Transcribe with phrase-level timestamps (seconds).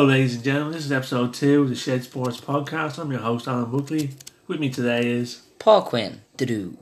[0.00, 0.72] Hello, ladies and gentlemen.
[0.72, 2.98] This is episode two of the Shed Sports Podcast.
[2.98, 4.12] I'm your host, Alan Buckley.
[4.46, 6.78] With me today is, Paul Quinn, do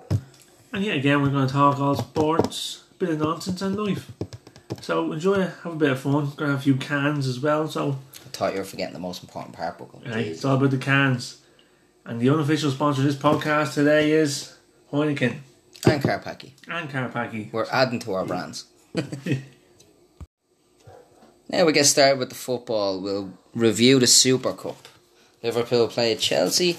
[0.72, 4.12] and yet again, we're going to talk all sports, a bit of nonsense, and life.
[4.82, 6.12] So enjoy, have a bit of fun.
[6.12, 7.66] Going to have a few cans as well.
[7.66, 10.70] So I thought you were forgetting the most important part, but right, it's all about
[10.70, 11.40] the cans.
[12.04, 14.56] And the unofficial sponsor of this podcast today is
[14.92, 15.38] Heineken
[15.84, 16.52] and Carpacki.
[16.68, 17.52] and Carpacki.
[17.52, 18.66] We're adding to our brands.
[21.48, 23.00] now we get started with the football.
[23.00, 24.88] We'll review the Super Cup.
[25.42, 26.76] Liverpool played Chelsea.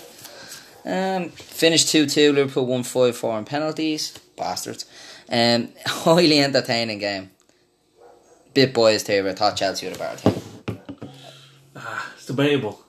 [0.86, 2.34] Um, finished 2 2.
[2.34, 4.18] Liverpool won 5 4 in penalties.
[4.38, 4.86] Bastards.
[5.30, 7.32] Um, highly entertaining game.
[8.54, 10.80] Bit boys here, but I thought Chelsea would have better team.
[11.76, 12.84] Ah, it's debatable.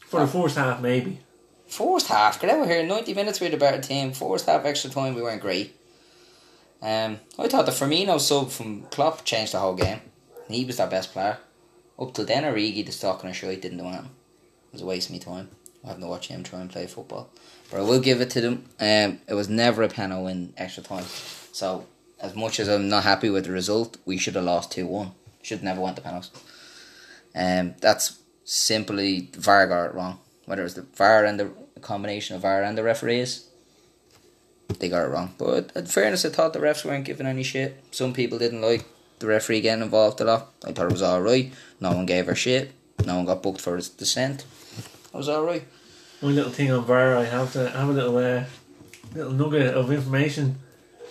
[0.00, 1.20] For the first half, maybe.
[1.66, 2.86] First half, get over here.
[2.86, 4.12] 90 minutes we had a better team.
[4.12, 5.74] First half extra time we weren't great.
[6.80, 10.00] Um, I thought the Firmino sub from Klopp changed the whole game.
[10.48, 11.38] He was their best player.
[11.98, 14.06] Up till then, Origi, stock and a shite, didn't do anything.
[14.06, 15.50] It was a waste of my time.
[15.84, 17.30] I haven't watched him try and play football.
[17.70, 18.64] But I will give it to them.
[18.80, 21.04] Um, it was never a penalty in extra time.
[21.52, 21.86] So,
[22.20, 25.12] as much as I'm not happy with the result, we should have lost 2 1.
[25.42, 26.30] Should never went to penalties.
[27.34, 30.18] Um, that's simply VAR got it wrong.
[30.46, 33.48] Whether it was the VAR and the combination of VAR and the referees,
[34.78, 35.34] they got it wrong.
[35.38, 37.82] But in fairness, I thought the refs weren't giving any shit.
[37.90, 38.84] Some people didn't like
[39.18, 40.52] the referee getting involved a lot.
[40.66, 41.52] I thought it was alright.
[41.80, 42.72] No one gave her shit.
[43.04, 44.44] No one got booked for his dissent.
[44.78, 45.64] It was alright.
[46.20, 48.44] One little thing on VAR, I have to have a little uh,
[49.14, 50.58] little nugget of information.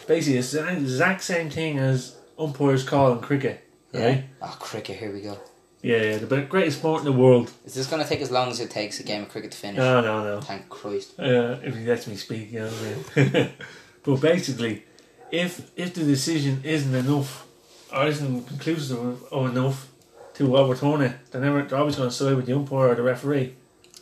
[0.05, 3.63] Basically, it's the exact same thing as umpires call in cricket.
[3.93, 4.25] Right?
[4.41, 5.37] Oh, cricket, here we go.
[5.81, 7.51] Yeah, yeah, the greatest sport in the world.
[7.65, 9.57] Is this going to take as long as it takes a game of cricket to
[9.57, 9.77] finish?
[9.77, 10.41] No, no, no.
[10.41, 11.17] Thank Christ.
[11.19, 13.49] Uh, if he lets me speak, you know what I mean.
[14.03, 14.83] but basically,
[15.31, 17.46] if if the decision isn't enough
[17.93, 19.89] isn't conclusive or enough
[20.35, 23.01] to overturn it, they're never they're always going to side with the umpire or the
[23.01, 23.55] referee.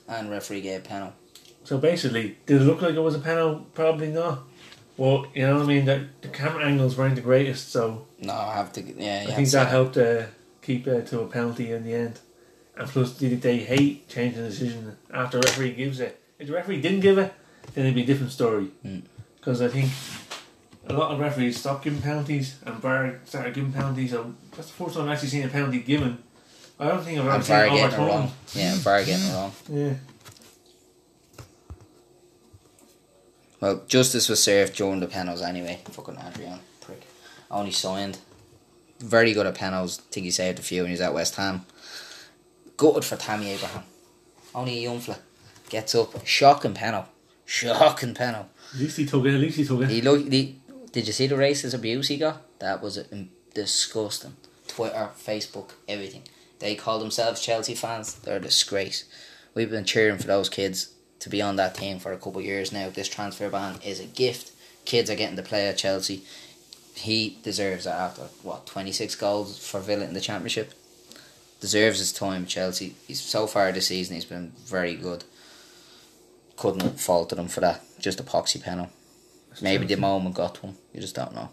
[0.07, 1.16] And referee gave penalty.
[1.63, 3.66] So basically, did it look like it was a penalty?
[3.74, 4.44] Probably not.
[4.97, 5.85] Well, you know what I mean.
[5.85, 8.81] The, the camera angles weren't the greatest, so No, I have to.
[8.81, 10.24] Yeah, I think that helped uh,
[10.62, 12.19] keep it to a penalty in the end.
[12.78, 16.22] And plus, they, they hate changing the decision after the referee gives it.
[16.40, 17.34] If the referee didn't give it,
[17.74, 18.68] then it'd be a different story.
[18.85, 19.03] Mm.
[19.38, 19.91] Because I think
[20.88, 24.12] a lot of referees stopped giving penalties and VAR started giving penalties.
[24.12, 26.18] So that's the first time I've actually seen a penalty given.
[26.79, 28.07] I don't think I've ever seen it getting overturned.
[28.07, 28.31] wrong.
[28.53, 29.51] Yeah, VAR getting it wrong.
[29.69, 29.94] Yeah.
[33.62, 35.79] Well, justice was served during the panels anyway.
[35.85, 37.01] Fucking Adrian, prick.
[37.50, 38.19] Only signed.
[39.00, 39.97] Very good at panels.
[39.97, 41.66] think he saved a few when he was at West Ham.
[42.78, 43.84] Gutted for Tammy Abraham.
[44.53, 45.18] Only a young fella.
[45.69, 46.25] Gets up.
[46.25, 47.06] Shocking panel.
[47.45, 48.50] Shocking panel.
[48.74, 49.34] At least he took it.
[49.34, 49.90] At least he took it.
[49.90, 50.31] He look.
[50.31, 50.59] He,
[50.95, 52.41] did you see the racist abuse he got?
[52.59, 52.97] That was
[53.53, 54.38] disgusting.
[54.66, 56.22] Twitter, Facebook, everything.
[56.59, 58.13] They call themselves Chelsea fans.
[58.13, 59.03] They're a disgrace.
[59.53, 62.45] We've been cheering for those kids to be on that team for a couple of
[62.45, 62.88] years now.
[62.89, 64.53] This transfer ban is a gift.
[64.85, 66.23] Kids are getting to play at Chelsea.
[66.94, 70.72] He deserves it after what twenty six goals for Villa in the Championship.
[71.59, 72.95] Deserves his time Chelsea.
[73.06, 74.16] He's so far this season.
[74.16, 75.25] He's been very good.
[76.56, 77.83] Couldn't fault him for that.
[78.00, 78.91] Just a poxy panel.
[79.62, 80.76] Maybe the moment got one.
[80.94, 81.50] You just don't know.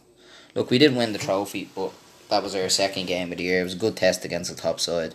[0.55, 1.93] Look, we didn't win the trophy, but
[2.29, 3.61] that was our second game of the year.
[3.61, 5.15] It was a good test against the top side.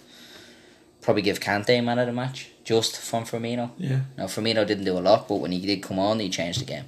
[1.02, 3.72] Probably give Kante man of the match, just from Firmino.
[3.78, 4.02] Yeah.
[4.18, 6.66] Now Firmino didn't do a lot, but when he did come on, he changed the
[6.66, 6.86] game.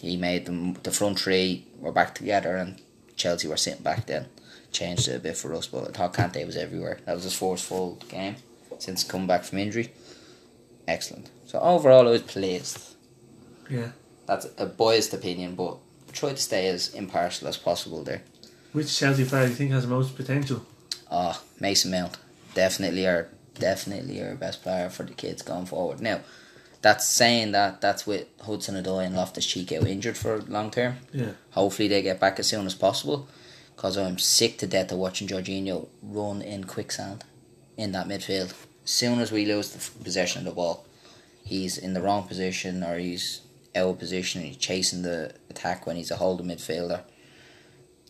[0.00, 2.80] He made them the front three were back together, and
[3.16, 4.26] Chelsea were sitting back then.
[4.72, 7.00] Changed it a bit for us, but I thought Kante was everywhere.
[7.04, 8.36] That was his first full game
[8.78, 9.92] since coming back from injury.
[10.88, 11.30] Excellent.
[11.46, 12.94] So overall, I was pleased.
[13.68, 13.90] Yeah.
[14.30, 15.78] That's a biased opinion, but
[16.12, 18.22] try to stay as impartial as possible there.
[18.70, 20.64] Which Chelsea player do you think has the most potential?
[21.10, 22.16] Ah, Mason Mount,
[22.54, 26.00] definitely our definitely our best player for the kids going forward.
[26.00, 26.20] Now,
[26.80, 30.98] that's saying that that's with Hudson Odoi and Loftus Cheek out injured for long term.
[31.12, 31.32] Yeah.
[31.50, 33.26] Hopefully they get back as soon as possible,
[33.74, 37.24] because I'm sick to death of watching Jorginho run in quicksand
[37.76, 38.54] in that midfield.
[38.84, 40.86] As soon as we lose the f- possession of the ball,
[41.44, 43.40] he's in the wrong position or he's
[43.74, 44.42] out of position.
[44.42, 47.02] He's chasing the attack when he's a holding midfielder.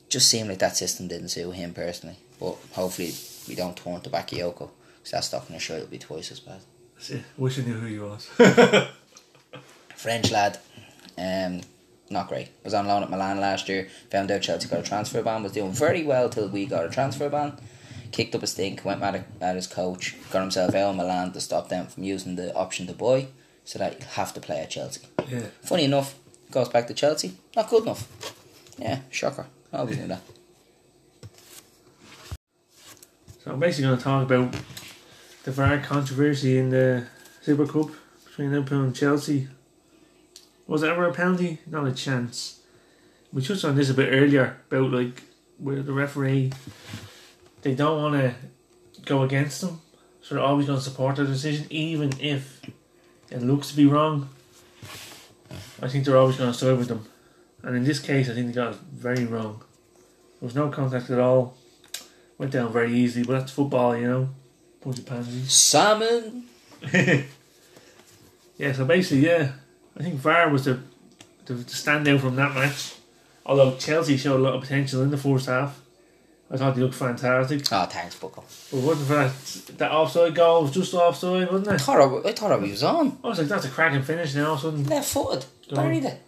[0.08, 2.16] Just seemed like that system didn't suit him personally.
[2.38, 3.12] But hopefully
[3.48, 6.60] we don't turn to Bakayoko, because that stock in the it'll be twice as bad.
[6.94, 7.22] That's it.
[7.36, 8.28] Wish I knew who he was.
[9.94, 10.58] French lad,
[11.18, 11.60] um,
[12.08, 12.48] not great.
[12.64, 13.88] Was on loan at Milan last year.
[14.10, 15.42] Found out Chelsea got a transfer ban.
[15.42, 17.58] Was doing very well till we got a transfer ban.
[18.10, 18.84] Kicked up a stink.
[18.84, 20.16] Went mad at, at his coach.
[20.30, 23.28] Got himself out of Milan to stop them from using the option to buy.
[23.64, 25.02] So that he'll have to play at Chelsea.
[25.28, 25.46] yeah.
[25.62, 26.14] Funny enough,
[26.50, 27.36] goes back to Chelsea.
[27.54, 28.34] Not good enough.
[28.78, 29.46] Yeah, shocker.
[29.72, 30.22] I always knew that.
[33.44, 34.54] So I'm basically going to talk about
[35.44, 37.06] the VAR controversy in the
[37.42, 37.90] Super Cup
[38.26, 39.48] between Liverpool and Chelsea.
[40.66, 41.58] Was it ever a penalty?
[41.66, 42.60] Not a chance.
[43.32, 45.22] We touched on this a bit earlier about like
[45.58, 46.52] where the referee
[47.62, 48.34] they don't want to
[49.04, 49.80] go against them,
[50.22, 52.60] so they're always going to support their decision, even if
[53.30, 54.28] it looks to be wrong.
[55.82, 57.06] I think they're always going to side with them,
[57.62, 59.62] and in this case, I think they got it very wrong.
[60.40, 61.56] There was no contact at all.
[62.38, 64.28] Went down very easily, but that's football, you know.
[64.84, 65.52] Of pansies.
[65.52, 66.44] Salmon.
[68.56, 69.52] yeah, so basically, yeah,
[69.98, 70.80] I think VAR was the,
[71.44, 72.94] the, the standout from that match.
[73.44, 75.79] Although Chelsea showed a lot of potential in the first half,
[76.50, 77.62] Ah, I thought they looked fantastic.
[77.70, 78.44] Oh, thanks, Buckle.
[78.72, 81.74] But wasn't for that that offside goal was just offside, wasn't it?
[81.74, 83.18] I thought I, I thought I was on.
[83.22, 84.34] I was like, that's a cracking finish.
[84.34, 85.44] Now all of Left footed.
[85.72, 86.20] Buried it.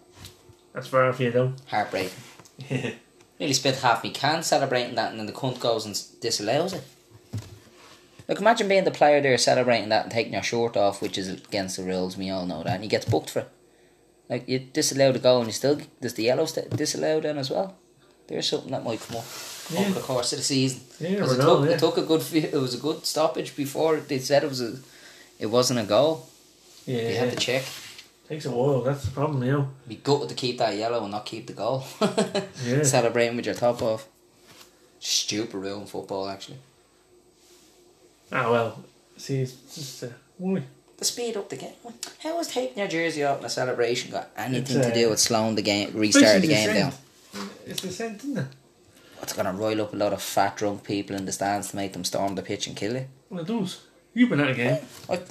[0.73, 1.53] that's far for you though.
[1.67, 2.11] Heartbreaking.
[2.69, 2.91] Yeah.
[3.39, 6.83] Nearly spent half my can celebrating that and then the cunt goes and disallows it.
[8.27, 11.27] Like imagine being the player there celebrating that and taking your shirt off, which is
[11.27, 13.49] against the rules, we all know that, and he gets booked for it.
[14.29, 17.49] Like you disallow the goal and you still does the yellow st- disallow then as
[17.49, 17.75] well.
[18.27, 19.25] There's something that might come up
[19.71, 19.79] Yeah.
[19.81, 20.81] over the course of the season.
[20.99, 21.55] Yeah, you 'Cause never it, know.
[21.59, 21.75] took, Yeah.
[21.75, 24.77] it took a good it was a good stoppage before they said it was a
[25.39, 26.27] it wasn't a goal.
[26.85, 27.63] yeah, They had to check.
[28.27, 28.81] takes a while.
[28.81, 29.67] That's the problem, you know.
[29.87, 31.83] Be gutted to keep that yellow and not keep the goal.
[32.65, 32.83] Yeah.
[32.83, 34.07] Celebrating with your top off.
[34.99, 36.57] Stupid rule in football, actually.
[38.31, 38.83] Ah well,
[39.17, 40.07] see, it's just uh,
[40.37, 40.63] why?
[40.97, 41.73] The speed up the game.
[42.19, 45.09] How was taking your jersey off in a celebration got anything It's, to uh, do
[45.09, 46.93] with slowing the game, restarting the game down?
[47.65, 48.45] It's the same, isn't it?
[49.23, 51.77] What's going to roil up a lot of fat drunk people in the stands to
[51.77, 53.07] make them storm the pitch and kill you?
[53.29, 53.85] Well, it does.
[54.13, 54.79] You've been at a game.
[55.09, 55.21] I,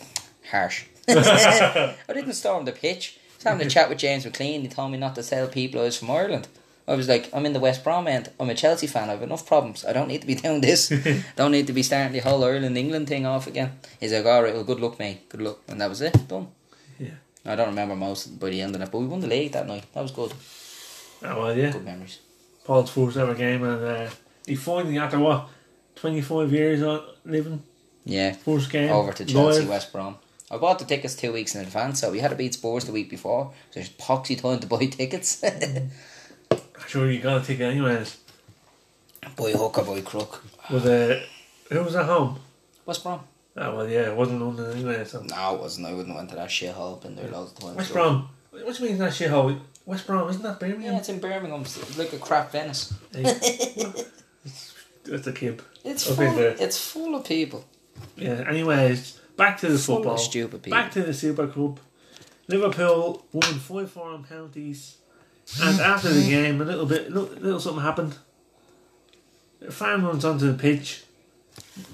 [0.50, 0.87] harsh.
[1.09, 3.19] I didn't storm the pitch.
[3.19, 4.62] I was having a chat with James McLean.
[4.62, 6.49] He told me not to tell people I was from Ireland.
[6.89, 8.31] I was like, I'm in the West Brom end.
[8.41, 9.11] I'm a Chelsea fan.
[9.11, 9.85] I have enough problems.
[9.85, 10.88] I don't need to be doing this.
[11.37, 13.79] don't need to be starting the whole Ireland England thing off again.
[14.00, 15.29] He's like, all right, well, good luck, mate.
[15.29, 15.59] Good luck.
[15.69, 16.17] And that was it.
[16.29, 16.49] Done.
[16.99, 17.17] Yeah.
[17.45, 19.67] I don't remember most by the end of it, but we won the league that
[19.67, 19.85] night.
[19.93, 20.33] That was good.
[21.23, 21.73] Ah well, yeah.
[21.73, 22.21] Good memories.
[22.64, 24.11] Paul's first ever game, and uh,
[24.47, 25.49] he finally after what
[25.97, 27.62] twenty five years on living
[28.05, 28.32] Yeah.
[28.32, 29.69] first game Over to Chelsea, live.
[29.69, 30.17] West Brom.
[30.50, 32.93] I bought the tickets two weeks in advance, so we had to beat Spurs the
[32.93, 33.53] week before.
[33.70, 35.43] So there's poxy time to buy tickets.
[36.87, 38.19] Sure, you got a ticket anyways.
[39.37, 40.44] boy hook or boy crook.
[40.70, 41.23] Was uh,
[41.70, 42.38] who was at home?
[42.85, 43.20] West Brom.
[43.56, 45.05] Oh well, yeah, it wasn't London anyway.
[45.05, 45.87] So No, it wasn't.
[45.87, 47.00] I wouldn't have went to that shithole.
[47.03, 47.76] Been there loads of times.
[47.76, 48.29] West Brom.
[48.50, 49.59] What do you mean that shithole?
[49.84, 50.93] West Brom isn't that Birmingham?
[50.93, 51.62] Yeah, it's in Birmingham.
[51.62, 52.94] It's like a crap Venice.
[55.05, 55.61] It's a kid.
[55.84, 56.38] It's full.
[56.38, 57.64] It's full of people.
[58.17, 58.44] Yeah.
[58.49, 60.14] Anyways, back to the Full football.
[60.14, 60.79] of stupid people.
[60.79, 61.81] Back to the Super Cup.
[62.46, 64.99] Liverpool won five four on penalties,
[65.61, 68.17] and after the game, a little bit, little, little something happened.
[69.67, 71.02] A fan runs onto the pitch,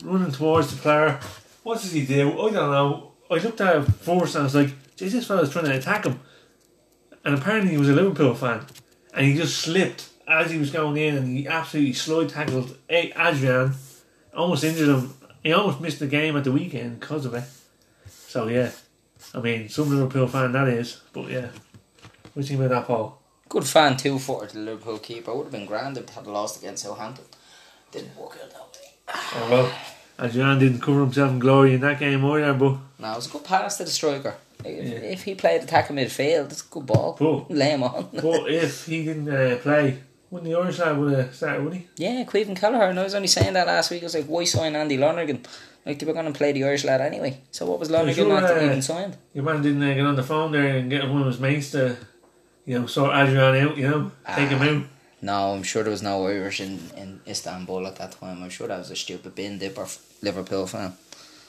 [0.04, 1.18] running towards the player.
[1.62, 2.30] What does he do?
[2.32, 3.12] I don't know.
[3.30, 6.04] I looked at it first and I was like, "Geez, this fella's trying to attack
[6.04, 6.20] him,"
[7.24, 8.66] and apparently he was a Liverpool fan,
[9.14, 13.74] and he just slipped as he was going in, and he absolutely slide tackled Adrian,
[14.36, 15.14] almost injured him.
[15.42, 17.44] He almost missed the game at the weekend because of it.
[18.08, 18.70] So yeah,
[19.34, 21.48] I mean, some Liverpool fan that is, but yeah.
[22.34, 23.20] What do you think about that, Paul?
[23.48, 25.34] Good fan too for the Liverpool keeper.
[25.34, 27.24] Would have been grand if they had lost against Southampton.
[27.90, 29.14] Didn't work out that way.
[29.34, 29.72] Oh well,
[30.20, 33.30] Adrian didn't cover himself in glory in that game either, but No, it was a
[33.30, 34.36] good pass to the striker.
[34.64, 34.98] If, Yeah.
[35.10, 37.14] if he played attacking midfield, it's a good ball.
[37.18, 37.46] Cool.
[37.50, 38.08] Lay him on.
[38.12, 39.98] but if he didn't uh, play,
[40.30, 41.86] wouldn't the Irish lad would have started, would he?
[41.96, 42.90] yeah, Caoimhín Kelleher.
[42.90, 44.02] And I was only saying that last week.
[44.02, 45.44] I was like, why sign Andy Lonergan?
[45.86, 47.40] Like, they were going to play the Irish lad anyway.
[47.50, 49.16] So what was Lonergan sure, not uh, even signed?
[49.32, 51.70] Your man didn't uh, get on the phone there and get one of his mates
[51.70, 51.96] to,
[52.66, 54.64] you know, sort Adrian out, you know, take him Ah.
[54.76, 54.84] out.
[55.22, 58.42] No, I'm sure there was no Irish in, in Istanbul at that time.
[58.42, 59.86] I'm sure that was a stupid bin dipper
[60.22, 60.92] Liverpool fan.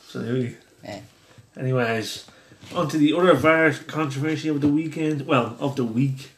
[0.05, 0.55] Absolutely.
[0.83, 1.01] Yeah.
[1.57, 2.25] Anyways,
[2.75, 5.25] on to the other VAR controversy of the weekend.
[5.25, 6.31] Well, of the week.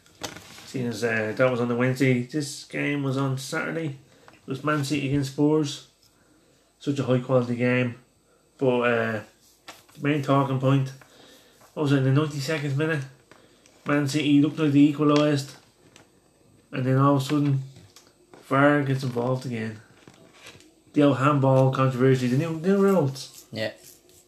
[0.65, 3.97] Seeing as uh, that was on the Wednesday, this game was on Saturday.
[4.31, 5.87] It was Man City against Spurs.
[6.79, 7.95] Such a high quality game.
[8.57, 9.21] But uh,
[9.93, 10.93] the main talking point
[11.75, 13.03] was in the 92nd minute?
[13.85, 15.55] Man City looked like they equalised.
[16.71, 17.63] And then all of a sudden,
[18.43, 19.81] VAR gets involved again.
[20.93, 23.45] The old handball controversy, the new, new rules.
[23.51, 23.71] Yeah.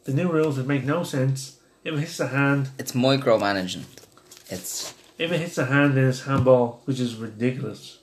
[0.06, 1.58] The new rules would make no sense.
[1.84, 3.84] If it hits the hand, It's micromanaging.
[4.50, 8.00] It's if it hits the hand, then it's handball, which is ridiculous.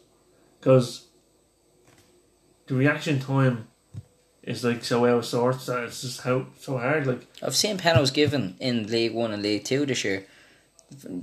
[0.60, 1.06] Because
[2.66, 3.66] the reaction time
[4.42, 7.06] is like so out of sorts that it's just how so hard.
[7.06, 10.26] Like I've seen penalties given in League One and League Two this year.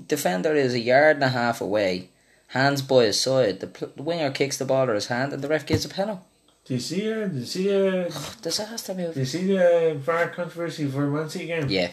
[0.08, 2.10] Defender is a yard and a half away,
[2.48, 3.60] hands by his side.
[3.60, 5.90] The, pl- the winger kicks the ball to his hand, and the ref gives a
[5.90, 6.22] penalty.
[6.66, 8.10] Do you see uh, Do you see uh,
[8.42, 9.18] Disaster Do move.
[9.18, 11.68] you see the VAR controversy for Man City game?
[11.70, 11.92] Yeah,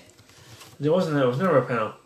[0.80, 1.18] There wasn't.
[1.18, 1.96] It was never a penalty.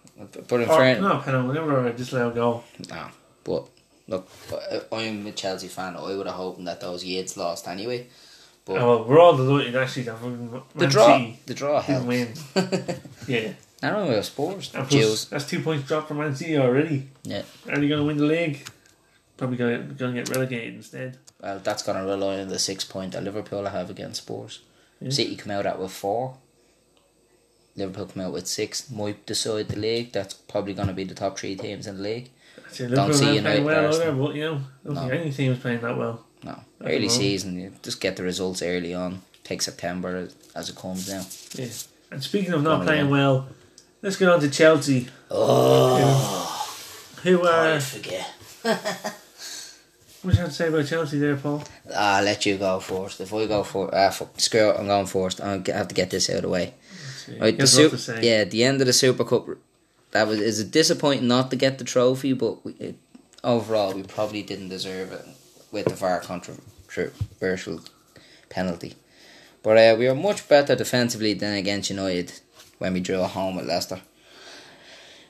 [0.49, 1.55] but in fairness, not a penalty.
[1.59, 2.65] Never a disallowed goal.
[2.91, 3.07] no.
[3.45, 3.67] But
[4.09, 5.97] look, I- I'm a Chelsea fan.
[5.97, 8.07] I would have hoped that those Yids lost anyway.
[8.65, 11.81] But Oh, well, we're all delighted actually that fucking Man the draw, City the draw
[11.81, 12.05] helps.
[12.07, 12.35] win.
[13.27, 14.75] Yeah, I don't know about Spurs.
[14.75, 17.09] and plus, that's two points dropped from Man City already.
[17.23, 17.43] Yeah.
[17.69, 18.67] Are they going to win the league?
[19.39, 21.17] Probably going to get relegated instead.
[21.41, 24.61] Well, that's going to rely on the six point that Liverpool have against Spurs.
[25.01, 25.11] Yeah.
[25.11, 26.35] City come out at with four.
[27.79, 28.91] Liverpool come out with six.
[28.91, 30.13] Might decide the league.
[30.13, 32.31] That's probably going to be the top three teams in the league.
[32.71, 35.01] So Don't see United playing well either, but you know, don't No.
[35.09, 36.25] think any team is playing that well.
[36.45, 37.59] No, early season.
[37.59, 39.23] You just get the results early on.
[39.45, 41.25] Take September as, it comes now.
[41.55, 41.71] Yeah.
[42.11, 43.11] And speaking of not One playing again.
[43.11, 43.49] well,
[44.03, 46.67] let's get on to Chelsea, Oh,
[47.23, 47.75] who are.
[47.75, 48.31] I forget.
[50.23, 51.63] What you have to say about Chelsea there, Paul?
[51.95, 53.21] Ah, let you go first.
[53.21, 55.41] If I go for ah, fuck, screw it, I'm going first.
[55.41, 56.75] I have to get this out of the way.
[57.41, 59.47] Right, the Here's Sup- what to yeah, the end of the Super Cup.
[60.13, 62.97] That was is it disappointing not to get the trophy, but we, it,
[63.45, 65.25] overall we probably didn't deserve it
[65.71, 67.81] with the VAR controversial
[68.49, 68.95] penalty.
[69.63, 72.33] But uh, we were much better defensively than against United
[72.79, 74.01] when we drew at home at Leicester.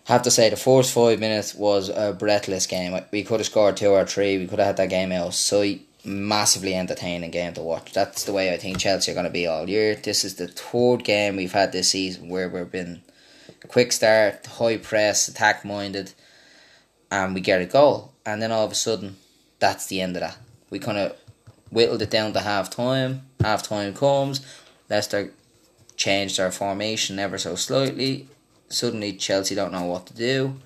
[0.04, 2.98] Have to say the first five minutes was a breathless game.
[3.10, 4.38] We could have scored two or three.
[4.38, 5.82] We could have had that game out of sight.
[6.08, 7.92] Massively entertaining game to watch.
[7.92, 9.94] That's the way I think Chelsea are going to be all year.
[9.94, 13.02] This is the third game we've had this season where we've been
[13.68, 16.12] quick start, high press, attack minded,
[17.10, 18.14] and we get a goal.
[18.24, 19.16] And then all of a sudden,
[19.58, 20.38] that's the end of that.
[20.70, 21.16] We kind of
[21.70, 23.26] whittled it down to half time.
[23.40, 24.40] Half time comes.
[24.88, 25.32] Leicester
[25.96, 28.28] changed their formation ever so slightly.
[28.68, 30.56] Suddenly, Chelsea don't know what to do.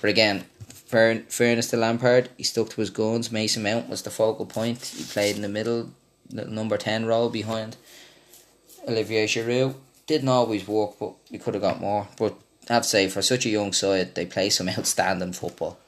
[0.00, 0.46] But again,
[0.90, 3.30] fair, fairness to Lampard, he stuck to his guns.
[3.30, 4.84] Mason Mount was the focal point.
[4.84, 5.90] He played in the middle,
[6.28, 7.76] the number 10 role behind
[8.88, 9.74] Olivier Giroud.
[10.06, 12.08] Didn't always work, but we could have got more.
[12.18, 12.34] But
[12.68, 15.78] I have to say, for such a young side, they play some outstanding football.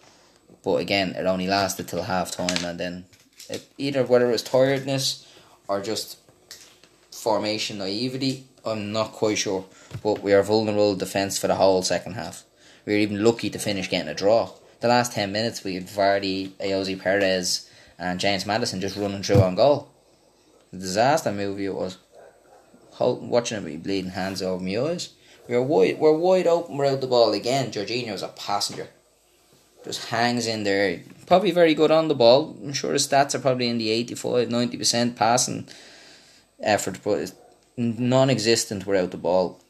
[0.63, 3.05] But again, it only lasted till half time, and then
[3.49, 5.27] it, either whether it was tiredness
[5.67, 6.19] or just
[7.11, 9.65] formation naivety, I'm not quite sure.
[10.05, 12.45] But we are vulnerable defence for the whole second half.
[12.87, 14.53] We were even lucky to finish getting a draw.
[14.83, 17.71] The last 10 minutes, we had Vardy, Ayoze Perez,
[18.01, 19.89] and James Maddison just running through on goal.
[20.73, 21.99] The disaster movie it was.
[22.99, 25.11] Watching it with bleeding hands over my eyes.
[25.49, 27.71] We were wide, we're wide open without the ball again.
[27.71, 28.89] Jorginho's a passenger.
[29.85, 31.01] Just hangs in there.
[31.27, 32.57] Probably very good on the ball.
[32.61, 35.69] I'm sure his stats are probably in the 85 90% passing
[36.61, 37.33] effort, but
[37.77, 39.61] non existent without the ball.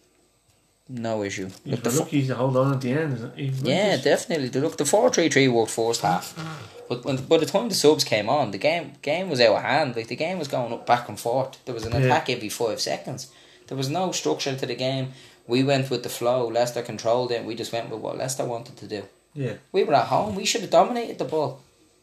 [0.95, 1.49] No issue.
[1.65, 3.33] Look, the lucky to hold on at the end.
[3.37, 4.49] yeah, just- definitely.
[4.49, 6.59] The- Look, the four three three worked first half, ah.
[6.89, 9.63] but when by the time the subs came on, the game game was out of
[9.63, 9.97] hand.
[9.97, 11.57] Like the game was going up back and forth.
[11.65, 12.01] There was an Yeah.
[12.07, 13.29] attack every five seconds.
[13.69, 15.13] There was no structure to the game.
[15.47, 16.47] We went with the flow.
[16.49, 17.45] Leicester controlled it.
[17.45, 19.03] We just went with what Leicester wanted to do.
[19.35, 19.55] Yeah.
[19.73, 20.35] We were at home.
[20.35, 21.61] We should have dominated the ball.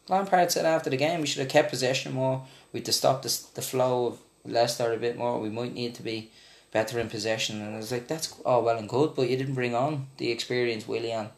[0.07, 2.41] Lampard said after the game we should have kept possession more.
[2.73, 5.39] We had to stop the the flow of Leicester a bit more.
[5.39, 6.31] We might need to be
[6.71, 7.61] better in possession.
[7.61, 10.31] And I was like, that's all well and good, but you didn't bring on the
[10.31, 11.29] experienced Willian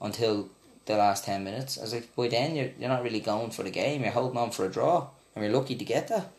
[0.00, 0.50] until
[0.86, 1.78] the last ten minutes.
[1.78, 4.02] I was like, boy, then you're you're not really going for the game.
[4.02, 6.30] You're holding on for a draw, and you're lucky to get that.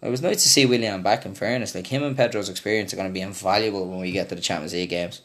[0.00, 1.26] It was nice to see Willian back.
[1.26, 4.28] In fairness, like him and Pedro's experience are going to be invaluable when we get
[4.28, 5.22] to the Champions League games.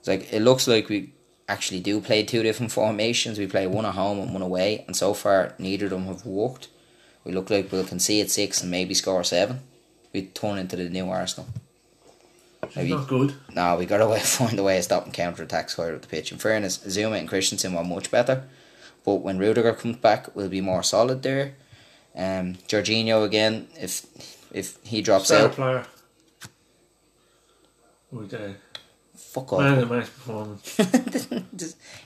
[0.00, 1.12] It's like it looks like we
[1.48, 3.38] actually do play two different formations.
[3.38, 6.26] We play one at home and one away, and so far neither of them have
[6.26, 6.68] worked.
[7.24, 9.60] We look like we'll concede six and maybe score seven.
[10.12, 11.48] We turn into the new Arsenal.
[12.76, 13.34] Maybe not good.
[13.54, 16.32] no, we got to find a way of stopping counter attacks higher up the pitch.
[16.32, 18.44] In fairness, Zouma and Christensen were much better,
[19.04, 21.54] but when Rudiger comes back, we'll be more solid there.
[22.14, 24.06] Um, Jorginho again, if
[24.52, 25.86] if he drops Star out, player.
[28.10, 28.52] With uh,
[29.16, 29.60] fuck off.
[29.60, 30.68] man of the match performance.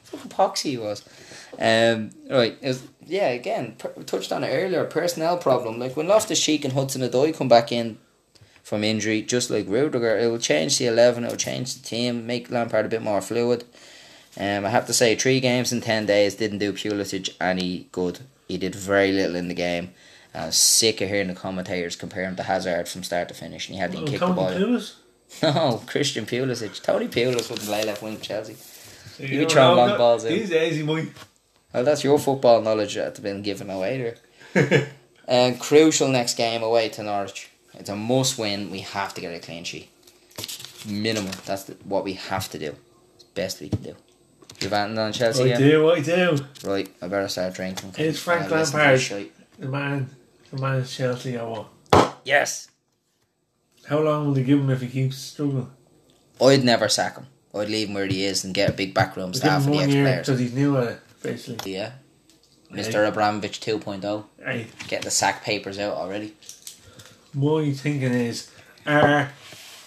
[0.05, 1.03] Fucking poxy he was.
[1.59, 5.79] Um, right, it was, yeah, again, per, touched on it earlier, personnel problem.
[5.79, 7.99] Like when Loftus Cheek and Hudson Odoi come back in
[8.63, 12.27] from injury, just like Rudiger, it will change the 11, it will change the team,
[12.27, 13.65] make Lampard a bit more fluid.
[14.39, 18.19] Um, I have to say, three games in 10 days didn't do Pulisic any good.
[18.49, 19.95] He did very little in the game.
[20.35, 23.69] I was sick of hearing the commentators compare him to Hazard from start to finish,
[23.69, 24.51] and he hadn't Oh, kicked the ball.
[24.51, 24.95] Pulis?
[25.43, 26.81] No, Christian Pulisic.
[26.83, 28.57] Tony Pulis wouldn't play left wing Chelsea.
[29.19, 30.33] You You don't throw long balls in.
[30.35, 31.09] These days he might.
[31.73, 34.15] Well, that's your football knowledge that's been given away
[34.55, 34.89] there.
[35.29, 37.51] And uh, crucial next game away to Norwich.
[37.75, 38.71] It's a must win.
[38.71, 39.89] We have to get a clean sheet.
[40.89, 41.33] Minimum.
[41.45, 42.75] That's the, what we have to do.
[43.17, 43.95] It's best we can do.
[44.61, 45.59] You've anything on Chelsea I yet?
[45.59, 46.39] do, I do.
[46.65, 47.91] Right, I better start drinking.
[47.93, 48.95] 'cause It's Frank I'll listen to Lampard.
[48.99, 49.33] this shite.
[49.59, 50.11] The man.
[50.51, 52.19] to manage Chelsea or what?
[52.25, 52.69] Yes.
[53.87, 55.71] How long will they give him if he keeps struggling?
[56.41, 57.27] I'd never sack him.
[57.55, 59.85] I'd leave him where he is and get a big backroom staff and the one
[59.85, 60.27] extra year players.
[60.27, 61.75] because he's new at it, basically.
[61.75, 61.93] Yeah.
[62.73, 63.07] Mr.
[63.07, 64.25] Abramovich 2.0.
[64.45, 66.35] Hey, Getting the sack papers out already.
[67.35, 68.51] my thinking is,
[68.87, 69.31] are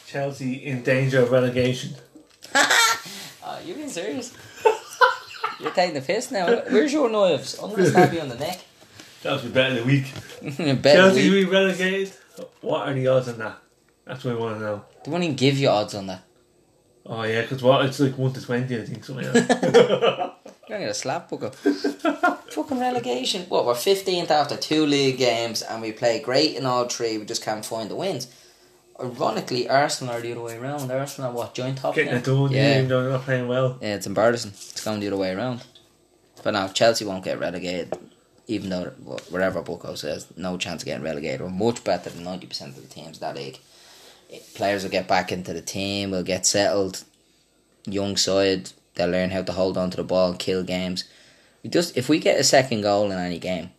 [0.08, 1.96] Chelsea in danger of relegation?
[3.42, 4.34] Ah, oh, you being serious?
[5.60, 6.46] You're taking the piss now.
[6.70, 7.58] Where's your knives?
[7.58, 8.60] I'm going to stab you on the neck.
[9.24, 10.06] Chelsea better the week.
[10.82, 12.14] Bet Chelsea we- to be relegated?
[12.62, 13.58] What are the odds on that?
[14.06, 14.86] That's what I want to know.
[15.04, 16.24] They won't even give you odds on that.
[17.06, 19.26] Oh yeah, because what it's like one to twenty, I think something.
[19.34, 20.34] Like.
[20.70, 21.50] You're going to slap booker.
[21.50, 23.44] Fucking relegation.
[23.50, 27.26] What, we're 15th after two league games and we play great in all three, we
[27.26, 28.28] just can't find the wins.
[29.02, 30.92] Ironically, Arsenal are the other way around.
[30.92, 32.18] Arsenal are what, joint top Getting now?
[32.20, 32.62] it done, yeah.
[32.64, 32.76] Yeah.
[32.78, 33.78] even they're not playing well.
[33.82, 34.52] Yeah, it's embarrassing.
[34.52, 35.64] It's going the other way around.
[36.44, 37.98] But now Chelsea won't get relegated,
[38.48, 41.42] even though wh- wherever Bucco says no chance of getting relegated.
[41.42, 43.60] We're much better than ninety percent of the teams in that league.
[44.54, 46.12] Players will get back into the team.
[46.12, 47.04] Will get settled.
[47.86, 48.70] Young side.
[49.00, 51.06] They'll learn how to hold on to the ball and kill games.
[51.64, 53.70] We just if we get a second goal in any game,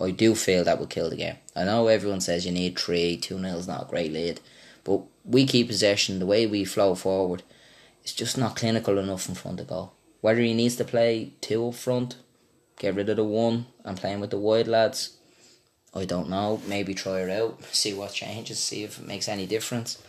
[0.00, 1.36] I do feel that will kill the game.
[1.54, 4.40] I know everyone says you need three, two nil's not a great lead,
[4.82, 6.18] but we keep possession.
[6.18, 7.42] The way we flow forward,
[8.02, 9.92] it's just not clinical enough in front of goal.
[10.22, 12.16] Whether he needs to play two up front,
[12.78, 15.18] get rid of the one and playing with the wide lads,
[15.94, 16.62] I don't know.
[16.66, 20.02] Maybe try it out, see what changes, see if it makes any difference.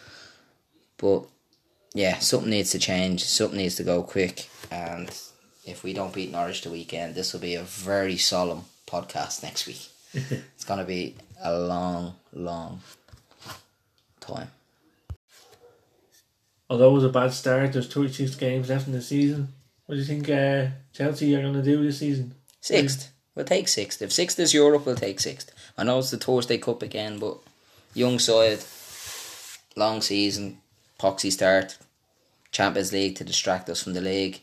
[0.95, 1.25] But
[1.93, 3.25] yeah, something needs to change.
[3.25, 4.47] Something needs to go quick.
[4.71, 5.09] And
[5.65, 9.67] if we don't beat Norwich the weekend, this will be a very solemn podcast next
[9.67, 9.87] week.
[10.13, 12.81] it's gonna be a long, long
[14.19, 14.49] time.
[16.69, 19.50] Although it was a bad start, there's 26 games left in the season.
[19.85, 22.33] What do you think uh, Chelsea are going to do this season?
[22.61, 23.11] Sixth.
[23.35, 24.01] We'll take sixth.
[24.01, 25.51] If sixth is Europe, we'll take sixth.
[25.77, 27.39] I know it's the Thursday Cup again, but
[27.93, 28.59] young side,
[29.75, 30.59] long season,
[30.98, 31.77] poxy start,
[32.51, 34.39] Champions League to distract us from the league.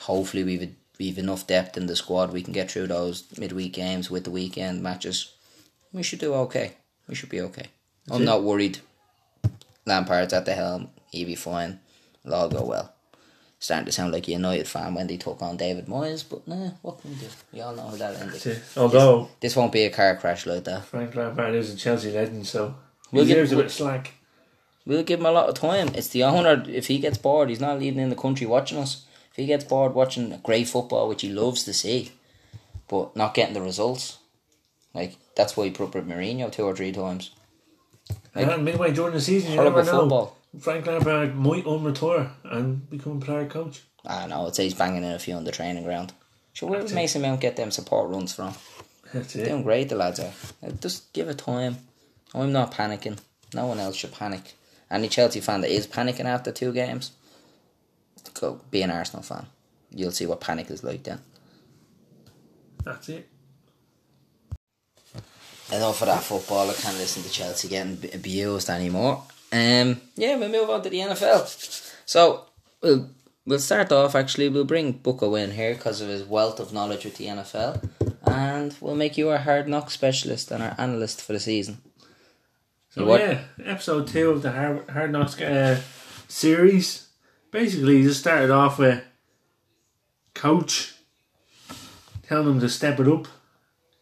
[0.00, 2.32] Hopefully, we've we've enough depth in the squad.
[2.32, 5.32] We can get through those midweek games with the weekend matches.
[5.92, 6.72] We should do okay.
[7.08, 7.66] We should be okay.
[8.10, 8.26] I'm it.
[8.26, 8.78] not worried.
[9.84, 10.90] Lampard's at the helm.
[11.10, 11.80] He'll be fine.
[12.24, 12.96] It'll all go well
[13.58, 16.70] starting to sound like a United fan when they took on David Moyes, but nah,
[16.82, 17.26] what can we do?
[17.52, 18.62] We all know how that ended.
[18.76, 20.84] Although This won't be a car crash like that.
[20.84, 22.74] Frank Lampard is a Chelsea legend, so
[23.10, 24.14] We'll he deserves a bit slack.
[24.84, 25.88] We'll give him a lot of time.
[25.94, 26.64] It's the owner.
[26.68, 29.04] If he gets bored, he's not leaving in the country watching us.
[29.36, 32.10] If he gets bored watching great football, which he loves to see,
[32.88, 34.16] but not getting the results,
[34.94, 37.32] like that's why he put up with Mourinho two or three times.
[38.34, 40.00] Like, and midway during the season, you never know.
[40.00, 40.36] football.
[40.58, 43.82] Frank Lampard might unretire and become a player coach.
[44.06, 44.46] I know.
[44.46, 46.14] I'd say he's banging in a few on the training ground.
[46.54, 46.94] Sure, where would.
[46.94, 48.54] Mason Mount get them support runs from?
[49.12, 49.44] That's it.
[49.44, 50.32] Doing great, the lads are.
[50.66, 51.76] Uh, Just give it time.
[52.34, 53.18] I'm not panicking.
[53.52, 54.54] No one else should panic.
[54.90, 57.10] Any Chelsea fan that is panicking after two games,
[58.34, 59.46] go be an Arsenal fan.
[59.90, 61.20] You'll see what panic is like then.
[62.84, 63.28] That's it.
[65.72, 66.70] Enough of that football.
[66.70, 69.22] I can't listen to Chelsea getting abused anymore.
[69.52, 71.92] Um, yeah, we'll move on to the NFL.
[72.04, 72.44] So
[72.82, 73.10] we'll
[73.46, 74.14] we'll start off.
[74.14, 77.88] Actually, we'll bring Bucko in here because of his wealth of knowledge with the NFL,
[78.26, 81.78] and we'll make you our hard knock specialist and our analyst for the season.
[82.90, 85.80] So What- yeah, episode two of the Hard, Hard Knocks uh,
[86.28, 87.05] series.
[87.56, 89.02] Basically, he just started off with
[90.34, 90.94] coach
[92.28, 93.28] telling them to step it up,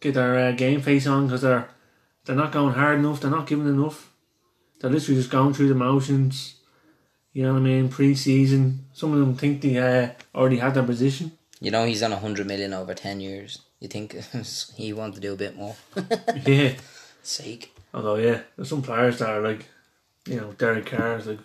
[0.01, 1.69] get their uh, game face on because they're
[2.25, 3.21] they're not going hard enough.
[3.21, 4.11] They're not giving enough.
[4.81, 6.57] They're literally just going through the motions.
[7.33, 7.89] You know what I mean?
[7.91, 11.31] Pre-season, some of them think they uh, already had their position.
[11.61, 13.61] You know he's on a hundred million over ten years.
[13.79, 14.17] You think
[14.75, 15.77] he want to do a bit more?
[16.45, 16.73] yeah.
[17.23, 17.73] Sake.
[17.95, 19.69] Although yeah, there's some players that are like,
[20.27, 21.39] you know, Derek Carr is like,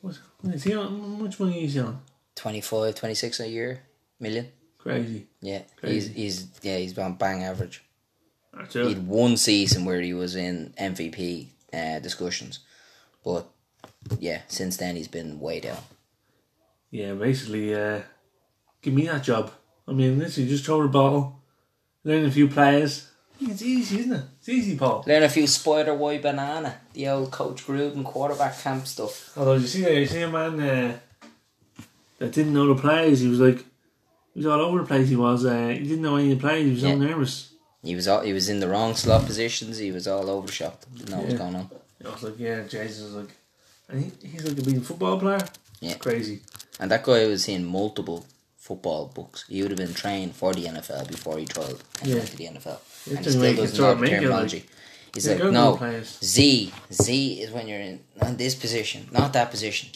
[0.00, 0.88] what, what is he on?
[1.00, 2.00] How much money is he on?
[2.36, 3.82] 25, 26 a year
[4.18, 4.48] million.
[4.78, 5.26] Crazy.
[5.42, 5.94] Yeah, Crazy.
[6.12, 7.84] he's he's yeah he's on bang average.
[8.54, 12.60] That's He had one season where he was in MVP uh, discussions,
[13.24, 13.46] but
[14.18, 15.78] yeah, since then he's been way down.
[16.90, 18.00] Yeah, basically, uh,
[18.82, 19.52] give me that job.
[19.86, 21.42] I mean, literally, just throw the ball,
[22.04, 23.09] learn a few players.
[23.42, 24.22] It's easy, isn't it?
[24.38, 25.04] It's easy, Paul.
[25.06, 29.32] Learn a few spider white banana, the old Coach Gruden quarterback camp stuff.
[29.36, 30.98] Although you see, you see a man uh,
[32.18, 33.20] that didn't know the plays.
[33.20, 33.58] He was like,
[34.34, 35.08] he was all over the place.
[35.08, 35.44] He was.
[35.44, 36.64] Uh, he didn't know any of the plays.
[36.66, 36.90] He was Yeah.
[36.92, 37.52] so nervous.
[37.82, 39.78] He was all, he was in the wrong slot positions.
[39.78, 40.84] He was all over the shop.
[40.94, 41.70] Didn't know what was going on.
[42.04, 43.30] I was like, yeah, Jesus was like,
[43.88, 45.40] and he, he's like a big football player.
[45.80, 45.94] Yeah.
[45.94, 46.40] crazy.
[46.78, 48.26] And that guy was in multiple
[48.58, 49.46] football books.
[49.48, 51.74] He would have been trained for the NFL before he tried
[52.04, 52.20] Yeah.
[52.20, 52.78] to the NFL.
[53.06, 54.64] It's and he still doesn't know the make it, like- terminology.
[55.14, 56.18] He's like, no, players.
[56.22, 56.72] Z.
[56.92, 59.88] Z is when you're in, in this position, not that position.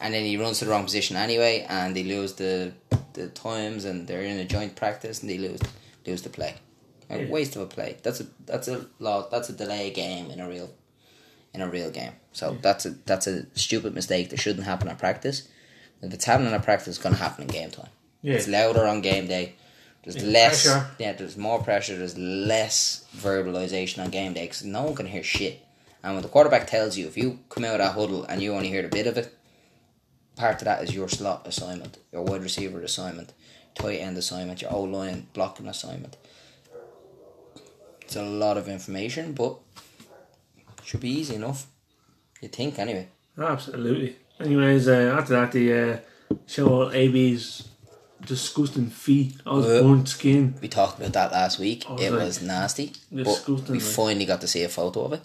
[0.00, 2.72] And then he runs to the wrong position anyway, and they lose the
[3.14, 5.60] the times, and they're in a joint practice, and they lose
[6.06, 6.54] lose the play.
[7.10, 7.28] A Yeah.
[7.30, 7.96] waste of a play.
[8.04, 9.30] That's a that's a lot.
[9.32, 10.70] That's a delay game in a real
[11.52, 12.12] in a real game.
[12.32, 15.48] So that's a that's a stupid mistake that shouldn't happen at practice.
[16.00, 17.90] If it's happening at practice, it's going to happen in game time.
[18.22, 18.34] Yeah.
[18.34, 19.54] It's louder on game day.
[20.02, 20.62] There's Yeah, less.
[20.64, 20.86] pressure.
[20.98, 21.96] Yeah, there's more pressure.
[21.96, 25.60] There's less verbalization on game day because no one can hear shit.
[26.02, 28.54] And when the quarterback tells you, if you come out of that huddle and you
[28.54, 29.36] only hear a bit of it,
[30.36, 33.34] part of that is your slot assignment, your wide receiver assignment,
[33.74, 36.16] tight end assignment, your O line blocking assignment.
[38.02, 39.56] It's a lot of information, but
[40.84, 41.66] should be easy enough.
[42.40, 43.08] You think anyway.
[43.38, 44.16] Absolutely.
[44.40, 45.98] Anyways, uh, after that, the uh,
[46.46, 47.68] show AB's
[48.26, 50.54] disgusting feet, all his Uh, burnt skin.
[50.60, 51.84] We talked about that last week.
[51.88, 52.92] Was it like, was nasty.
[53.10, 55.22] But disgusting, we finally got to see a photo of it.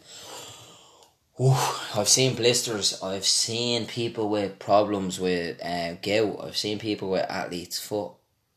[1.39, 1.53] Ooh,
[1.93, 3.01] I've seen blisters.
[3.03, 6.39] I've seen people with problems with uh, gout.
[6.41, 8.11] I've seen people with athlete's foot.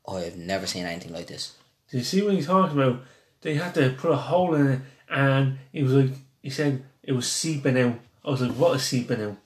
[0.07, 1.55] I have never seen anything like this.
[1.91, 3.01] Do you see what he's talking about?
[3.41, 6.11] They had to put a hole in it, and he was like,
[6.43, 7.99] he said it was seeping out.
[8.25, 9.37] I was like, what is seeping out?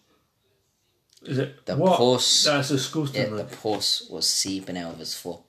[1.25, 1.97] Is it The what?
[1.99, 3.23] pus- That's disgusting.
[3.23, 5.41] Yeah, the pus was seeping out of his foot.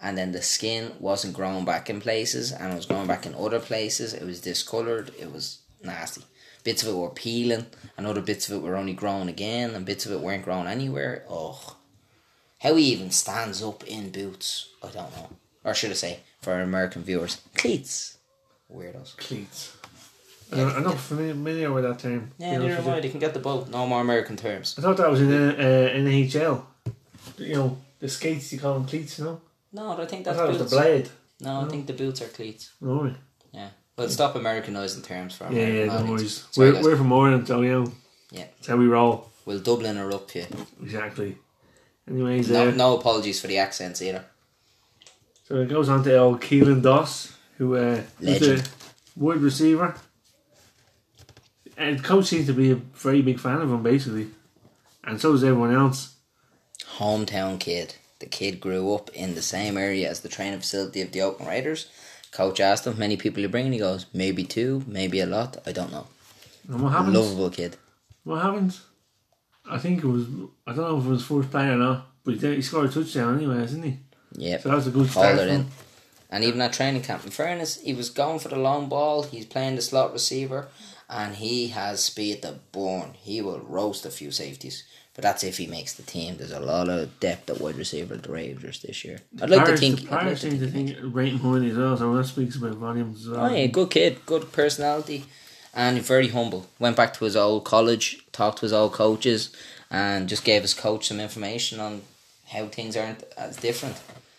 [0.00, 3.34] And then the skin wasn't growing back in places and it was growing back in
[3.34, 4.14] other places.
[4.14, 5.12] It was discoloured.
[5.18, 6.22] It was nasty.
[6.64, 7.66] Bits of it were peeling
[7.98, 10.66] and other bits of it were only growing again and bits of it weren't growing
[10.66, 11.24] anywhere.
[11.28, 11.76] Oh.
[12.60, 15.30] How he even stands up in boots, I don't know.
[15.64, 18.16] Or should I say, for American viewers, cleats.
[18.72, 19.16] Weirdos.
[19.16, 19.76] Cleats.
[20.52, 22.30] I I'm not familiar, with that term.
[22.38, 22.96] Yeah, neither am I.
[22.96, 23.02] you.
[23.02, 23.68] They can get the boat.
[23.68, 24.74] No more American terms.
[24.78, 25.54] I thought that was in uh,
[25.94, 26.64] NHL.
[27.38, 29.40] You know, the skates, you call them cleats, you know?
[29.72, 31.08] No, I think I that's thought it was the blade.
[31.40, 32.72] No, I think the boots are cleats.
[32.80, 33.14] No,
[33.52, 33.68] Yeah.
[33.96, 36.46] Well, stop Americanising terms for yeah, yeah, no worries.
[36.50, 36.84] Sorry, We're, guys.
[36.84, 37.92] we're from Ireland, so, you know.
[38.30, 38.44] Yeah.
[38.56, 39.30] That's how we roll.
[39.44, 40.46] We'll Dublin her up here.
[40.82, 41.36] Exactly.
[42.08, 44.24] Anyways, No, uh, no apologies for the accents either.
[45.44, 48.58] So it goes on to old Keelan Doss, who uh, is Legend.
[48.60, 48.70] the
[49.16, 49.94] wide receiver.
[51.80, 54.28] And coach seems to be a very big fan of him, basically.
[55.02, 56.14] And so does everyone else.
[56.98, 57.94] Hometown kid.
[58.18, 61.50] The kid grew up in the same area as the training facility of the Oakland
[61.50, 61.88] Raiders.
[62.32, 63.72] Coach asked him, many people you bringing?
[63.72, 65.56] He goes, maybe two, maybe a lot.
[65.66, 66.06] I don't know.
[66.68, 67.16] And what happens?
[67.16, 67.78] Lovable kid.
[68.24, 68.82] What happens?
[69.68, 70.26] I think it was,
[70.66, 72.92] I don't know if it was first play or not, but he, he scored a
[72.92, 74.00] touchdown anyway, hasn't he?
[74.36, 74.60] Yep.
[74.60, 75.36] So that was a good start.
[75.36, 75.66] Hauled it in.
[76.28, 79.22] And even at training camp, in fairness, he was going for the long ball.
[79.22, 80.68] He's playing the slot receiver,
[81.10, 83.14] and he has speed to burn.
[83.20, 86.36] He will roast a few safeties, but that's if he makes the team.
[86.36, 89.18] There's a lot of depth at wide receiver at the Raiders this year.
[89.42, 90.02] I'd like to think.
[90.02, 90.72] The I'd like Pirates to think.
[90.72, 93.46] think rate him highly as well, so that speaks about volumes well.
[93.46, 95.24] Oh yeah, good kid, good personality,
[95.74, 96.66] and very humble.
[96.78, 99.50] Went back to his old college, talked to his old coaches,
[99.90, 102.02] and just gave his coach some information on
[102.46, 103.96] how things aren't as different.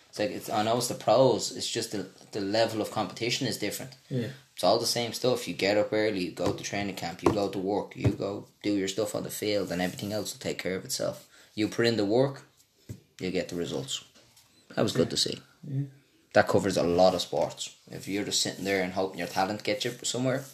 [0.08, 1.54] It's like it's, I know it's the pros.
[1.54, 3.92] It's just the the level of competition is different.
[4.08, 4.28] Yeah.
[4.54, 5.48] It's all the same stuff.
[5.48, 8.46] You get up early, you go to training camp, you go to work, you go
[8.62, 11.26] do your stuff on the field, and everything else will take care of itself.
[11.54, 12.42] You put in the work,
[13.20, 14.04] you get the results.
[14.74, 15.38] That was good to see.
[15.66, 15.82] Yeah.
[16.34, 17.74] That covers a lot of sports.
[17.90, 20.44] If you're just sitting there and hoping your talent gets you somewhere,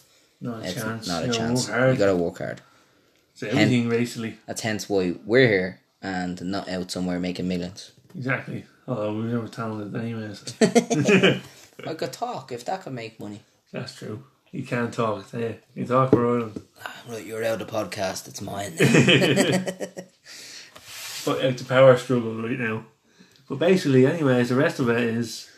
[0.41, 1.07] Not a it's chance.
[1.07, 1.69] not a You chance.
[1.69, 1.93] work.
[1.93, 2.61] You gotta work hard.
[3.33, 4.37] It's everything racily.
[4.45, 7.91] That's hence why we're here and not out somewhere making millions.
[8.15, 8.65] Exactly.
[8.87, 10.43] Although we were never talented anyways.
[11.87, 13.41] I could talk if that could make money.
[13.71, 14.23] That's true.
[14.51, 15.53] You can't talk, yeah.
[15.75, 16.61] You talk for Ireland.
[17.07, 18.27] Right, you're out of the podcast.
[18.27, 18.73] It's mine.
[21.25, 22.85] But out the power struggle right now.
[23.47, 25.49] But basically, anyways, the rest of it is.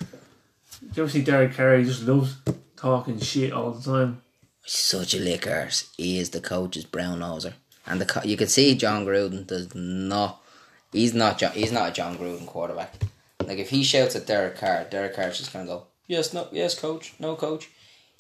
[0.82, 1.86] Do you ever see Derek Carey?
[1.86, 2.36] Just loves
[2.76, 4.22] talking shit all the time.
[4.66, 5.90] Such a lickers.
[5.98, 7.54] He is the coach's brown noser,
[7.86, 10.42] and the co- you can see Jon Gruden does not.
[10.92, 11.38] He's not.
[11.38, 12.94] Jon, he's not a Jon Gruden quarterback.
[13.46, 16.78] Like if he shouts at Derek Carr, Derek Carr's just gonna go, "Yes, no, yes,
[16.78, 17.70] coach, no, coach."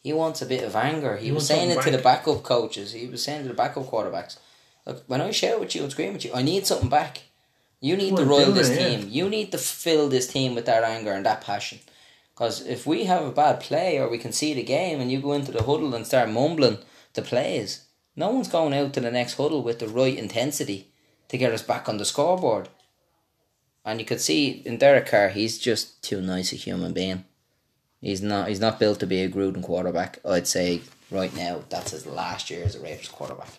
[0.01, 1.17] He wants a bit of anger.
[1.17, 2.93] He, He was saying it something to the backup coaches.
[2.93, 4.37] He was saying to the backup quarterbacks,
[4.85, 7.21] "Look, when I shout at you and scream at you, I need something back.
[7.79, 8.87] You need to Well, roil this yeah.
[8.87, 9.07] team.
[9.09, 11.79] You need to fill this team with that anger and that passion."
[12.33, 15.21] Because if we have a bad play or we can see the game and you
[15.21, 16.79] go into the huddle and start mumbling
[17.13, 17.81] the plays,
[18.15, 20.87] no one's going out to the next huddle with the right intensity
[21.29, 22.69] to get us back on the scoreboard.
[23.85, 27.25] And you could see in Derek Carr, he's just too nice a human being.
[28.01, 28.49] He's not.
[28.49, 30.19] He's not built to be a Gruden quarterback.
[30.25, 33.49] I'd say right now that's his last year as a Raiders quarterback.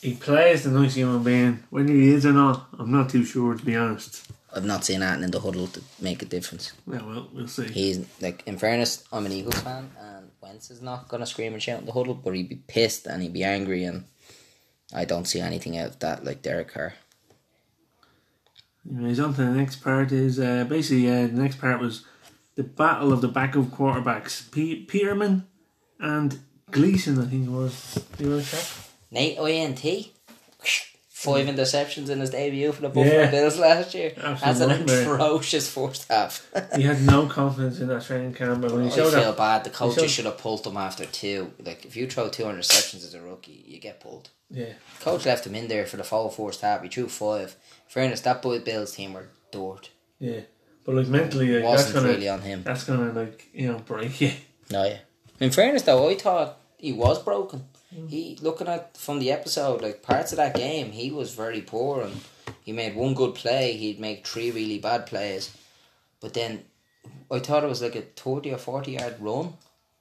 [0.00, 1.62] He plays the nice human being.
[1.70, 4.26] Whether he is or not, I'm not too sure, to be honest.
[4.54, 6.72] I've not seen that in the huddle to make a difference.
[6.86, 7.68] Yeah, well, we'll see.
[7.68, 11.62] He's like, in fairness, I'm an Eagles fan, and Wentz is not gonna scream and
[11.62, 14.04] shout in the huddle, but he'd be pissed and he'd be angry, and
[14.92, 16.94] I don't see anything out of that like Derek Carr.
[18.90, 22.04] Anyways, on to the next part is uh, basically uh, the next part was
[22.54, 24.50] the battle of the backup quarterbacks.
[24.50, 25.46] P- Peterman
[25.98, 26.38] and
[26.70, 27.94] Glennon, I think it was.
[28.18, 28.60] The other chap.
[29.10, 30.08] Nate INT.
[31.10, 33.30] Five interceptions in his debut for the Buffalo Yeah.
[33.30, 34.12] Bills last year.
[34.16, 36.44] That's an atrocious first half.
[36.76, 39.36] He had no confidence in that training camp, but when he I showed feel up,
[39.36, 39.62] bad.
[39.62, 41.52] The coaches should have pulled him after two.
[41.64, 44.30] Like if you throw two interceptions as a rookie, you get pulled.
[44.50, 46.82] yeah, Coach left him in there for the full first half.
[46.82, 47.54] He threw five.
[47.86, 49.90] Fairness, that boy Bills team were dirt.
[50.18, 50.40] yeah,
[50.84, 52.62] but like mentally, like, that's Wasn't gonna really on him.
[52.62, 54.32] that's gonna like you know break you.
[54.70, 54.98] No, yeah.
[55.40, 57.64] In fairness, though, I thought he was broken.
[57.94, 58.08] Mm.
[58.08, 62.02] He looking at from the episode, like parts of that game, he was very poor,
[62.02, 62.20] and
[62.62, 63.76] he made one good play.
[63.76, 65.54] He'd make three really bad plays,
[66.20, 66.64] but then
[67.30, 69.54] I thought it was like a thirty or forty yard run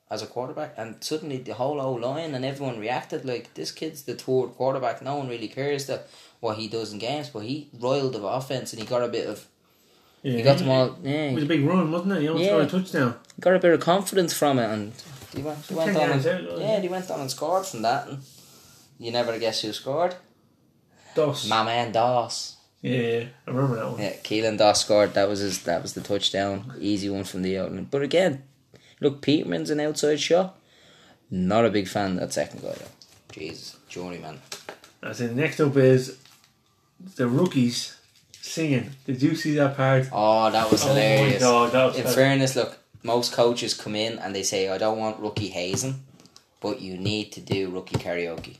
[0.10, 4.04] as a quarterback, and suddenly the whole O line and everyone reacted like this kid's
[4.04, 5.02] the third quarterback.
[5.02, 6.08] No one really cares that
[6.41, 9.28] what he does in games, but he roiled the offense and he got a bit
[9.28, 9.48] of
[10.23, 10.97] Yeah, he got them all.
[11.03, 12.21] Yeah, It was a big run, wasn't it?
[12.21, 12.49] He almost Yeah.
[12.51, 13.19] scored a touchdown.
[13.36, 14.93] He got a bit of confidence from it, and
[15.36, 16.12] he went, he went on.
[16.12, 18.19] And, out, yeah, he went on and scored from that, and
[18.99, 20.15] you never guess who scored.
[21.15, 21.47] Doss.
[21.47, 22.57] My man Doss.
[22.81, 24.01] Yeah, I remember that one.
[24.01, 25.13] Yeah, Keelan Doss scored.
[25.13, 25.63] That was his.
[25.63, 26.73] That was the touchdown.
[26.79, 27.88] Easy one from the opening.
[27.91, 28.43] But again,
[28.99, 30.57] look, Peterman's an outside shot.
[31.29, 32.86] Not a big fan of that second guy though.
[33.31, 34.39] Jesus, journeyman.
[35.03, 36.17] I said next up is
[37.15, 37.95] the rookies
[38.41, 38.91] singing.
[39.06, 40.08] Did you see that part?
[40.12, 41.41] Oh, that was Oh hilarious.
[41.41, 44.77] God, that was In fel- fairness, look, most coaches come in and they say, "I
[44.77, 46.04] don't want rookie hazing,
[46.60, 48.58] but you need to do rookie karaoke."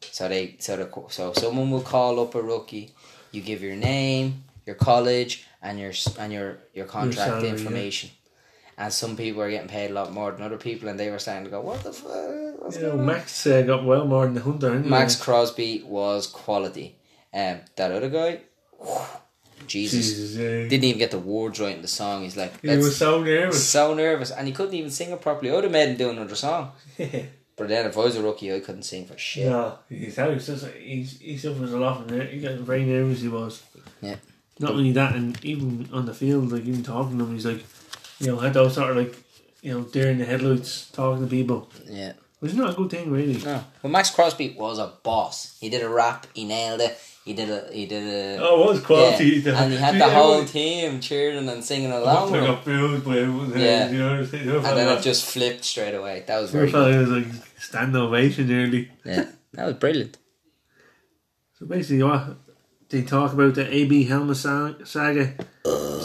[0.00, 2.92] So they, so the, so someone will call up a rookie.
[3.32, 7.52] You give your name, your college, and your and your your contract salary, yeah.
[7.52, 8.10] information.
[8.78, 11.18] And some people are getting paid a lot more than other people, and they were
[11.18, 12.96] starting to go, "What the fuck?" What's You know.
[12.96, 14.70] Maxx uh, got well more than the Hunter.
[14.80, 16.96] Maxx Crosby was quality.
[17.32, 18.40] Um, that other guy,
[19.66, 20.68] Jesus, Jesus, yeah.
[20.68, 22.22] didn't even get the words right in the song.
[22.22, 23.68] He's like, he was so nervous.
[23.68, 25.50] so nervous, and he couldn't even sing it properly.
[25.50, 26.72] I would have made him do another song.
[27.56, 29.46] But then, if I was a rookie, I couldn't sing for shit.
[29.48, 29.78] no,
[30.14, 32.28] how he's just he suffers a lot from it.
[32.30, 33.22] He got very nervous.
[33.22, 33.62] He was.
[34.02, 34.16] Yeah.
[34.58, 37.64] Not only that, and even on the field, like even talking to him, he's like,
[38.20, 39.14] you know, had those sort of like,
[39.62, 43.10] you know, during the headlights, talking to people, Yeah, which is not a good thing,
[43.10, 43.42] really.
[43.42, 43.64] no.
[43.80, 45.56] But Maxx Crosby was a boss.
[45.58, 46.26] He did a rap.
[46.34, 46.98] He nailed it.
[47.26, 47.68] He did a.
[47.72, 48.40] He did a.
[48.40, 49.24] Oh, it was quality.
[49.44, 49.60] yeah.
[49.62, 52.58] And he had the whole team cheering and singing along with him.
[52.64, 53.50] booed by everyone.
[53.58, 53.90] Yeah.
[53.90, 54.30] You know, And
[54.78, 56.22] then got- it just flipped straight away.
[56.28, 56.72] That was very good.
[56.72, 57.26] fella was like
[57.58, 58.90] stand ovation nearly.
[59.04, 60.16] Yeah, that was brilliant.
[61.58, 62.36] So basically, what
[62.90, 65.34] they talk about the AB helmet sa- saga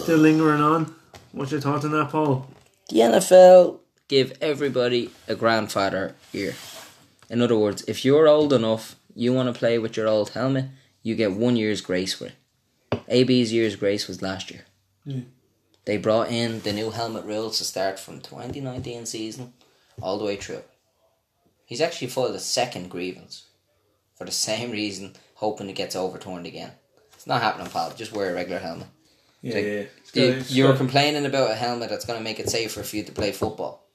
[0.04, 0.96] still lingering on.
[1.34, 2.48] What's your thoughts on that, Paul?
[2.90, 6.56] The NFL give everybody a grandfather year.
[7.30, 10.66] In other words, if you're old enough, you want to play with your old helmet,
[11.04, 12.34] you get one year's grace for it.
[13.08, 14.66] AB's year's grace was last year.
[15.86, 19.54] They brought in the new helmet rules to start from 2019 season
[20.02, 20.62] all the way through.
[21.66, 23.46] He's actually filed a second grievance
[24.16, 26.72] for the same reason, hoping it gets overturned again.
[27.14, 27.94] It's not happening, pal.
[27.96, 28.88] Just wear a regular helmet.
[29.42, 29.64] Yeah, Like,
[30.14, 30.24] yeah.
[30.26, 33.12] You- You're complaining about a helmet that's going to make it safer for you to
[33.12, 33.88] play football.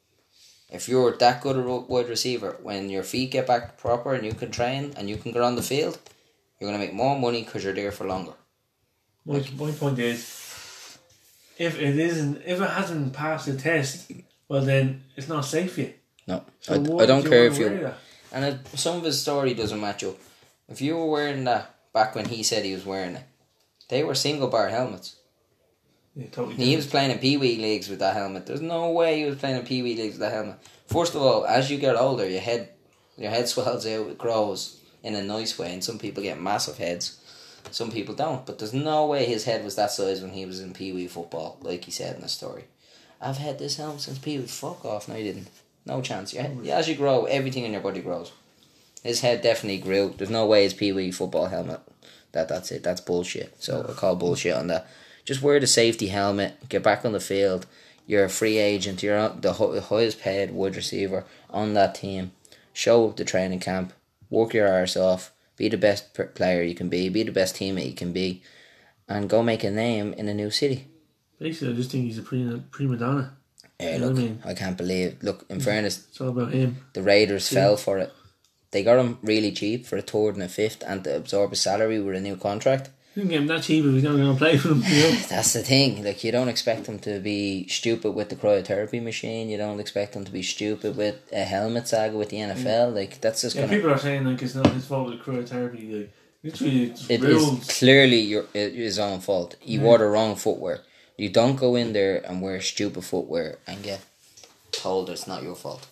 [0.71, 4.33] If you're that good a wide receiver, when your feet get back proper and you
[4.33, 6.01] can train and you can get on the field,
[6.59, 8.33] you're going to make more money because you're there for longer.
[9.25, 10.99] My, my point is,
[11.59, 14.11] if it isn't, if it hasn't passed the test,
[14.49, 15.95] well then it's not safe for you.
[16.27, 17.91] No, So I, I don't do care wanna if you.
[18.33, 20.17] And it, some of his story doesn't match up.
[20.69, 23.25] If you were wearing that back when he said he was wearing it,
[23.89, 25.17] they were single bar helmets.
[26.15, 26.57] Yeah, totally.
[26.57, 28.47] He was playing in Pee Wee leagues with that helmet.
[28.47, 30.57] There's no way he was playing in Pee Wee leagues with that helmet.
[30.87, 32.71] First of all, as you get older, your head,
[33.17, 34.76] your head swells out, it grows
[35.07, 37.21] in a nice way, and some people get massive heads.
[37.71, 40.61] Some people don't, but there's no way his head was that size when he was
[40.61, 42.65] in Pee Wee football, like he said in the story.
[43.21, 44.47] I've had this helmet since Pee Wee.
[44.47, 45.09] Fuck off!
[45.09, 45.49] No, you didn't.
[45.87, 46.35] No chance.
[46.35, 48.33] Your head, as you grow, everything in your body grows.
[49.05, 50.13] His head definitely grew.
[50.17, 51.81] There's no way his Pee Wee football helmet.
[52.33, 52.83] That that's it.
[52.83, 53.55] That's bullshit.
[53.63, 54.89] So I call bullshit on that.
[55.25, 56.69] Just wear the safety helmet.
[56.69, 57.67] Get back on the field.
[58.07, 59.03] You're a free agent.
[59.03, 59.53] You're the
[59.89, 62.33] highest paid wide receiver on that team.
[62.73, 63.93] Show up the training camp.
[64.31, 65.33] Work your arse off.
[65.57, 67.09] Be the best player you can be.
[67.09, 68.43] Be the best teammate you can be,
[69.09, 70.89] and go make a name in a new city.
[71.39, 73.37] Basically, I just think he's a prima, prima donna.
[73.81, 74.43] Yeah, look, I mean?
[74.45, 75.23] I can't believe.
[75.23, 76.77] Look, in fairness, It's all about him.
[76.95, 78.13] the Raiders fell for it.
[78.71, 81.61] They got him really cheap for a third and a fifth, and to absorb his
[81.61, 82.91] salary with a new contract.
[83.17, 84.83] You can get him that cheap if he's not going to play for them.
[84.87, 85.11] You know?
[85.31, 86.05] That's the thing.
[86.05, 89.49] Like you don't expect them to be stupid with the cryotherapy machine.
[89.49, 92.95] You don't expect them to be stupid with a helmet saga with the NFL.
[92.95, 93.75] Like that's just Yeah, gonna.
[93.75, 95.99] people are saying like it's not his fault with cryotherapy.
[95.99, 96.13] Like
[96.45, 97.67] literally, it's It is rules.
[97.79, 99.57] clearly your it- his own fault.
[99.61, 100.81] He wore the wrong footwear.
[101.17, 104.01] You don't go in there and wear stupid footwear and get
[104.73, 105.87] told it's not your fault.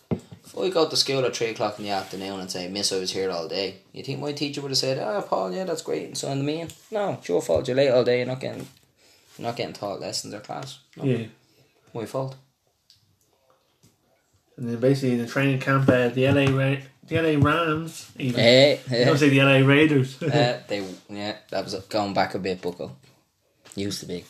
[0.56, 2.98] If I go to school at three o'clock in the afternoon and say, "Miss, I
[3.00, 5.82] was here all day," you think my teacher would have said, "Oh, Paul, yeah, that's
[5.82, 6.68] great," and signed me in?
[6.92, 7.66] No, it's your fault.
[7.66, 8.18] You're late all day.
[8.18, 8.68] You're not getting,
[9.36, 10.78] you're not getting taught lessons or class.
[10.96, 11.26] No, Yeah,
[11.92, 12.36] my fault.
[14.56, 18.10] and then basically the training camp, uh, the LA Ra- the LA Rams.
[18.18, 20.22] Even Hey, I don't say the LA Raiders.
[20.22, 22.96] uh, they yeah, that was going back a bit, Bucko.
[23.74, 24.24] Used to be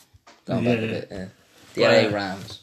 [0.47, 1.09] going back a bit.
[1.11, 1.27] Yeah.
[1.75, 2.09] The.
[2.09, 2.61] LA Rams.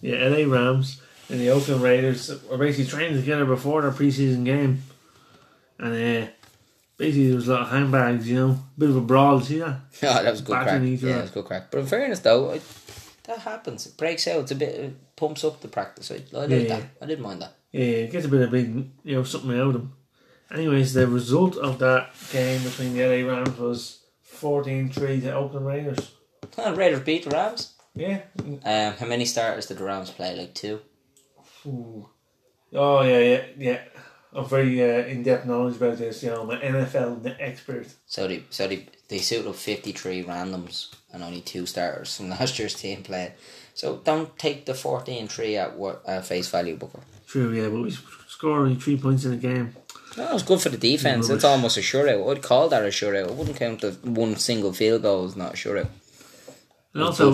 [0.00, 4.82] yeah, LA Rams and the Oakland Raiders were basically training together before their preseason game,
[5.78, 6.30] and uh,
[6.96, 8.28] basically there was a lot of handbags.
[8.28, 9.40] You know, bit of a brawl.
[9.40, 9.80] See that?
[10.02, 10.92] Oh, that was good Battering crack.
[10.92, 11.70] each Yeah, it was good crack.
[11.70, 12.62] But in fairness, though, it,
[13.24, 13.86] that happens.
[13.86, 14.40] It breaks out.
[14.40, 14.74] It's a bit.
[14.74, 16.10] It pumps up the practice.
[16.10, 16.82] I, I Yeah, that.
[17.00, 17.54] I didn't mind that.
[17.72, 19.92] Yeah, it gets a bit of big, you know, something out of them.
[20.52, 24.00] Anyways, the result of that game between the LA Rams was
[24.40, 26.12] 14-3 to Oakland Raiders.
[26.58, 27.72] Oh, Raiders beat the Rams.
[27.94, 28.20] Yeah.
[28.64, 30.36] Um, how many starters did the Rams play?
[30.36, 30.80] Like two.
[31.66, 32.08] Ooh.
[32.72, 33.80] Oh yeah, yeah, yeah.
[34.32, 36.22] I'm very uh, in-depth knowledge about this.
[36.22, 37.86] You know, I'm an NFL expert.
[38.06, 42.28] So they so they they suited up fifty three randoms and only two starters from
[42.30, 43.32] last year's team played.
[43.74, 47.00] So don't take the 14-3 at what uh, face value, Booker.
[47.26, 47.90] True, yeah, but we
[48.28, 49.74] scored only three points in a game.
[50.16, 51.28] No, it's good for the defense.
[51.28, 52.30] It's almost a shutout.
[52.30, 53.28] I'd call that a shutout.
[53.28, 55.88] I wouldn't count the one single field goal as not a shutout.
[56.92, 57.32] And also.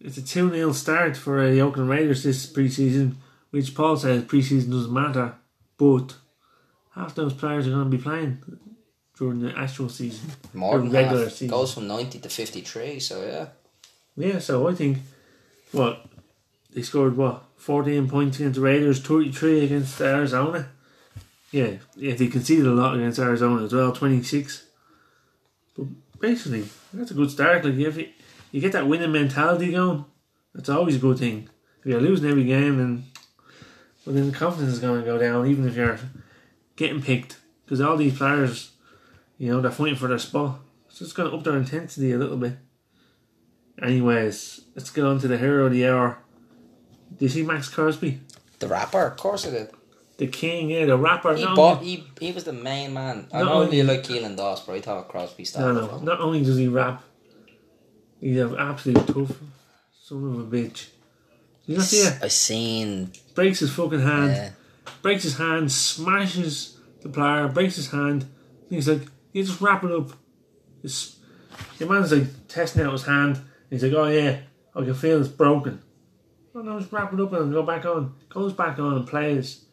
[0.00, 3.14] It's a 2 0 start for uh, the Oakland Raiders this preseason,
[3.50, 5.34] which Paul says preseason doesn't matter,
[5.76, 6.14] but
[6.94, 8.42] half those players are going to be playing
[9.16, 10.30] during the actual season.
[10.54, 11.32] More than regular half.
[11.32, 11.48] season.
[11.48, 13.46] Goes from 90 to 53, so yeah.
[14.16, 14.98] Yeah, so I think
[15.72, 16.04] what
[16.72, 20.68] they scored what fourteen points against the Raiders, thirty three against Arizona.
[21.50, 24.66] Yeah, yeah, they conceded a lot against Arizona as well, twenty six.
[25.76, 25.86] But
[26.20, 27.64] basically, that's a good start.
[27.64, 28.08] Like if you,
[28.50, 30.04] you get that winning mentality going,
[30.54, 31.48] that's always a good thing.
[31.80, 33.04] If you're losing every game, then
[34.04, 35.98] well, then the confidence is going to go down, even if you're
[36.76, 38.72] getting picked, because all these players,
[39.38, 40.58] you know, they're fighting for their spot.
[40.88, 42.54] So it's going to up their intensity a little bit.
[43.82, 46.18] Anyways, let's get on to the hero of the hour.
[47.16, 48.20] Do you see Maxx Crosby?
[48.58, 49.70] The rapper, of course I did.
[50.18, 51.34] The king, yeah, the rapper.
[51.34, 51.82] He bought.
[51.82, 53.26] He, he was the main man.
[53.32, 55.88] I Not know only- you like Keelan Doss, but I thought Crosby no, started no,
[55.88, 56.04] from.
[56.04, 57.02] not only does he rap,
[58.20, 59.38] he's an absolute tough
[60.02, 60.88] son of a bitch.
[61.66, 62.18] You not it?
[62.22, 63.12] I seen.
[63.34, 64.50] Breaks his fucking hand, Yeah.
[65.02, 68.22] breaks his hand, smashes the player, breaks his hand.
[68.22, 68.30] And
[68.70, 69.02] he's like,
[69.32, 70.10] you just wrap it up.
[70.82, 71.16] It's,
[71.78, 73.36] the man's like testing out his hand.
[73.36, 74.38] And he's like, oh yeah,
[74.74, 75.80] I can feel it's broken.
[76.54, 78.14] Oh no, just wrap it up and go back on.
[78.28, 79.64] Goes back on and plays.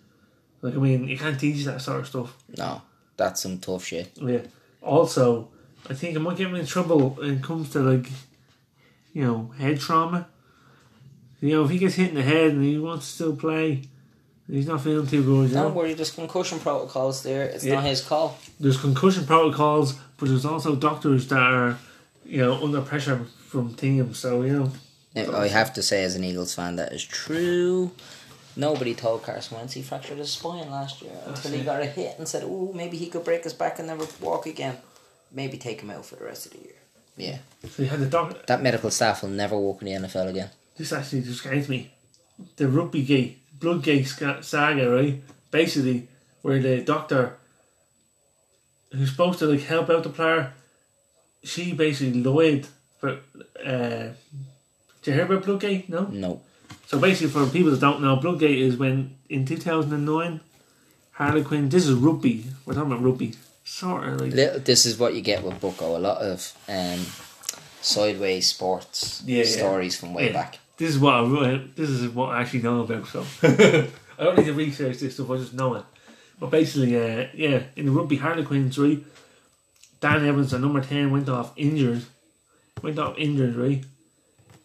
[0.61, 2.37] Like, I mean, you can't teach that sort of stuff.
[2.57, 2.81] no,
[3.15, 4.11] that's some tough shit.
[4.21, 4.41] Yeah.
[4.81, 5.49] Also,
[5.89, 8.07] I think it might get him in trouble when it comes to like,
[9.17, 10.27] you know, head trauma.
[11.41, 13.81] You know, if he gets hit in the head and he wants to still play,
[14.47, 15.51] he's not feeling too good.
[15.51, 17.45] Don't worry, there's concussion protocols there.
[17.45, 17.75] It's Yeah.
[17.75, 18.37] not his call.
[18.59, 21.79] There's concussion protocols, but there's also doctors that are,
[22.25, 24.19] you know, under pressure from teams.
[24.19, 24.71] So you know,
[25.15, 27.89] Now, I have to say, as an Eagles fan, that is true.
[28.55, 32.19] Nobody told Carson Wentz he fractured his spine last year until he got a hit
[32.19, 34.77] and said, "Oh, maybe he could break his back and never walk again.
[35.31, 36.75] Maybe take him out for the rest of the year."
[37.17, 38.39] Yeah, so you had the doctor.
[38.47, 40.49] that medical staff will never walk in the NFL again.
[40.77, 41.91] This actually just came to me.
[42.57, 45.21] The rugby gate, blood sca- saga, right?
[45.51, 46.07] Basically,
[46.41, 47.37] where the doctor
[48.91, 50.53] who's supposed to like help out the player,
[51.43, 52.67] she basically lied
[52.99, 53.19] for.
[53.63, 54.09] Uh,
[55.01, 55.89] did you hear about Bloodgate?
[55.89, 56.01] No.
[56.11, 56.41] No,
[56.85, 60.41] So basically, for people that don't know, Bloodgate is when in two thousand and nine,
[61.13, 61.69] Harlequin.
[61.69, 62.45] This is rugby.
[62.65, 63.33] We're talking about rugby.
[63.63, 65.97] Sort of like Li- this is what you get with Bucko.
[65.97, 67.05] A lot of um,
[67.87, 69.49] sideways sports Yeah, yeah.
[69.57, 70.33] stories from way Yeah.
[70.33, 70.59] back.
[70.77, 73.07] This is what I re- this is what I actually know about.
[73.07, 73.25] So
[74.19, 75.31] I don't need to research this stuff.
[75.31, 75.85] I just know it.
[76.39, 78.99] But basically, uh, yeah, in the rugby Harlequins, right?
[79.99, 82.03] Dan Evans, the number ten, went off injured.
[82.83, 83.83] Went off injured, right?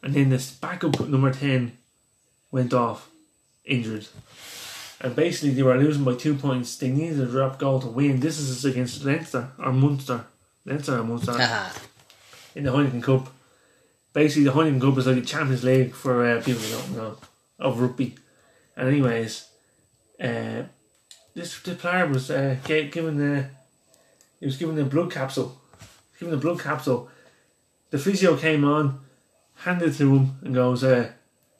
[0.02, 1.78] And then this backup number ten
[2.50, 3.08] went off
[3.64, 4.06] injured.
[5.00, 6.76] And basically, they were losing by two points.
[6.76, 8.20] They needed a drop goal to win.
[8.20, 10.26] This is against Leinster or Munster.
[10.66, 11.32] Leinster or Munster.
[12.54, 13.28] In the Heineken Cup.
[14.12, 17.16] Basically, the Heineken Cup is like a Champions League for uh, people who don't know
[17.58, 18.16] of rugby.
[18.76, 19.48] And anyways,
[20.20, 20.64] uh,
[21.34, 23.46] this the player was uh, given the
[24.40, 25.60] he was given the blood capsule,
[26.18, 27.08] given the blood capsule.
[27.90, 29.00] The physio came on,
[29.56, 31.12] handed it to him, and goes, uh,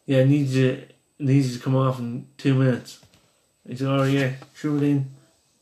[0.07, 0.82] "Yeah, needs you
[1.18, 3.01] needs you to come off in two minutes."
[3.66, 5.11] He said, "Oh yeah, threw it in,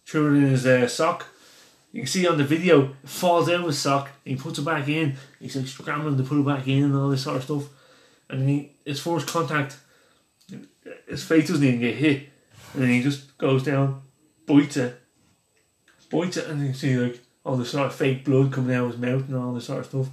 [0.06, 1.26] threw it in his uh, sock."
[1.92, 4.10] You can see on the video, it falls out of his sock.
[4.24, 5.16] And he puts it back in.
[5.40, 7.64] He's like scrambling to put it back in and all this sort of stuff.
[8.28, 9.76] And he, his first contact,
[11.08, 12.28] his face doesn't even get hit,
[12.72, 14.02] and then he just goes down,
[14.46, 15.00] bites it,
[16.10, 18.92] bites it, and you see like all this sort of fake blood coming out of
[18.92, 20.08] his mouth and all this sort of stuff.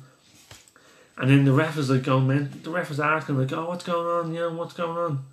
[1.17, 3.83] And then the ref is like going, man, the ref is asking like, oh, what's
[3.83, 4.33] going on?
[4.33, 5.25] You know, what's going on?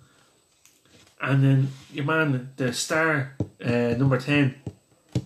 [1.21, 4.55] And then your man, the star, uh, number ten,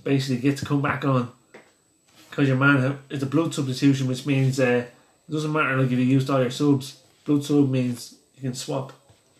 [0.03, 1.31] basically get to come back on
[2.29, 4.85] because your man is a blood substitution, which means uh,
[5.27, 7.01] it doesn't matter like if you used all your subs.
[7.25, 8.93] Blood sub means you can swap.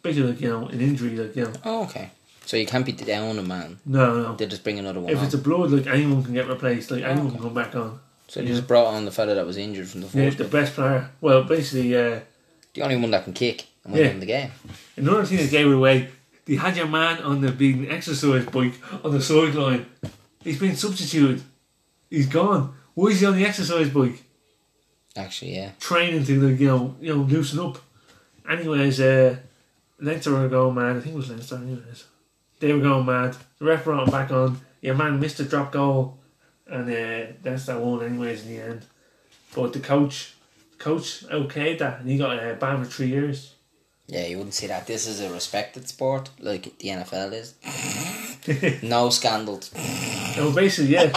[0.04, 2.12] Basically, like you know, an injury, like you know, Oh, okay.
[2.46, 3.80] So you can't be down a man.
[3.86, 4.36] no, no.
[4.36, 5.26] They just bring another one If on.
[5.26, 6.90] it's a blood, like anyone can get replaced.
[6.92, 8.00] Like anyone can come back on.
[8.28, 10.44] So they just brought on the fella that was injured from the Yeah, first the
[10.46, 11.10] best player.
[11.22, 12.20] Well, basically, uh,
[12.74, 14.20] The only one that can kick and win Yeah.
[14.20, 14.52] the game.
[14.98, 16.10] another thing that gave it away.
[16.46, 19.86] They had your man on the big exercise bike on the sideline.
[20.44, 21.42] He's been substituted.
[22.10, 22.76] He's gone.
[22.94, 24.24] Why is he on the exercise bike?
[25.16, 25.72] Actually, yeah.
[25.80, 27.78] training to you know you know loosen up.
[28.50, 29.38] Anyways, uh,
[30.00, 30.98] Leinster were going mad.
[30.98, 31.58] I think it was Leinster.
[31.58, 32.06] Anyways,
[32.60, 33.36] they were going mad.
[33.58, 34.62] The ref brought him back on.
[34.82, 36.18] Your man missed a drop goal,
[36.68, 38.04] and uh, that's that won.
[38.04, 38.86] Anyways, in the end,
[39.54, 40.36] but the coach,
[40.78, 43.56] coach okay that, and he got uh, ban for three years.
[44.08, 44.88] Yeah, you wouldn't see that.
[44.88, 48.16] This is a respected sport, like the NFL is.
[48.84, 49.72] no scandals.
[50.36, 51.12] So basically, yeah,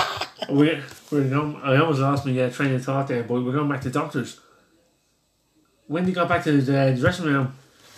[0.48, 1.34] we're we're.
[1.62, 4.40] I almost lost my uh, train of thought there, but we're going back to doctors.
[5.86, 7.54] When they got back to the dressing room,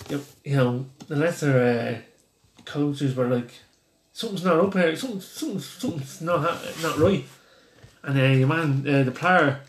[0.09, 3.51] you, know, the Leinster uh, coaches were like,
[4.13, 4.95] "Something's not up here.
[4.97, 6.43] Something, something, something's not
[6.83, 7.25] not right."
[8.03, 9.61] And uh, your man, uh, the player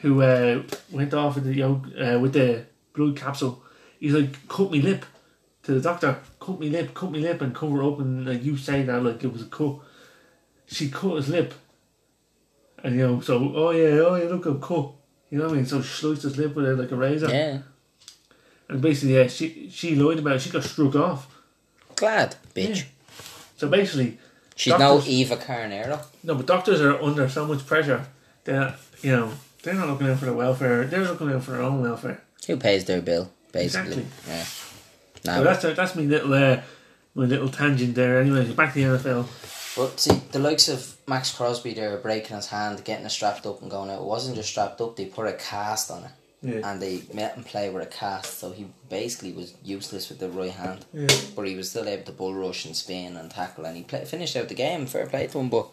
[0.00, 3.62] who uh, went off with the you know, uh, with the blood capsule,
[4.00, 5.04] he's like, "Cut me lip."
[5.64, 8.56] To the doctor, cut me lip, cut me lip, and cover up, and like you
[8.56, 9.76] say that like it was a cut
[10.66, 11.54] she cut his lip.
[12.82, 14.90] And you know, so oh yeah, oh yeah, look I'm cut.
[15.30, 15.66] You know what I mean?
[15.66, 17.28] So she sliced his lip with it like a razor.
[17.28, 17.58] Yeah.
[18.68, 20.42] And basically, yeah, she she lied about it.
[20.42, 21.26] She got struck off.
[21.96, 22.76] Glad, bitch.
[22.78, 22.82] Yeah.
[23.56, 24.18] So basically,
[24.56, 26.04] She's Doctors- no Eva Carneiro.
[26.24, 28.06] no, but doctors are under so much pressure
[28.44, 29.30] that you know
[29.62, 30.84] they're not looking out for the welfare.
[30.84, 32.20] They're looking out for their own welfare.
[32.46, 34.02] Who pays their bill, basically.
[34.02, 34.06] Exactly.
[34.28, 34.44] Yeah.
[35.22, 36.60] So Nah, that's that's my little uh,
[37.14, 38.20] my little tangent there.
[38.20, 39.26] Anyway, back to the NFL.
[39.76, 43.62] But see, the likes of Maxx Crosby there breaking his hand, getting it strapped up
[43.62, 44.00] and going out.
[44.00, 46.10] It wasn't just strapped up, they put a cast on it.
[46.42, 46.68] Yeah.
[46.68, 50.28] And they met and play with a cast, so he basically was useless with the
[50.28, 50.84] right hand.
[50.92, 51.06] Yeah.
[51.36, 54.04] But he was still able to bull rush and spin and tackle, and he play,
[54.04, 54.86] finished out the game.
[54.86, 55.68] Fair play to him, but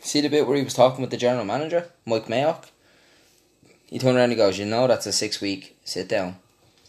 [0.00, 2.66] see the bit where he was talking with the general manager, Mike Mayock?
[3.86, 6.36] He turned around and goes, You know, that's a six week sit down.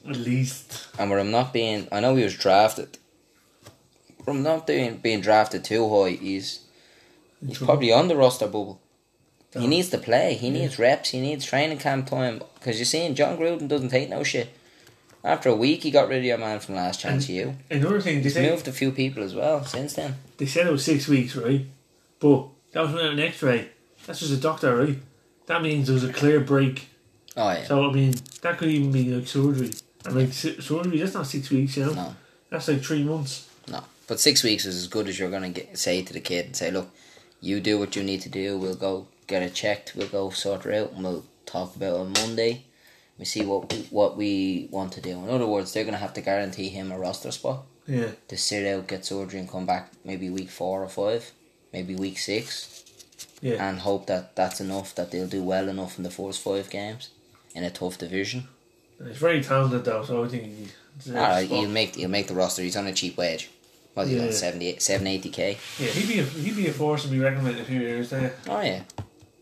[0.07, 0.87] At least.
[0.99, 2.97] And where I'm not being, I know he was drafted.
[4.27, 6.11] I'm not being, being drafted too high.
[6.11, 6.61] He's
[7.45, 8.79] he's probably on the roster bubble.
[9.57, 10.33] He needs to play.
[10.35, 10.53] He Yeah.
[10.53, 11.11] needs reps.
[11.11, 12.41] He needs training camp time.
[12.55, 14.49] Because you're seeing Jon Gruden doesn't take no shit.
[15.23, 17.55] After a week, he got rid of your man from last chance you.
[17.71, 20.15] Another thing, they He's say, moved a few people as well since then.
[20.37, 21.65] they said it was six weeks, right?
[22.19, 23.69] But that was without an X-ray.
[24.05, 24.97] That's just a doctor, right?
[25.47, 26.89] That means there was a clear break.
[27.37, 27.63] Oh yeah.
[27.65, 29.71] So I mean, that could even be like surgery.
[30.05, 31.93] And like su- surgery, that's not six weeks, you know.
[31.93, 32.15] No.
[32.49, 33.49] That's like three months.
[33.67, 35.77] No, but six weeks is as good as you're gonna get.
[35.77, 36.89] Say to the kid and say, "Look,
[37.41, 38.57] you do what you need to do.
[38.57, 39.93] We'll go get it checked.
[39.95, 42.63] We'll go sort her out, and we'll talk about it on Monday.
[43.17, 46.13] We see what we, what we want to do." In other words, they're gonna have
[46.13, 48.11] to guarantee him a roster spot Yeah.
[48.27, 51.31] to sit out, get surgery, and come back maybe week four or five,
[51.73, 52.83] maybe week six,
[53.41, 53.67] Yeah.
[53.67, 57.09] and hope that that's enough that they'll do well enough in the first five games
[57.55, 58.47] in a tough division.
[59.03, 60.67] He's very talented though, so I think he.
[60.97, 61.59] deserves All right, spot.
[61.59, 62.61] he'll make he'll make the roster.
[62.61, 63.49] He's on a cheap wage.
[63.93, 64.25] What he's Yeah.
[64.27, 65.57] on 78, 780 k.
[65.79, 67.79] Yeah, he'd be a, he'd be a force to be reckoned with in a few
[67.79, 68.35] years there.
[68.47, 68.81] Oh yeah,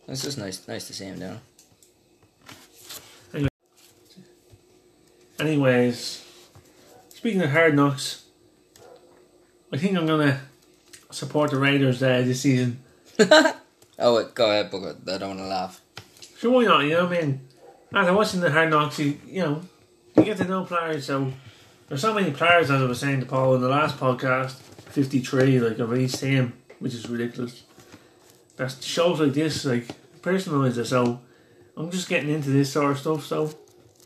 [0.07, 1.39] it's just nice, nice to see him down.
[5.39, 6.23] Anyways,
[7.09, 8.23] speaking of hard knocks,
[9.71, 10.41] I think I'm gonna
[11.11, 12.83] support the Raiders uh, this season.
[13.99, 14.95] Oh, wait, go ahead, Booker.
[15.07, 15.79] I don't want to laugh.
[16.39, 16.79] Sure, why not?
[16.83, 17.47] You know what I mean?
[17.93, 19.61] After watching the hard knocks, you, you know,
[20.17, 21.05] you get to know players.
[21.05, 21.31] So
[21.87, 25.59] there's so many players, as I was saying to Paul in the last podcast, 53,
[25.59, 27.63] like of each team, which is ridiculous.
[28.57, 29.87] That shows like this, like
[30.21, 30.85] personalised it.
[30.85, 31.21] So
[31.77, 33.25] I'm just getting into this sort of stuff.
[33.25, 33.53] So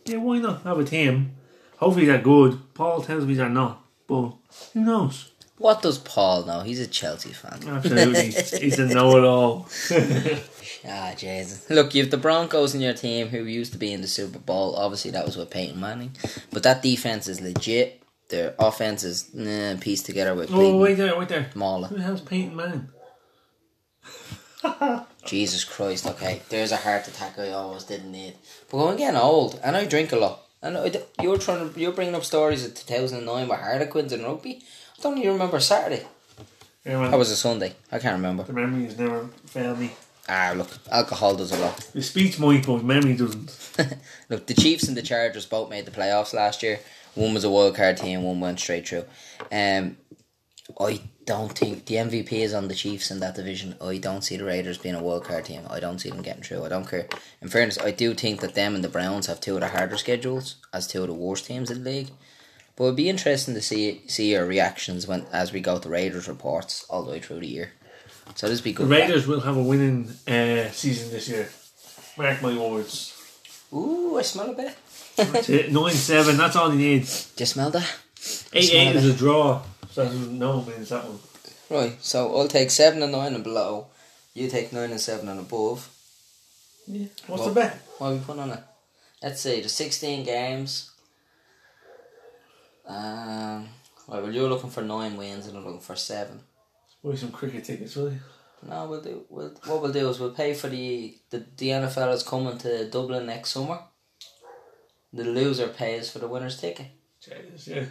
[0.05, 1.31] yeah, why not have a team?
[1.77, 2.59] Hopefully they're good.
[2.73, 4.33] Paul tells me they're not, but
[4.73, 5.31] who knows?
[5.57, 6.61] What does Paul know?
[6.61, 7.67] He's a Chelsea fan.
[7.67, 9.67] Absolutely, he's a know-it-all.
[10.87, 11.69] Ah, Jesus.
[11.69, 14.75] Look, you've the Broncos in your team who used to be in the Super Bowl.
[14.75, 16.15] Obviously, that was with Peyton Manning.
[16.51, 18.01] But that defense is legit.
[18.29, 21.49] Their offense is nah, pieced together with oh, wait there, wait there.
[21.55, 21.87] Mauler.
[21.87, 22.89] Who the hell's Peyton Manning?
[25.25, 26.41] Jesus Christ, okay.
[26.49, 28.35] There's a heart attack I always didn't need.
[28.69, 30.41] But I'm getting old, and I drink a lot.
[30.61, 34.63] And I you're trying to, you're bringing up stories of 2009 with Harlequins and rugby.
[34.97, 36.05] I don't even remember Saturday.
[36.85, 37.75] Yeah, That was a Sunday.
[37.91, 38.43] I can't remember.
[38.43, 39.91] the memories never fail me.
[40.29, 41.77] Ah, look, alcohol does a lot.
[41.93, 43.97] The speech might, but memory doesn't.
[44.29, 46.81] Look, the Chiefs and the Chargers both made the playoffs last year.
[47.15, 49.05] One was a wild card team, one went straight through.
[49.51, 49.97] Um,
[50.79, 53.75] I don't think the MVP is on the Chiefs in that division.
[53.81, 55.61] I don't see the Raiders being a wild card team.
[55.69, 56.65] I don't see them getting through.
[56.65, 57.07] I don't care.
[57.41, 59.97] In fairness, I do think that them and the Browns have two of the harder
[59.97, 62.11] schedules as two of the worst teams in the league.
[62.75, 65.89] But it'd be interesting to see see your reactions when as we go to the
[65.89, 67.71] Raiders reports all the way through the year.
[68.35, 68.87] So this be good.
[68.87, 69.01] The good.
[69.01, 71.49] Raiders will have a winning uh, season this year.
[72.17, 73.13] Mark my words.
[73.73, 74.75] Ooh, I smell a bit.
[75.15, 75.71] That's it.
[75.71, 77.31] 9 7, that's all he needs.
[77.35, 77.95] Do you smell that?
[78.53, 78.95] 8 Smell 8 it.
[78.95, 79.61] is a draw.
[79.91, 81.19] So no means that one.
[81.69, 83.87] Right, so I'll take seven and nine and below.
[84.33, 85.89] You take nine and seven and above.
[86.87, 87.07] Yeah.
[87.25, 87.73] What's Well- the bet?
[87.97, 88.59] What are we putting on it?
[89.23, 90.91] Let's see, the sixteen games.
[92.87, 93.67] Um,
[94.07, 96.41] right, well, you're looking for nine wins and I'm looking for seven.
[97.09, 98.19] Buy some cricket tickets, will you?
[98.67, 99.23] No, we'll do.
[99.29, 102.89] We'll, what we'll do is we'll pay for the the the NFL is coming to
[102.89, 103.79] Dublin next summer.
[105.13, 106.87] The loser pays for the winner's ticket.
[107.21, 107.85] Jesus, yeah.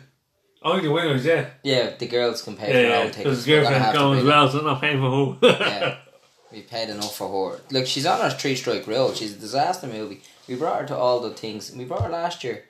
[0.62, 1.46] Only the winners, yeah.
[1.62, 2.96] Yeah, the girls can pay for Yeah, their yeah.
[2.98, 3.46] own Because tickets.
[3.46, 5.38] We're gonna girlfriend's going as well, so I'm not paying for who.
[5.42, 5.96] yeah.
[6.52, 7.60] We paid enough for her.
[7.70, 9.12] Look, she's on her three strike rule.
[9.14, 10.22] She's a disaster movie.
[10.48, 11.72] We brought her to all the things.
[11.72, 12.64] We brought her last year,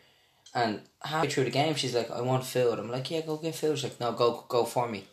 [0.54, 3.54] and halfway through the game, she's like, "I want food." I'm like, "Yeah, go get
[3.54, 5.04] food." She's like, "No, go go for me."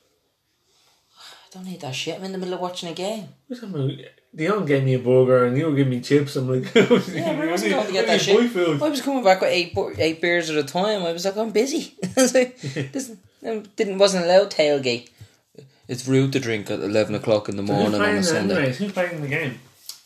[1.53, 2.17] I don't need that shit.
[2.17, 3.27] I'm in the middle of watching a game.
[4.35, 6.35] Dion gave me a burger and you were giving me chips.
[6.35, 6.81] I'm like, yeah,
[7.11, 8.49] Yeah, I wasn't going to get that shit.
[8.49, 8.81] Food.
[8.81, 11.03] I was coming back with eight eight beers at a time.
[11.03, 11.93] I was like, I'm busy.
[12.17, 13.11] I was like, this
[13.45, 15.09] I didn't wasn't allowed tailgate.
[15.87, 18.55] It's rude to drink at eleven o'clock in the Who's morning on a Sunday.
[18.55, 18.77] anyways?
[18.77, 19.59] Who's playing the game?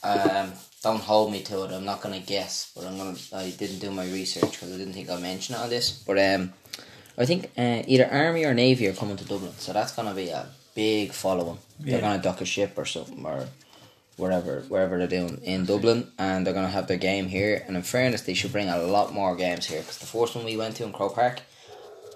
[0.04, 0.52] Um,
[0.84, 1.72] don't hold me to it.
[1.72, 3.16] I'm not gonna guess, but I'm gonna.
[3.34, 5.92] I didn't do my research because I didn't think I'd mention it on this.
[5.92, 6.54] But um,
[7.18, 10.30] I think uh, either Army or Navy are coming to Dublin, so that's gonna be
[10.30, 11.60] a big following.
[11.80, 11.92] Yeah.
[11.92, 13.48] They're gonna dock a ship or something or
[14.16, 17.64] wherever wherever they're doing in Dublin, and they're gonna have their game here.
[17.68, 20.46] And in fairness, they should bring a lot more games here because the first one
[20.46, 21.42] we went to in Croke Park,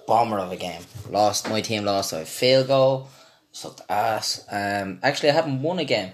[0.07, 0.83] bomber of a game.
[1.09, 3.09] Lost my team lost a field goal.
[3.53, 4.45] Sucked ass.
[4.49, 6.13] Um, actually, I haven't won a game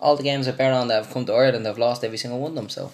[0.00, 2.40] all the games I've been on that have come to Ireland, I've lost every single
[2.40, 2.68] one of them.
[2.68, 2.92] So,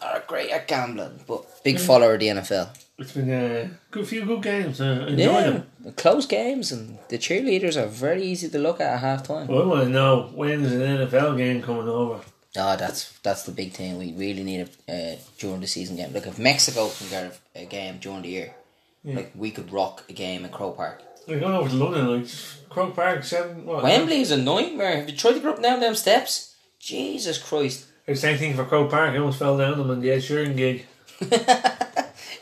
[0.00, 2.76] not great at gambling, but big follower of the NFL.
[2.98, 4.80] It's been a good few good games.
[4.80, 5.92] Uh, enjoy Yeah, them.
[5.96, 9.46] close games, and the cheerleaders are very easy to look at at half time.
[9.48, 12.20] Well, I want to know when is an NFL game coming over?
[12.56, 13.98] Oh, that's that's the big thing.
[13.98, 16.12] We really need a uh, during the season game.
[16.12, 18.54] Look, if Mexico can get a, a game during the year,
[19.02, 19.16] Yeah.
[19.16, 21.02] like we could rock a game in Croke Park.
[21.26, 22.30] We're going over to London, like
[22.68, 23.64] Croke Park, seven.
[23.64, 23.82] What?
[23.84, 24.96] Wembley is a nightmare.
[24.98, 26.54] Have you tried to go up down them steps?
[26.78, 27.86] Jesus Christ!
[28.06, 29.10] The same thing for Croke Park.
[29.14, 30.84] I almost fell down them on the Ed Sheeran gig.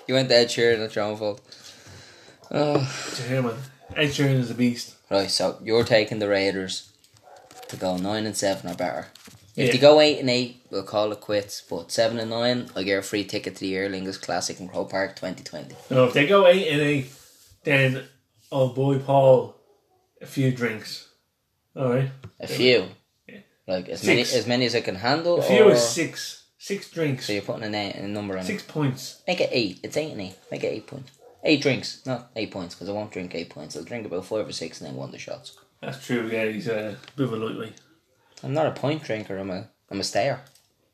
[0.06, 1.40] you went to Ed Sheeran, that's your own fault.
[2.50, 3.12] Oh.
[3.16, 3.54] To him, man.
[3.96, 4.94] Ed Sheeran is a beast.
[5.10, 6.90] Right, so you're taking the Raiders
[7.68, 9.08] to go nine and seven or better.
[9.56, 9.72] If Yeah.
[9.72, 11.60] they go eight and eight, we'll call it quits.
[11.68, 14.68] But seven and nine, I get a free ticket to the Aer Lingus Classic in
[14.68, 15.74] Croke Park 2020.
[15.90, 17.10] No, if they go eight and eight,
[17.64, 18.04] then
[18.52, 19.56] oh boy, Paul,
[20.20, 21.08] a few drinks.
[21.76, 22.88] All right, A few,
[23.28, 23.38] Yeah.
[23.68, 25.38] like as many as many as I can handle.
[25.38, 28.44] a few or, is six, six drinks, So you're putting a, na- a number on
[28.44, 28.68] six it.
[28.68, 29.22] points.
[29.26, 29.80] Make it eight.
[29.82, 30.36] It's eight and eight.
[30.52, 31.10] Make it eight points.
[31.42, 33.74] Eight drinks, not eight points, because I won't drink eight points.
[33.74, 35.56] I'll drink about five or six and then one the shots.
[35.80, 36.28] That's true.
[36.30, 37.72] Yeah, he's a bit of a lightweight.
[38.44, 39.38] I'm not a point drinker.
[39.38, 40.40] I'm a I'm a stayer.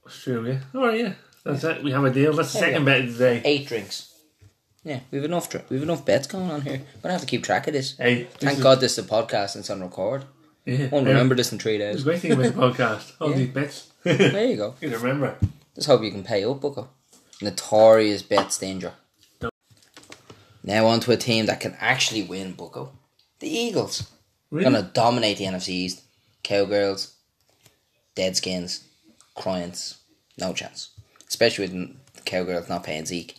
[0.04, 0.46] That's true.
[0.46, 0.58] Yeah.
[0.74, 1.00] All right.
[1.00, 1.12] Yeah.
[1.44, 1.82] That's it.
[1.82, 2.32] We have a deal.
[2.32, 2.92] That's the There we second go.
[2.92, 3.42] bet of the day.
[3.44, 4.12] Eight drinks.
[4.84, 5.50] Yeah, we've enough.
[5.50, 6.78] Dr- we've enough bets going on here.
[6.94, 7.96] We're gonna have to keep track of this.
[7.96, 10.24] Hey, this Thank is- God this is a podcast and it's on record.
[10.64, 10.88] Yeah.
[10.90, 12.04] Won't remember this in three a days.
[12.04, 12.50] great thing about the
[12.84, 13.12] podcast.
[13.20, 13.36] All Yeah.
[13.38, 13.92] these bets.
[14.16, 14.74] There you go.
[14.80, 15.36] You remember.
[15.74, 16.88] Just hope you can pay up, Bucko.
[17.42, 18.92] Notorious bet danger.
[19.42, 19.50] No.
[20.62, 22.92] Now on to a team that can actually win, Bucko.
[23.40, 24.08] The Eagles.
[24.52, 24.64] Really?
[24.64, 26.02] Gonna dominate the NFC East.
[26.44, 27.16] Cowgirls,
[28.14, 28.84] Deadskins,
[29.34, 29.98] Cryants,
[30.38, 30.90] no chance.
[31.26, 31.72] Especially with
[32.14, 33.34] the Cowgirls not paying Zeke.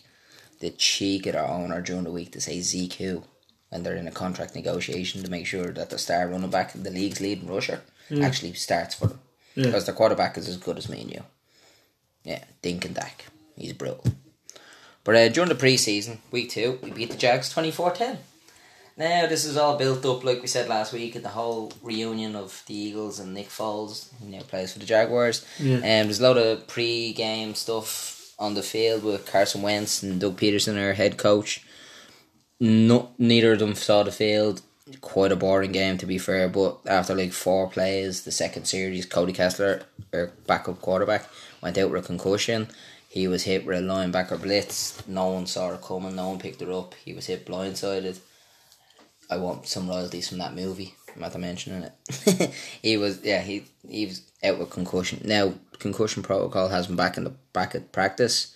[0.60, 3.22] The cheek of their owner during the week to say Zeke who
[3.70, 6.82] when they're in a contract negotiation to make sure that the star running back in
[6.82, 8.22] the league's leading rusher hmm.
[8.22, 9.20] actually starts for them.
[9.58, 9.66] Yeah.
[9.66, 11.22] Because their quarterback is as good as me and you.
[12.22, 13.26] Yeah, Dink and Dak.
[13.56, 14.04] He's brutal.
[15.02, 18.18] But uh, during the preseason, week two, we beat the Jags 24 10.
[18.96, 22.36] Now this is all built up, like we said last week, at the whole reunion
[22.36, 25.44] of the Eagles and Nick Foles, who now plays for the Jaguars.
[25.58, 25.76] Yeah.
[25.76, 30.38] Um, there's a lot of pre-game stuff on the field with Carson Wentz and Doug
[30.38, 31.64] Pederson, our head coach.
[32.60, 34.62] No, neither of them saw the field.
[35.00, 36.48] Quite a boring game, to be fair.
[36.48, 39.82] But after like four plays, the second series, Cody Kessler,
[40.12, 41.26] our backup quarterback,
[41.62, 42.68] went out with a concussion.
[43.08, 45.06] He was hit with a linebacker blitz.
[45.08, 46.16] No one saw it coming.
[46.16, 46.94] No one picked it up.
[47.04, 48.18] He was hit blindsided.
[49.30, 50.94] I want some royalties from that movie.
[51.14, 52.54] I'm not mentioning it.
[52.82, 55.20] he was yeah he he was out with concussion.
[55.24, 58.54] Now concussion protocol has him back in the back at practice.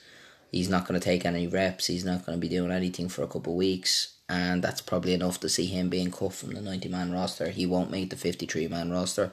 [0.50, 1.86] He's not going to take any reps.
[1.86, 5.12] He's not going to be doing anything for a couple of weeks, and that's probably
[5.12, 7.50] enough to see him being cut from the ninety man roster.
[7.50, 9.30] He won't make the fifty three man roster.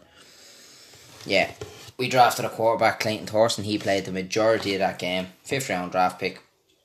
[1.26, 1.52] Yeah,
[1.98, 3.64] we drafted a quarterback, Clayton Thorson.
[3.64, 5.28] He played the majority of that game.
[5.44, 6.42] Fifth round draft pick.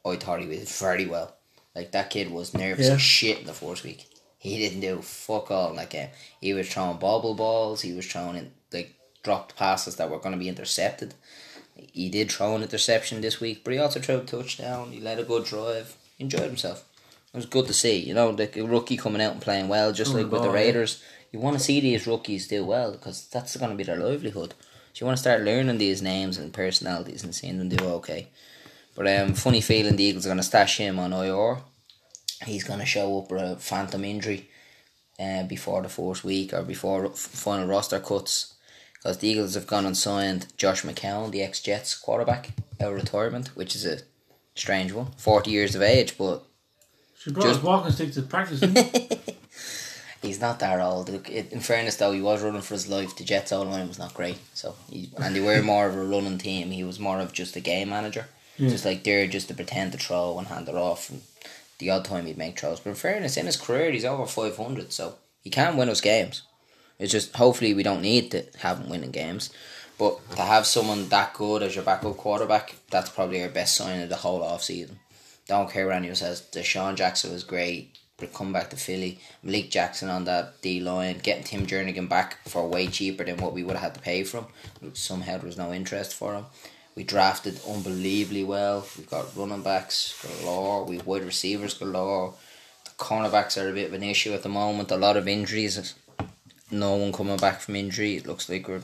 [0.06, 1.34] I thought he was very well.
[1.74, 2.94] Like that kid was nervous Yeah.
[2.94, 4.06] as shit in the first week.
[4.38, 6.10] He didn't do fuck all in that game.
[6.40, 7.80] He was throwing bobble balls.
[7.80, 11.14] He was throwing in like dropped passes that were going to be intercepted.
[11.92, 14.92] He did throw an interception this week, but he also threw a touchdown.
[14.92, 15.96] He led a good drive.
[16.18, 16.84] Enjoyed himself.
[17.35, 17.99] It was good to see.
[17.99, 20.57] You know, the rookie coming out and playing well, just Oh, like with the ball,
[20.57, 20.62] yeah.
[20.62, 21.03] Raiders.
[21.32, 24.55] You want to see these rookies do well because that's going to be their livelihood.
[24.93, 28.28] So you want to start learning these names and personalities and seeing them do okay.
[28.95, 31.59] But um, funny feeling the Eagles are going to stash him on IR.
[32.45, 34.49] He's going to show up with a phantom injury
[35.18, 38.55] uh, before the first week or before final roster cuts.
[38.95, 42.95] Because the Eagles have gone and signed Josh McCown, the ex Jets quarterback, out of
[42.95, 43.99] retirement, which is a
[44.55, 45.09] strange one.
[45.16, 46.45] 40 years of age, but
[47.24, 48.60] She brought Just- his walking stick to practice.
[50.22, 51.08] he's not that old.
[51.08, 53.16] In fairness, though, he was running for his life.
[53.16, 56.04] The Jets' O line was not great, so he, and they were more of a
[56.04, 56.70] running team.
[56.70, 58.26] He was more of just a game manager,
[58.58, 58.68] Yeah.
[58.68, 61.08] just like there, just to pretend to throw and hand it off.
[61.08, 61.22] And
[61.78, 64.56] the odd time he'd make throws, but in fairness, in his career, he's over five
[64.56, 66.42] hundred, so he can win us games.
[66.98, 69.50] It's just hopefully we don't need to have him winning games.
[69.98, 74.00] But to have someone that good as your backup quarterback, that's probably our best sign
[74.02, 74.98] of the whole off season.
[75.47, 76.42] Don't care what anyone says.
[76.53, 77.99] DeSean Jackson was great.
[78.16, 79.18] But come back to Philly.
[79.42, 81.18] Malik Jackson on that D line.
[81.18, 84.22] Getting Tim Jernigan back for way cheaper than what we would have had to pay
[84.22, 84.95] for him.
[84.95, 86.45] Somehow there was no interest for him.
[86.95, 88.86] We drafted unbelievably well.
[88.97, 90.84] We've got running backs galore.
[90.84, 92.34] We've wide receivers galore.
[92.84, 94.92] The cornerbacks are a bit of an issue at the moment.
[94.92, 95.95] A lot of injuries.
[96.70, 98.16] No one coming back from injury.
[98.16, 98.82] It looks like we're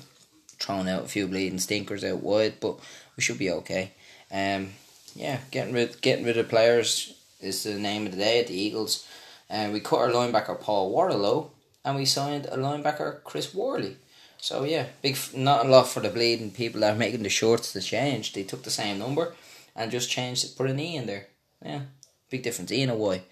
[0.58, 2.80] throwing out a few bleeding stinkers out wide, but
[3.16, 3.92] we should be okay.
[4.32, 4.70] Um,
[5.14, 8.54] yeah, getting rid getting rid of players is the name of the day at the
[8.54, 9.06] Eagles.
[9.48, 11.50] And we cut our linebacker Paul Worrilow,
[11.84, 13.96] and we signed a linebacker Chris Worley.
[14.38, 17.72] So yeah, big not a lot for the bleeding people that are making the shorts
[17.72, 18.32] to change.
[18.32, 19.34] They took the same number
[19.76, 21.26] and just changed it, put an E in there.
[21.64, 21.82] Yeah,
[22.30, 22.72] big difference.
[22.72, 23.22] E and a Y.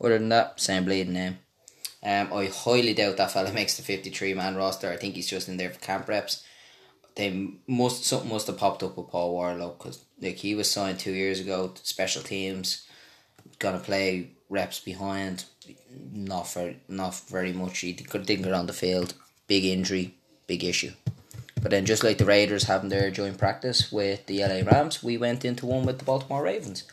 [0.00, 1.38] Other than that, same bleeding name.
[2.02, 4.90] Um, I highly doubt that fella makes the fifty three man roster.
[4.90, 6.44] I think he's just in there for camp reps.
[7.14, 10.98] They must something must have popped up with Paul Worrilow because like he was signed
[10.98, 12.86] two years ago to special teams,
[13.58, 15.44] gonna play reps behind,
[16.12, 17.78] not for not very much.
[17.80, 19.14] He could didn't get on the field.
[19.46, 20.14] Big injury,
[20.46, 20.92] big issue.
[21.60, 25.16] But then, just like the Raiders having their joint practice with the LA Rams, we
[25.16, 26.84] went into one with the Baltimore Ravens.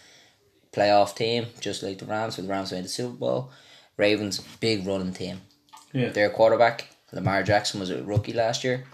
[0.72, 3.52] Playoff team, just like the Rams, with the Rams made the Super Bowl.
[3.98, 5.42] Ravens, big running team.
[5.94, 6.10] Yeah.
[6.10, 8.86] Their quarterback, Lamar Jackson, was a rookie last year.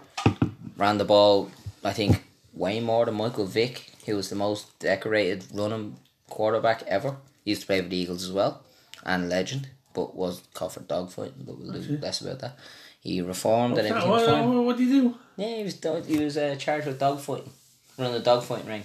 [0.76, 1.50] Ran the ball,
[1.82, 2.22] I think,
[2.52, 5.96] way more than Michael Vick, who was the most decorated running
[6.28, 7.16] quarterback ever.
[7.44, 8.62] He used to play for the Eagles as well,
[9.04, 11.44] and legend, but was caught for dogfighting.
[11.46, 12.58] But we'll do less about that.
[13.00, 14.34] He reformed and What's that?
[14.34, 15.18] everything What, what, what do you do?
[15.36, 17.50] Yeah, he was he was uh, charged with dogfighting,
[17.98, 18.84] running the dogfighting ring.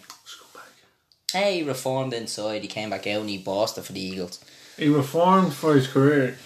[1.34, 2.62] Hey, he reformed inside.
[2.62, 4.44] He came back out and he bossed it for the Eagles.
[4.78, 6.38] He reformed for his career.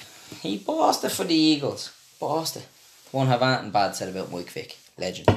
[0.42, 1.92] He bossed it for the Eagles.
[2.20, 2.68] Bossed it.
[3.12, 4.78] Won't have anything bad said about Mike Vick.
[4.98, 5.30] Legend.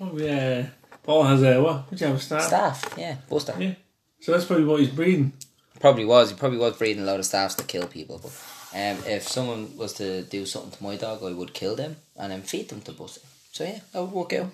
[0.00, 0.66] Oh yeah.
[1.04, 1.90] Paul has a what?
[1.90, 2.42] Would you have a staff?
[2.42, 3.74] Staff, yeah, staff Yeah.
[4.20, 5.34] So that's probably what he's breeding.
[5.78, 6.30] Probably was.
[6.30, 8.18] He probably was breeding a lot of staffs to kill people.
[8.22, 8.32] But
[8.74, 12.32] um, if someone was to do something to my dog, I would kill them and
[12.32, 13.20] then feed them to Buster.
[13.52, 14.50] So yeah, that would work out.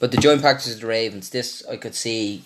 [0.00, 2.42] But the joint practice of the Ravens, this I could see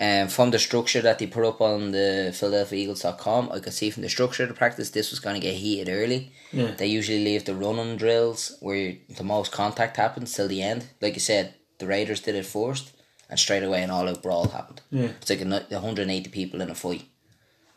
[0.00, 4.02] um, from the structure that they put up on the PhiladelphiaEagles.com, I could see from
[4.02, 6.32] the structure of the practice this was going to get heated early.
[6.50, 6.72] Yeah.
[6.72, 10.86] They usually leave the running drills where the most contact happens till the end.
[11.00, 12.92] Like you said, the Raiders did it first,
[13.28, 14.80] and straight away an all out brawl happened.
[14.90, 15.08] Yeah.
[15.20, 17.02] It's like a, 180 people in a fight.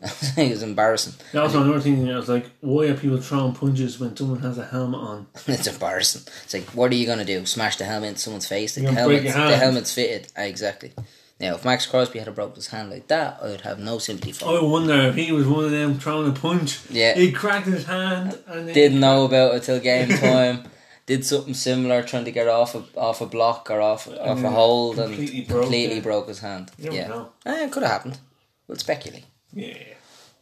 [0.00, 1.14] it was embarrassing.
[1.32, 4.58] And also another thing, I was like, why are people throwing punches when someone has
[4.58, 5.26] a helmet on?
[5.48, 6.22] it's embarrassing.
[6.44, 7.44] It's like, what are you gonna do?
[7.46, 8.76] Smash the helmet in someone's face?
[8.76, 10.28] The gonna break helmet's, the helmet's fitted.
[10.36, 10.92] Ah, exactly.
[11.40, 14.32] Now, if Maxx Crosby had broke his hand like that, I would have no sympathy
[14.32, 14.56] for him.
[14.56, 16.78] I wonder if he was one of them throwing a punch.
[16.90, 17.14] Yeah.
[17.14, 20.64] He cracked his hand and then Didn't know about it till game time.
[21.06, 24.42] Did something similar, trying to get off a off a block or off off a
[24.42, 26.02] then hold, and completely broke completely it.
[26.02, 26.72] broke his hand.
[26.78, 27.26] Yeah.
[27.46, 28.18] Eh, it could have happened.
[28.66, 29.24] We'll speculate.
[29.52, 29.78] Yeah.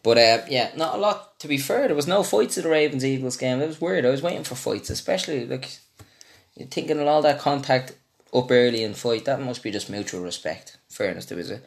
[0.02, 1.38] But uh, yeah, not a lot.
[1.40, 3.60] To be fair, there was no fights at the Ravens Eagles game.
[3.60, 4.06] It was weird.
[4.06, 5.78] I was waiting for fights, especially like
[6.56, 7.92] you're thinking of all that contact
[8.32, 9.24] up early in fight.
[9.24, 10.78] That must be just mutual respect.
[10.88, 11.60] Fairness, there was a,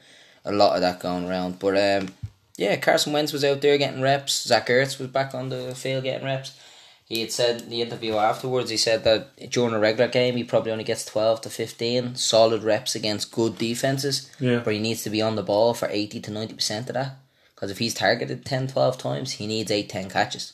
[0.46, 1.60] a lot of that going around.
[1.60, 2.14] But um,
[2.58, 4.44] yeah, Carson Wentz was out there getting reps.
[4.44, 6.60] Zach Ertz was back on the field getting reps.
[7.08, 10.44] He had said in the interview afterwards, he said that during a regular game, he
[10.44, 14.30] probably only gets 12 to 15 solid reps against good defenses.
[14.42, 14.60] Yeah.
[14.60, 17.18] But he needs to be on the ball for 80 to 90% of that.
[17.56, 20.54] Because if he's targeted 10, 12 times, he needs 8, 10 catches.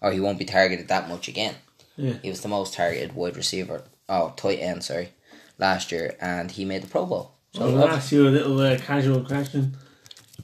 [0.00, 1.54] Or he won't be targeted that much again.
[1.96, 2.14] Yeah.
[2.20, 5.10] He was the most targeted wide receiver, oh, tight end, sorry,
[5.56, 7.34] last year, and he made the Pro Bowl.
[7.54, 9.76] So I'll ask you a little uh, casual question.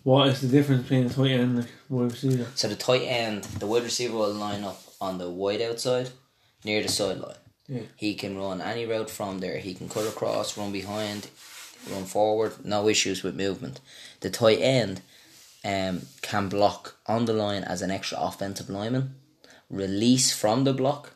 [0.04, 2.46] What is the difference between a tight end and a wide receiver?
[2.54, 6.10] So the tight end, the wide receiver will line up on the wide outside,
[6.64, 7.36] near the sideline.
[7.68, 7.82] Yeah.
[7.96, 9.58] He can run any route from there.
[9.58, 11.28] He can cut across, run behind,
[11.90, 12.64] run forward.
[12.64, 13.80] No issues with movement.
[14.20, 15.02] The tight end
[15.64, 19.16] um, can block on the line as an extra offensive lineman,
[19.68, 21.14] release from the block,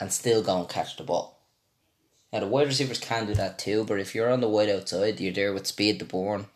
[0.00, 1.40] and still go and catch the ball.
[2.32, 5.20] Now the wide receivers can do that too, but if you're on the wide outside,
[5.20, 6.46] you're there with speed to burn.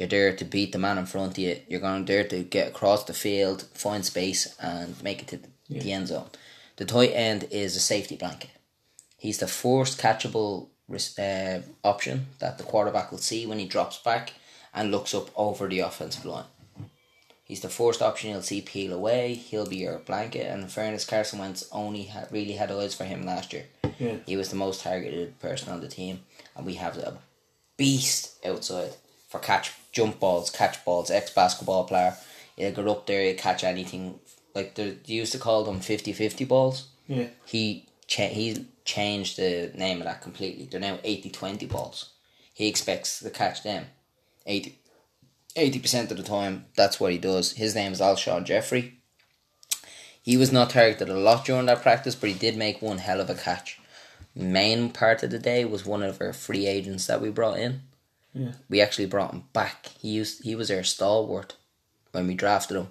[0.00, 1.60] You're there to beat the man in front of you.
[1.68, 5.48] You're going there to get across the field, find space, and make it to the,
[5.68, 6.30] the end zone.
[6.76, 8.48] The tight end is a safety blanket.
[9.18, 14.32] He's the first catchable uh, option that the quarterback will see when he drops back
[14.72, 16.46] and looks up over the offensive line.
[17.44, 19.34] He's the first option he'll see peel away.
[19.34, 20.46] He'll be your blanket.
[20.46, 23.66] And in fairness, Carson Wentz only ha- really had eyes for him last year.
[23.98, 24.16] Yeah.
[24.24, 26.20] He was the most targeted person on the team,
[26.56, 27.18] and we have a
[27.76, 28.94] beast outside
[29.28, 32.16] for catch jump balls, catch balls, ex basketball player.
[32.56, 34.18] He'll go up there, he'll catch anything.
[34.54, 36.88] Like they used to call them 50-50 balls.
[37.06, 37.28] Yeah.
[37.44, 40.66] He cha- he changed the name of that completely.
[40.66, 42.10] They're now 80-20 balls.
[42.52, 43.86] He expects to catch them
[44.46, 46.66] 80 percent of the time.
[46.76, 47.52] That's what he does.
[47.52, 48.94] His name is Alshon Jeffery.
[50.22, 53.20] He was not targeted a lot during that practice, but he did make one hell
[53.20, 53.80] of a catch.
[54.34, 57.82] Main part of the day was one of our free agents that we brought in.
[58.34, 58.52] Yeah.
[58.68, 59.86] We actually brought him back.
[60.00, 61.56] He used he was our stalwart
[62.12, 62.88] when we drafted him.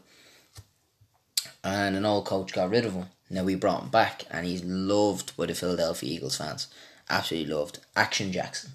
[1.64, 3.06] And an old coach got rid of him.
[3.30, 6.68] Now we brought him back and he's loved by the Philadelphia Eagles fans.
[7.10, 7.80] Absolutely loved.
[7.96, 8.72] Action Jackson.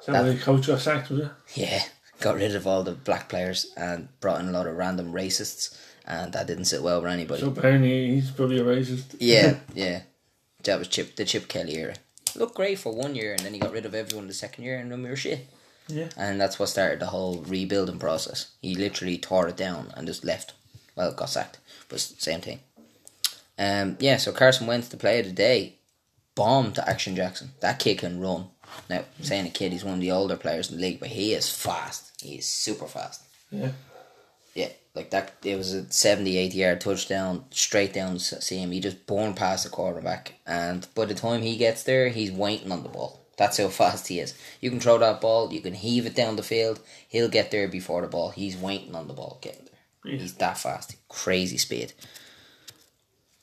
[0.00, 1.30] Is that, That- the coach got sacked, was it?
[1.54, 1.82] Yeah.
[2.20, 5.78] Got rid of all the black players and brought in a lot of random racists
[6.04, 7.40] and that didn't sit well with anybody.
[7.42, 9.14] So apparently he's probably a racist.
[9.20, 10.00] Yeah, yeah.
[10.64, 11.94] That was Chip the Chip Kelly era.
[12.34, 14.78] Looked great for one year and then he got rid of everyone the second year
[14.80, 15.46] and then we were shit.
[15.88, 16.08] Yeah.
[16.16, 18.48] And that's what started the whole rebuilding process.
[18.60, 20.52] He literally tore it down and just left.
[20.94, 21.58] Well, got sacked,
[21.88, 22.60] but the same thing.
[23.58, 25.74] Um, yeah, so Carson Wentz, the player of the day,
[26.34, 27.50] bombed to Action Jackson.
[27.60, 28.46] That kid can run.
[28.88, 31.32] Now, saying a kid, he's one of the older players in the league, but he
[31.32, 32.12] is fast.
[32.22, 33.22] He is super fast.
[33.50, 33.72] Yeah.
[34.54, 35.34] Yeah, like that.
[35.44, 38.72] It was a 70, 80 yard touchdown straight down see him.
[38.72, 42.72] He just born past the quarterback, and by the time he gets there, he's waiting
[42.72, 43.17] on the ball.
[43.38, 44.34] That's how fast he is.
[44.60, 46.80] You can throw that ball, you can heave it down the field.
[47.08, 48.30] He'll get there before the ball.
[48.30, 50.12] He's waiting on the ball getting there.
[50.12, 50.20] Yeah.
[50.20, 51.92] He's that fast, crazy speed.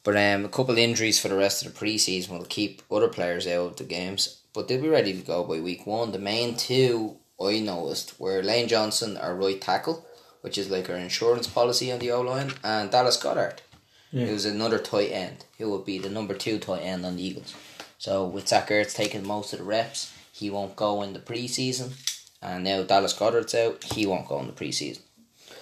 [0.03, 3.47] But um, a couple injuries for the rest of the preseason will keep other players
[3.47, 4.41] out of the games.
[4.53, 6.11] But they'll be ready to go by week one.
[6.11, 10.05] The main two I noticed were Lane Johnson, our right tackle,
[10.41, 13.59] which is like our insurance policy on the O line, and Dallas Goedert,
[14.11, 14.25] Yeah.
[14.27, 17.55] who's another tight end, who will be the number two tight end on the Eagles.
[17.97, 21.93] So with Zach Ertz taking most of the reps, he won't go in the preseason,
[22.41, 24.99] and now Dallas Goedert's out, he won't go in the preseason.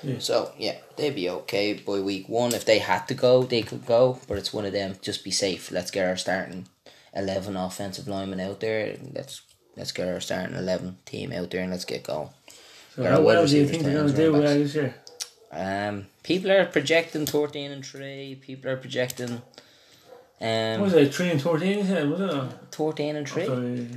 [0.02, 0.20] Yeah.
[0.20, 2.54] So yeah, they'd be okay by week one.
[2.54, 4.96] If they had to go, they could go, but it's one of them.
[5.02, 5.72] Just be safe.
[5.72, 6.68] Let's get our starting
[7.14, 8.98] eleven offensive linemen out there.
[9.14, 9.42] Let's
[9.78, 12.30] let's get our starting eleven team out there and let's get going.
[12.96, 14.96] So how well do you think they're going to do this year?
[15.52, 18.36] Um, people are projecting thirteen and three.
[18.42, 19.42] People are projecting
[20.44, 22.52] What um was it, 3 and 14 you said, was it?
[22.72, 23.48] Thirteen and three.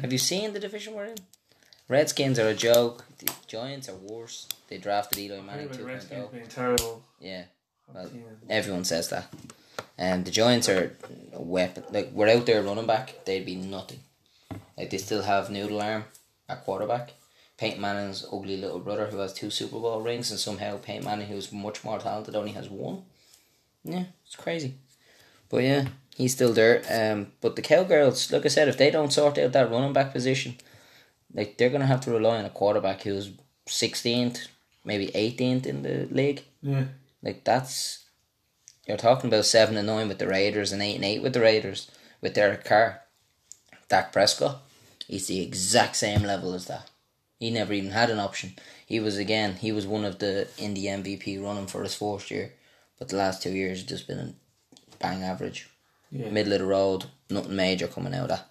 [0.01, 1.17] Have you seen the division we're in?
[1.89, 3.05] Redskins are a joke.
[3.19, 4.47] The Giants are worse.
[4.69, 7.03] They drafted Eli Manning two Redskins being terrible.
[7.21, 7.45] Yeah.
[7.93, 8.11] Well,
[8.49, 9.33] Everyone says that.
[9.99, 10.93] And the Giants are
[11.33, 11.85] a weapon.
[11.91, 14.01] Like we're out there running back, they'd be nothing.
[14.77, 16.05] Like they still have Noodle Arm
[16.49, 17.15] at quarterback.
[17.57, 21.29] Peyton Manning's ugly little brother who has two Super Bowl rings, and somehow Peyton Manning,
[21.29, 23.03] who's much more talented, only has one.
[23.83, 24.75] Yeah, it's crazy.
[25.49, 26.83] But yeah, he's still there.
[26.91, 30.13] Um, but the Cowgirls, like I said, if they don't sort out that running back
[30.13, 30.57] position,
[31.33, 33.31] like they're gonna have to rely on a quarterback who's
[33.67, 34.47] sixteenth,
[34.85, 36.45] maybe eighteenth in the league.
[36.63, 36.85] Yeah.
[37.23, 38.05] Like that's
[38.87, 41.41] you're talking about seven and nine with the Raiders and eight and eight with the
[41.41, 41.91] Raiders
[42.21, 43.03] with Derek Carr.
[43.89, 44.63] Dak Prescott,
[45.07, 46.91] he's the exact same level as that.
[47.39, 48.55] He never even had an option.
[48.85, 52.31] He was again, he was one of the in the MVP running for his fourth
[52.31, 52.53] year,
[52.99, 54.35] but the last two years just been
[54.99, 55.69] bang average,
[56.11, 56.31] Yeah.
[56.31, 58.51] middle of the road, nothing major coming out of that.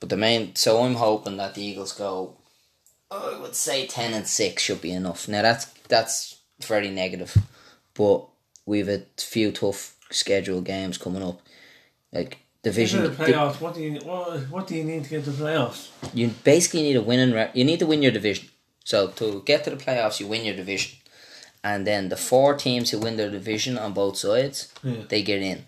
[0.00, 2.36] But the main, so I'm hoping that the Eagles go.
[3.10, 5.26] I would say ten and six should be enough.
[5.28, 7.36] Now that's that's very negative,
[7.94, 8.26] but
[8.66, 11.40] we've a few tough scheduled games coming up,
[12.12, 13.02] like division.
[13.02, 13.60] The playoffs.
[13.60, 15.88] What do you what, what do you need to get to the playoffs?
[16.14, 17.32] you basically need a winning.
[17.34, 18.48] Re- you need to win your division.
[18.84, 20.97] So to get to the playoffs, you win your division,
[21.68, 25.04] and then the four teams who win their division on both sides, Yeah.
[25.08, 25.66] they get in.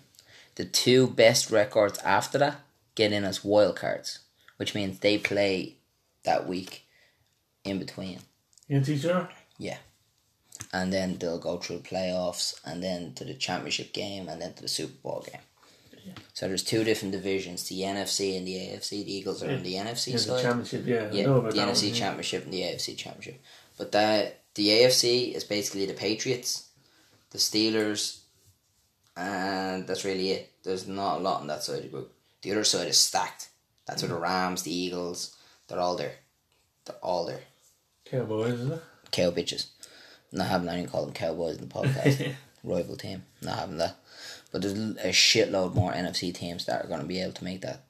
[0.55, 2.55] The two best records after that
[2.95, 4.19] get in as wild cards,
[4.57, 5.75] which means they play
[6.23, 6.85] that week
[7.63, 8.19] in between,
[8.67, 9.29] You think sure?
[10.73, 14.53] and then they'll go through the playoffs, and then to the championship game, and then
[14.53, 15.41] to the Super Bowl game.
[16.33, 19.03] So there's two different divisions: the NFC and the AFC.
[19.05, 20.87] The Eagles are in the NFC Yeah, the championship.
[20.87, 21.11] Yeah.
[21.11, 21.93] Yeah, the NFC one, yeah.
[21.93, 23.41] Championship and the AFC Championship.
[23.77, 26.69] But that the AFC is basically the Patriots,
[27.31, 28.21] the Steelers,
[29.15, 30.51] and that's really it.
[30.63, 32.13] There's not a lot on that side of the group.
[32.41, 33.49] The other side is stacked.
[33.85, 34.21] That's where the mm.
[34.21, 35.35] Rams, the Eagles,
[35.67, 36.15] they're all there.
[36.85, 37.41] They're all there.
[38.05, 38.81] Cowboys, isn't it?
[39.11, 39.67] Cow bitches.
[40.31, 42.33] Not having anyone call them cowboys in the podcast.
[42.63, 43.23] Rival team.
[43.41, 43.97] Not having that.
[44.51, 47.61] But there's a shitload more NFC teams that are going to be able to make
[47.61, 47.83] that.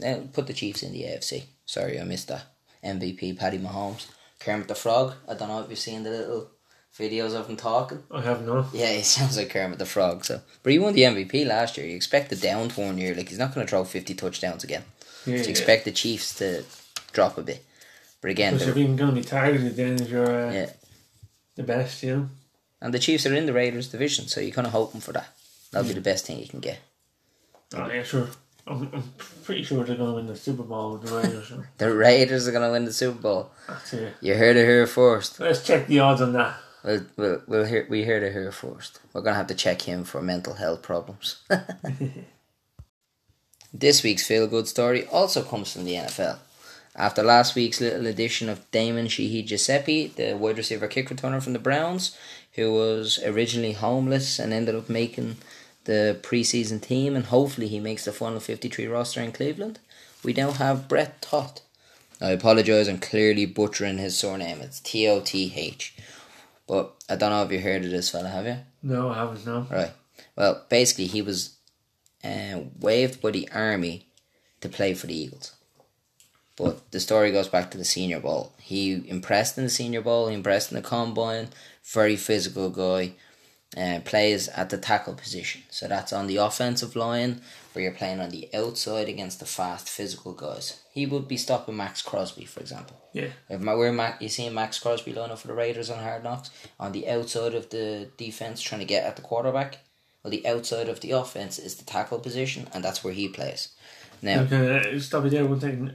[0.00, 1.44] Now, put the Chiefs in the AFC.
[1.66, 2.44] Sorry, I missed that.
[2.84, 4.06] MVP, Paddy Mahomes.
[4.40, 5.14] Kermit the Frog.
[5.28, 6.50] I don't know if you've seen the little
[6.98, 8.02] videos of him talking.
[8.10, 8.66] I have not.
[8.72, 10.24] Yeah, he sounds like Kermit the Frog.
[10.24, 11.86] So, But he won the MVP last year.
[11.86, 13.14] You expect the down for year.
[13.14, 14.84] Like, he's not going to throw 50 touchdowns again.
[15.26, 15.36] Yeah.
[15.36, 15.48] So, you yeah.
[15.50, 16.64] expect the Chiefs to
[17.12, 17.64] drop a bit.
[18.20, 20.70] But again, Because they're- you're even going to be targeted then if you're uh, Yeah.
[21.56, 22.28] the best, you know.
[22.80, 25.28] And the Chiefs are in the Raiders division, so you're kind of hoping for that.
[25.72, 26.78] That'll be the best thing you can get.
[27.74, 28.28] Oh, yeah, sure.
[28.68, 29.04] I'm, I'm
[29.44, 31.52] pretty sure they're going to win the Super Bowl with the Raiders.
[31.78, 33.50] The Raiders are going to win the Super Bowl.
[33.66, 34.14] That's it.
[34.20, 35.40] You heard it here first.
[35.40, 36.56] Let's check the odds on that.
[36.84, 39.00] We'll, we'll, we'll hear, we heard it here first.
[39.12, 41.42] We're going to have to check him for mental health problems.
[43.72, 46.38] this week's feel good story also comes from the NFL.
[46.94, 51.52] After last week's little addition of Damon Sheehy Guiseppi, the wide receiver kick returner from
[51.52, 52.16] the Browns,
[52.54, 55.36] who was originally homeless and ended up making
[55.88, 59.78] the preseason team, and hopefully he makes the final 53 roster in Cleveland,
[60.22, 61.62] we now have Brett Toth.
[62.20, 64.60] I apologise, I'm clearly butchering his surname.
[64.60, 65.94] It's T O T H.
[66.66, 68.58] But I don't know if you heard of this fella, have you?
[68.82, 69.66] No, I haven't, no.
[69.70, 69.92] Right.
[70.36, 71.56] Well, basically, he was
[72.22, 74.08] uh, waived by the army
[74.60, 75.54] to play for the Eagles.
[76.56, 78.52] But the story goes back to the Senior Bowl.
[78.60, 80.28] He impressed in the Senior Bowl.
[80.28, 81.48] He impressed in the combine.
[81.84, 83.12] Very physical guy.
[83.76, 87.42] Uh, plays at the tackle position, so that's on the offensive line
[87.72, 90.80] where you're playing on the outside against the fast physical guys.
[90.94, 92.96] He would be stopping Maxx Crosby, for example.
[93.12, 93.28] Yeah.
[93.50, 96.24] If Ma- where Ma- you seeing Maxx Crosby line up for the Raiders on Hard
[96.24, 96.48] Knocks
[96.80, 99.76] on the outside of the defense, trying to get at the quarterback.
[100.24, 103.68] Well, the outside of the offense is the tackle position, and that's where he plays.
[104.22, 105.92] Now, Okay, uh, stop you there one thing.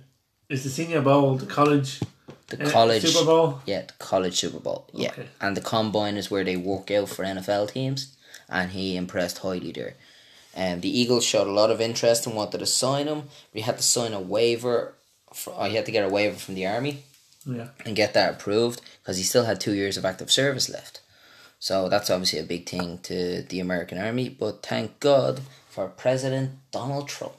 [0.49, 1.99] Is the Senior Bowl the college
[2.47, 3.61] the uh, college Super Bowl?
[3.65, 4.87] Yeah, the college Super Bowl.
[4.93, 5.27] Yeah, Okay.
[5.41, 8.15] and the combine is where they work out for NFL teams,
[8.49, 9.95] and he impressed highly there.
[10.55, 13.23] Um, the Eagles showed a lot of interest and wanted to sign him.
[13.53, 14.93] We had to sign a waiver.
[15.33, 17.03] For, I had to get a waiver from the army
[17.43, 17.69] Yeah.
[17.85, 20.99] and get that approved because he still had two years of active service left.
[21.57, 24.29] So that's obviously a big thing to the American army.
[24.29, 27.33] But thank God for President Donald Trump.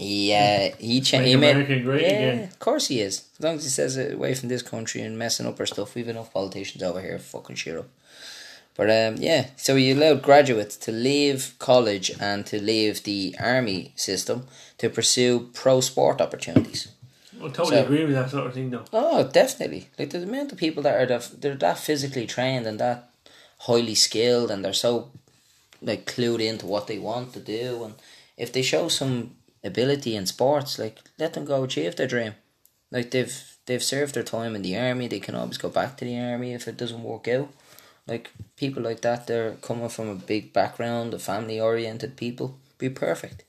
[0.00, 2.44] He uh, he cha- he made America great yeah, again.
[2.44, 3.14] of course he is.
[3.38, 5.94] As long as he says it away from this country and messing up our stuff,
[5.94, 7.88] we've enough politicians over here fucking shit up.
[8.76, 13.92] But um, yeah, so he allowed graduates to leave college and to leave the army
[13.96, 14.46] system
[14.78, 16.88] to pursue pro sport opportunities.
[17.42, 18.84] I totally So- agree with that sort of thing, though.
[18.92, 19.88] Oh, definitely.
[19.98, 22.98] Like the amount of people that are that they're that physically trained and that
[23.66, 25.10] highly skilled, and they're so
[25.82, 27.94] like clued into what they want to do, and
[28.36, 29.16] if they show some
[29.62, 32.34] ability in sports, like let them go achieve their dream.
[32.90, 36.04] Like they've they've served their time in the army, they can always go back to
[36.04, 37.50] the army if it doesn't work out.
[38.06, 42.88] Like people like that, they're coming from a big background, a family oriented people, be
[42.88, 43.44] perfect.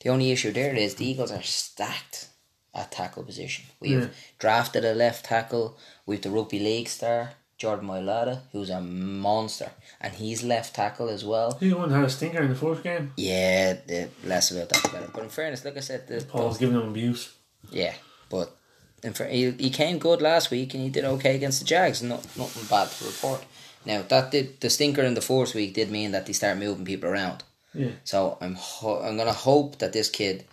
[0.00, 2.28] The only issue there is the Eagles are stacked
[2.74, 3.66] at tackle position.
[3.80, 5.76] We've drafted a left tackle.
[6.06, 11.26] We've the rugby league star Jordan Mailata, who's a monster, and he's left tackle as
[11.26, 11.58] well.
[11.60, 13.12] He the had a stinker in the fourth game.
[13.18, 15.10] Yeah, the less about that the better.
[15.12, 17.34] But in fairness, like I said, the Paul's giving him abuse.
[17.70, 17.92] yeah,
[18.30, 18.56] but
[19.04, 22.02] And for, he, he came good last week and he did okay against the Jags.
[22.02, 23.44] No, nothing bad to report.
[23.84, 26.86] Now that did the stinker in the fourth week did mean that they start moving
[26.86, 27.44] people around.
[27.74, 27.92] Yeah.
[28.04, 30.44] So I'm ho- I'm gonna hope that this kid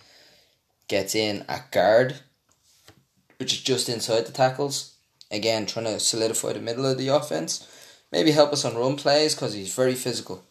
[0.90, 2.16] gets in at guard,
[3.38, 4.94] which is just inside the tackles.
[5.32, 7.68] Again, trying to solidify the middle of the offense.
[8.12, 10.44] Maybe help us on run plays because he's very physical.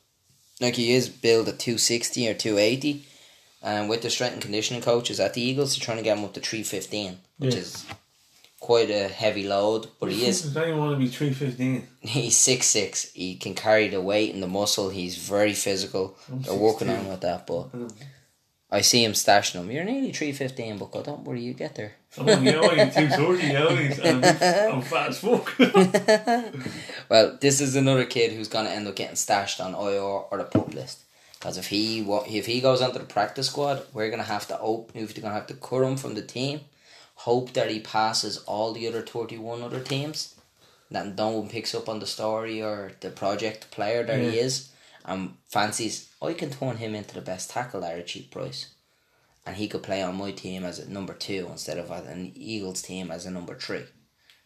[0.61, 3.07] Like he is billed at two sixty or two eighty,
[3.63, 6.25] and with the strength and conditioning coaches at the Eagles, they're trying to get him
[6.25, 7.61] up to three fifteen, which Yeah.
[7.61, 7.85] is
[8.61, 9.89] quite a heavy load.
[10.01, 11.87] But he is Does anyone want to be three fifteen?
[12.01, 13.11] he's six six.
[13.13, 14.89] He can carry the weight and the muscle.
[14.91, 16.17] He's very physical.
[16.31, 17.69] I'm They're working on with that, but
[18.77, 19.71] I see him stashing them.
[19.71, 21.95] You're nearly three fifteen, but don't worry, you get there.
[22.19, 25.47] I'm only only two thirty nowadays, and I'm fat as fuck.
[27.09, 30.45] Well, this is another kid who's gonna end up getting stashed on IR or the
[30.45, 30.99] pup list.
[31.39, 32.01] Because if he
[32.41, 35.01] if he goes onto the practice squad, we're gonna have to open.
[35.01, 36.61] We're gonna have to cut him from the team.
[37.15, 40.35] Hope that he passes all the other thirty one other teams.
[40.91, 44.69] That no one picks up on the story or the project player that he is,
[45.07, 46.11] and fancies.
[46.21, 48.75] I can turn him into the best tackle at a cheap price,
[49.47, 52.83] and he could play on my team as a number two instead of an Eagles
[52.83, 53.85] team as a number three.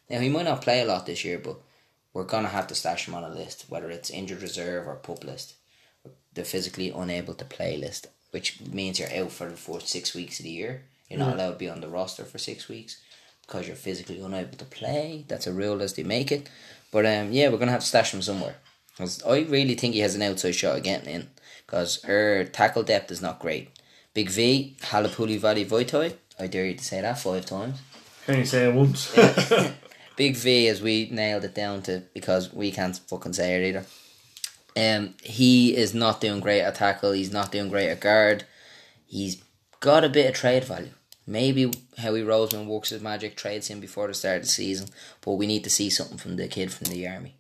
[0.09, 1.57] Now he might not play a lot this year, but
[2.13, 5.25] we're gonna have to stash him on a list, whether it's injured reserve or pup
[5.25, 5.55] list,
[6.35, 10.39] the physically unable to play list, which means you're out for the first six weeks
[10.41, 10.83] of the year.
[11.09, 11.35] You're not Yeah.
[11.47, 12.97] allowed to be on the roster for six weeks
[13.47, 15.25] because you're physically unable to play.
[15.29, 16.49] That's a rule as they make it.
[16.93, 18.57] But um, yeah, we're gonna have to stash him somewhere.
[19.01, 21.30] 'Cause I really think he has an outside shot of getting in
[21.64, 23.70] because her tackle depth is not great.
[24.12, 26.14] Big V, Halapoulivaati Vaitai.
[26.38, 27.78] I dare you to say that five times.
[28.26, 29.16] Can you say it once?
[30.16, 33.86] Big V as we nailed it down to because we can't fucking say it either.
[34.76, 37.12] Um, he is not doing great at tackle.
[37.12, 38.44] He's not doing great at guard.
[39.07, 39.42] He's
[39.80, 40.92] got a bit of trade value.
[41.26, 44.88] Maybe Howie Roseman works his magic, trades him before the start of the season.
[45.22, 47.36] But we need to see something from the kid from the army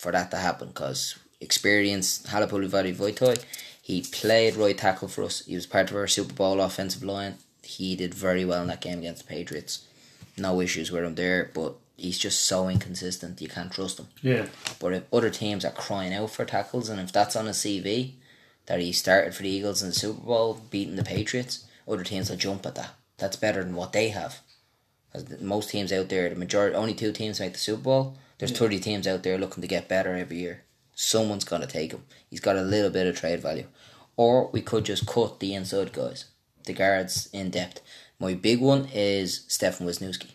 [0.00, 0.68] for that to happen.
[0.68, 3.44] Because experience, Halapoulivaati Vaitai,
[3.82, 5.44] he played right tackle for us.
[5.46, 7.34] He was part of our Super Bowl offensive line.
[7.62, 9.86] He did very well in that game against the Patriots.
[10.36, 13.40] No issues with him there, but he's just so inconsistent.
[13.42, 14.08] You can't trust him.
[14.22, 14.46] yeah.
[14.78, 18.12] But if other teams are crying out for tackles, and if that's on a CV
[18.66, 22.30] that he started for the Eagles in the Super Bowl, beating the Patriots, other teams
[22.30, 22.92] will jump at that.
[23.18, 24.40] That's better than what they have.
[25.12, 28.16] the- most teams out there, the majority, only two teams make the Super Bowl.
[28.40, 30.62] There's thirty teams out there looking to get better every year.
[30.94, 32.04] Someone's got to take him.
[32.30, 33.66] He's got a little bit of trade value,
[34.16, 36.24] or we could just cut the inside guys,
[36.64, 37.82] the guards in depth.
[38.18, 40.30] My big one is Stefen Wisniewski.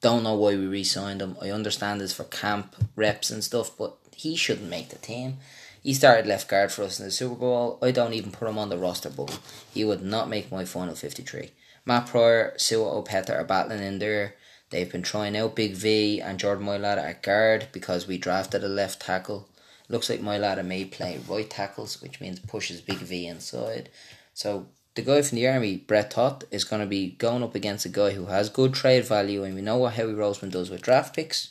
[0.00, 1.36] Don't know why we re-signed him.
[1.42, 5.36] I understand it's for camp reps and stuff, but he shouldn't make the team.
[5.82, 7.78] He started left guard for us in the Super Bowl.
[7.82, 9.30] I don't even put him on the roster book.
[9.74, 11.50] He would not make my final 53.
[11.84, 14.36] Matt Pryor, Sua Opeta are battling in there.
[14.70, 18.68] They've been trying out Big V and Jordan Mailata at guard because we drafted a
[18.68, 19.48] left tackle.
[19.88, 23.88] Looks like Mailata may play right tackles, which means pushes Big V inside.
[24.32, 27.86] So the guy from the army, Brett Toth, is going to be going up against
[27.86, 30.82] a guy who has good trade value, and we know what Howie Roseman does with
[30.82, 31.50] draft picks.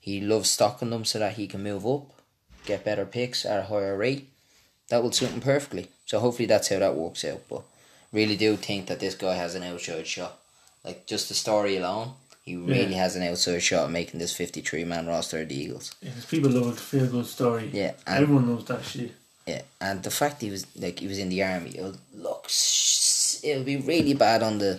[0.00, 2.12] He loves stocking them so that he can move up,
[2.66, 4.28] get better picks at a higher rate.
[4.88, 5.88] That will suit him perfectly.
[6.06, 7.42] So hopefully that's how that works out.
[7.48, 7.62] But
[8.12, 10.38] really do think that this guy has an outside shot.
[10.84, 12.12] Like just the story alone,
[12.44, 13.02] he really Yeah.
[13.02, 15.92] has an outside shot of making this fifty-three man roster of the Eagles.
[16.02, 17.70] Yeah, people love a feel good story.
[17.72, 19.12] Yeah, Everyone knows that shit.
[19.46, 23.40] Yeah, and the fact he was like he was in the army, it'll look s-
[23.42, 24.78] it'll be really bad on the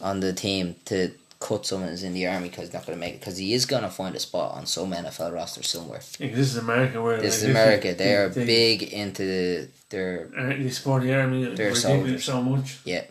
[0.00, 3.00] on the team to cut someone who's in the army because he's not going to
[3.04, 6.00] make it because he is going to find a spot on some NFL roster somewhere.
[6.20, 10.28] Yeah, this is America where This is like, America; they are they, big into their
[10.38, 11.52] uh, They support the army.
[11.54, 12.24] They're soldiers.
[12.24, 12.78] so much.
[12.84, 13.04] yeah.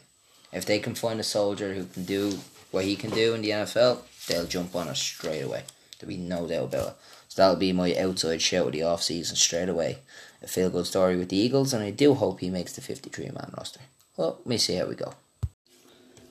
[0.53, 2.37] If they can find a soldier who can do
[2.71, 5.63] what he can do in the NFL, they'll jump on it straight away.
[5.99, 6.93] There'll be no doubt about it.
[7.27, 9.99] So that'll be my outside shout of the offseason straight away.
[10.41, 13.09] A feel good story with the Eagles, and I do hope he makes the fifty
[13.09, 13.81] three man roster.
[14.17, 15.13] Well, let me see how we go.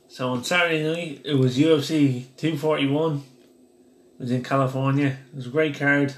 [0.08, 3.16] So on Saturday night, it was UFC 241.
[3.16, 3.22] It
[4.18, 5.18] was in California.
[5.32, 6.14] It was a great card.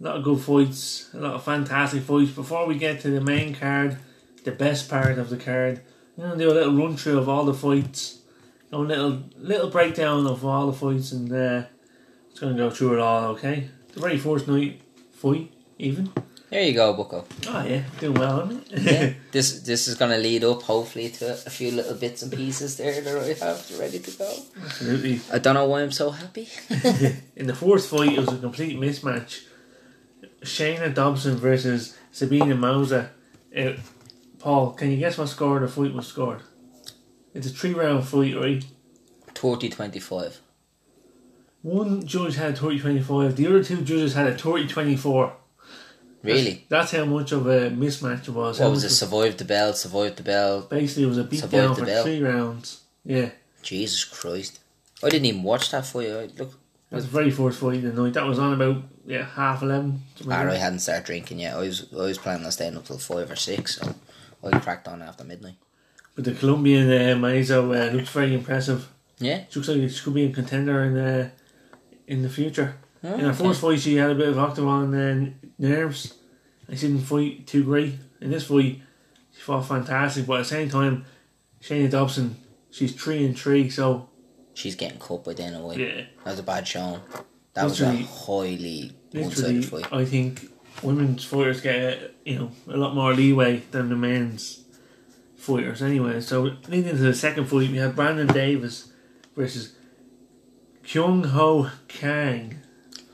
[0.00, 1.08] A lot of good fights.
[1.14, 2.32] A lot of fantastic fights.
[2.32, 3.96] Before we get to the main card,
[4.44, 5.80] the best part of the card,
[6.18, 8.18] I'm going to do a little run through of all the fights.
[8.74, 11.62] A little little breakdown of all the fights and uh,
[12.28, 13.68] just going to go through it all, okay?
[13.92, 14.80] The very first night
[15.12, 16.12] fight, even.
[16.50, 17.24] There you go, Bucko.
[17.48, 18.82] Oh yeah, doing well, isn't it?
[18.82, 22.76] Yeah, this this is gonna lead up hopefully to a few little bits and pieces
[22.76, 24.32] there that I have ready to go.
[24.64, 25.20] Absolutely.
[25.32, 26.48] I don't know why I'm so happy.
[27.36, 29.44] In the fourth fight, it was a complete mismatch.
[30.42, 33.08] Shayna Dobson versus Sabina Mazo.
[33.56, 33.72] Uh,
[34.38, 36.42] Paul, can you guess what score the fight was scored?
[37.34, 38.64] It's a three round fight, right?
[39.34, 40.40] 30 25.
[41.62, 45.32] One judge had a 30 25, the other two judges had a 30 24.
[46.22, 46.66] Really?
[46.68, 48.58] That's, that's how much of a mismatch it was.
[48.58, 48.90] How What was it?
[48.90, 50.62] Survived the bell, survived the bell.
[50.62, 52.04] Basically, it was a beat Survived down for bell.
[52.04, 52.82] three rounds.
[53.04, 53.30] Yeah,
[53.62, 54.60] Jesus Christ.
[55.02, 56.08] I didn't even watch that fight.
[56.08, 56.54] I, look,
[56.90, 58.14] that's the very first fight of the night.
[58.14, 60.02] That was on about yeah half eleven.
[60.02, 61.56] Ah, something like hadn't started drinking yet.
[61.56, 63.94] I was I was planning on staying up till 5 or 6, so
[64.42, 65.56] I cracked on after midnight.
[66.14, 68.88] But the Colombian uh, Mazo uh, looks very impressive.
[69.18, 69.44] Yeah?
[69.48, 71.30] She looks like she could be a contender in the
[72.06, 72.76] in the future.
[73.02, 73.44] Oh, in her okay.
[73.44, 76.14] first fight, she had a bit of octagon uh, nerves.
[76.68, 77.94] And she didn't fight too great.
[78.20, 78.80] In this fight,
[79.32, 80.26] she fought fantastic.
[80.26, 81.04] But at the same time,
[81.60, 82.36] Shayna Dobson,
[82.70, 83.68] she's three and three.
[83.70, 84.08] So
[84.54, 85.78] She's getting caught by Dana White.
[85.78, 87.00] yeah, That was a bad showing.
[87.54, 89.92] That was a Literally- highly one-sided fight.
[89.92, 90.48] I think
[90.82, 94.63] women's fighters get you know a lot more leeway than the men's
[95.44, 95.82] fighters.
[95.82, 98.88] Anyway, so leading into the second fight, we have Brandon Davis
[99.36, 99.74] versus
[100.86, 102.56] Kyung Ho Kang.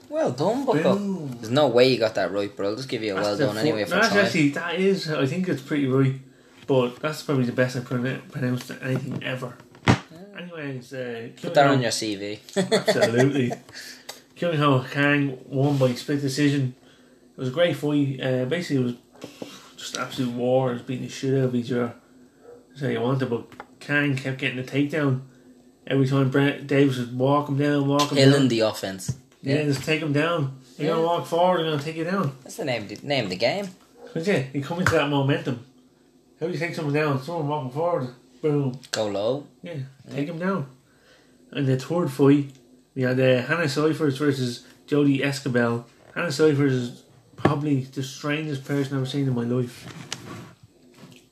[0.08, 0.96] Well done, Bucko.
[0.96, 1.32] Boom.
[1.40, 3.38] There's no way you got that right, but I'll just give you a well That's
[3.38, 4.24] the done fir- anyway for That's trying.
[4.26, 5.10] actually that is.
[5.10, 6.14] I think it's pretty right,
[6.66, 9.56] but that's probably the best I've pronou- pronounced anything ever.
[10.36, 12.38] Anyways, uh, Put that on your CV.
[12.56, 13.52] absolutely.
[14.36, 16.74] Kyung Ho Kang won by split decision.
[17.36, 18.18] It was a great fight.
[18.22, 18.94] Uh, basically, it was
[19.76, 20.70] just absolute war.
[20.70, 21.94] It was beating the shit out of each other.
[22.80, 23.44] That's how you want it, but
[23.78, 25.20] Kang kept getting the takedown.
[25.86, 28.48] Every time Brent Davis would walk him down, walk him Killing down.
[28.48, 29.18] the offense.
[29.42, 30.56] Yeah, just take him down.
[30.78, 30.94] You're Yeah.
[30.94, 32.32] gonna walk forward, you're gonna take you down.
[32.42, 33.68] That's the name, name of the game.
[34.14, 35.60] Yeah, you come into that momentum.
[36.40, 37.22] How do you take someone down?
[37.22, 38.08] Someone walking forward,
[38.40, 39.46] boom, Go low.
[39.62, 39.74] yeah,
[40.10, 40.66] take him down.
[41.50, 42.46] And the third fight,
[42.94, 45.84] we had uh, Hannah Cifers versus Jodie Esquibel.
[46.14, 47.02] Hannah Cifers is
[47.36, 49.86] probably the strangest person I've ever seen in my life.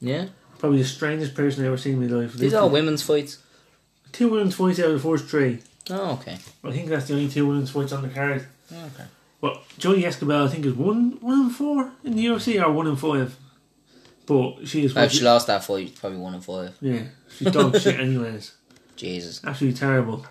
[0.00, 0.26] Yeah.
[0.58, 2.34] Probably the strangest person I've ever seen in my life.
[2.34, 3.38] These are all women's fights.
[4.12, 5.60] Two women's fights out of the first three.
[5.90, 6.38] Oh, okay.
[6.64, 8.46] I think that's the only two women's fights on the card.
[8.72, 9.04] Okay.
[9.40, 12.86] But Jodie Esquibel, I think, is one one and four in the UFC or one
[12.88, 13.36] and five.
[14.26, 14.96] But she is.
[14.96, 16.76] If she lost that fight, probably one in five.
[16.80, 17.04] Yeah,
[17.36, 18.52] she's dog shit anyways.
[18.96, 19.40] Jesus.
[19.44, 20.26] Absolutely terrible.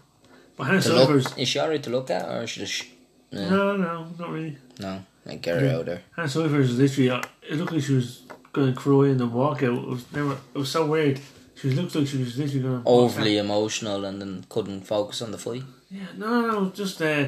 [0.57, 2.85] But Hannah To look, is she alright to look at, or is she just.
[3.31, 3.49] Yeah.
[3.49, 4.57] no, no, not really.
[4.79, 5.03] No.
[5.25, 5.75] Like, get her Yeah.
[5.77, 6.01] out there.
[6.15, 8.21] Hannah was literally, uh, it looked like she was
[8.53, 9.77] going to cry in the walkout.
[9.83, 11.19] It was never, it was so weird.
[11.55, 12.87] She looked like she was literally going to.
[12.89, 15.63] Overly emotional and then couldn't focus on the fight.
[15.89, 17.27] Yeah, no, no, just, uh,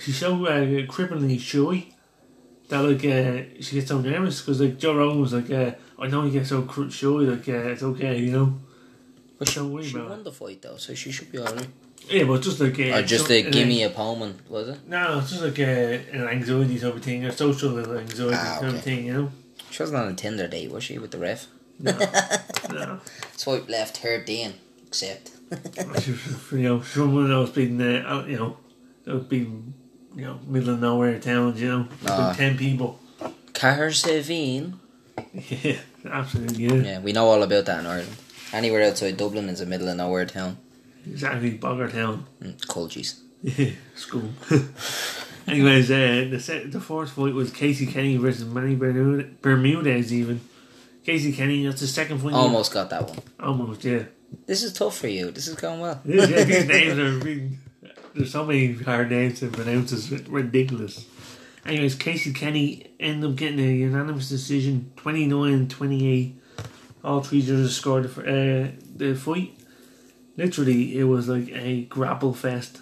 [0.00, 1.86] she's so uh, cripplingly shy
[2.68, 6.06] that, like, uh, she gets so nervous because, like, Joe Rogan was like, uh, I
[6.08, 8.54] know you get so cr- shy, like, uh, it's okay, you know?
[9.38, 11.66] But she, Don't she won the fight though, so she should be alright.
[12.08, 12.78] Yeah, but just like.
[12.78, 14.88] Uh, Or just a uh, gimme opponent, was it?
[14.88, 18.74] No, it's just like uh, an anxiety type of thing, a social anxiety Ah, type
[18.74, 19.30] of thing, you know?
[19.70, 21.46] She wasn't on a Tinder date, was she, with the ref?
[21.78, 21.92] No,
[22.70, 23.00] no.
[23.36, 24.54] Swipe left, her Dean.
[24.86, 25.30] Accept.
[26.52, 28.56] you know, someone else being, uh, out, you know,
[29.08, 29.74] out being,
[30.14, 32.28] you know, middle of nowhere towns, you know, Ah.
[32.28, 32.98] with ten people.
[33.52, 34.74] Carsevine.
[35.32, 36.74] Yeah, absolutely, yeah.
[36.74, 38.16] Yeah, we know all about that in Ireland.
[38.52, 40.58] Anywhere outside Dublin is a middle of nowhere town.
[41.06, 42.26] Exactly, Bogger Town.
[42.42, 43.20] Mm, Colgies.
[43.42, 44.30] Yeah, school.
[45.46, 50.40] Anyways, uh, the set, the fourth fight was Casey Kenney versus Manny Bermudez, even.
[51.04, 52.32] Casey Kenney, that's the second fight.
[52.32, 53.18] Almost got that one.
[53.38, 54.04] Almost, yeah.
[54.46, 55.30] This is tough for you.
[55.30, 56.00] This is going well.
[56.04, 57.60] Yeah, yeah, these names are being,
[58.14, 59.92] there's so many hard names to pronounce.
[59.92, 61.06] It's ridiculous.
[61.64, 66.34] Anyways, Casey Kenney ended up getting a unanimous decision, 29-28.
[67.04, 69.52] All three judges scored for uh, the fight.
[70.36, 72.80] Literally, it was like a grapple fest,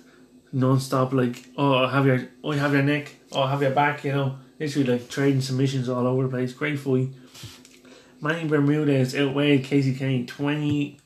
[0.54, 1.12] non-stop.
[1.12, 4.04] Like, oh, I have your, oh, I have your neck, oh, I have your back.
[4.04, 6.52] You know, literally like trading submissions all over the place.
[6.52, 7.08] Great fight.
[8.20, 10.98] Manny Bermudez outweighed Casey Kenney 20,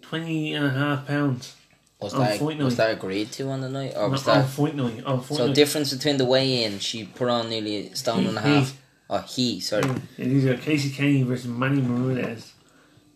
[0.00, 1.54] 20 and a half pounds.
[2.00, 4.74] Was On that was that agreed to on the night, or was on that fight
[4.74, 5.04] night.
[5.04, 5.54] Fight so night.
[5.54, 6.78] difference between the weigh in?
[6.78, 8.76] She put on nearly a stone and a He- half.
[9.10, 9.82] Oh, he sorry.
[10.16, 12.49] Yeah, these uh, are Casey Kenney versus Manny Bermudez.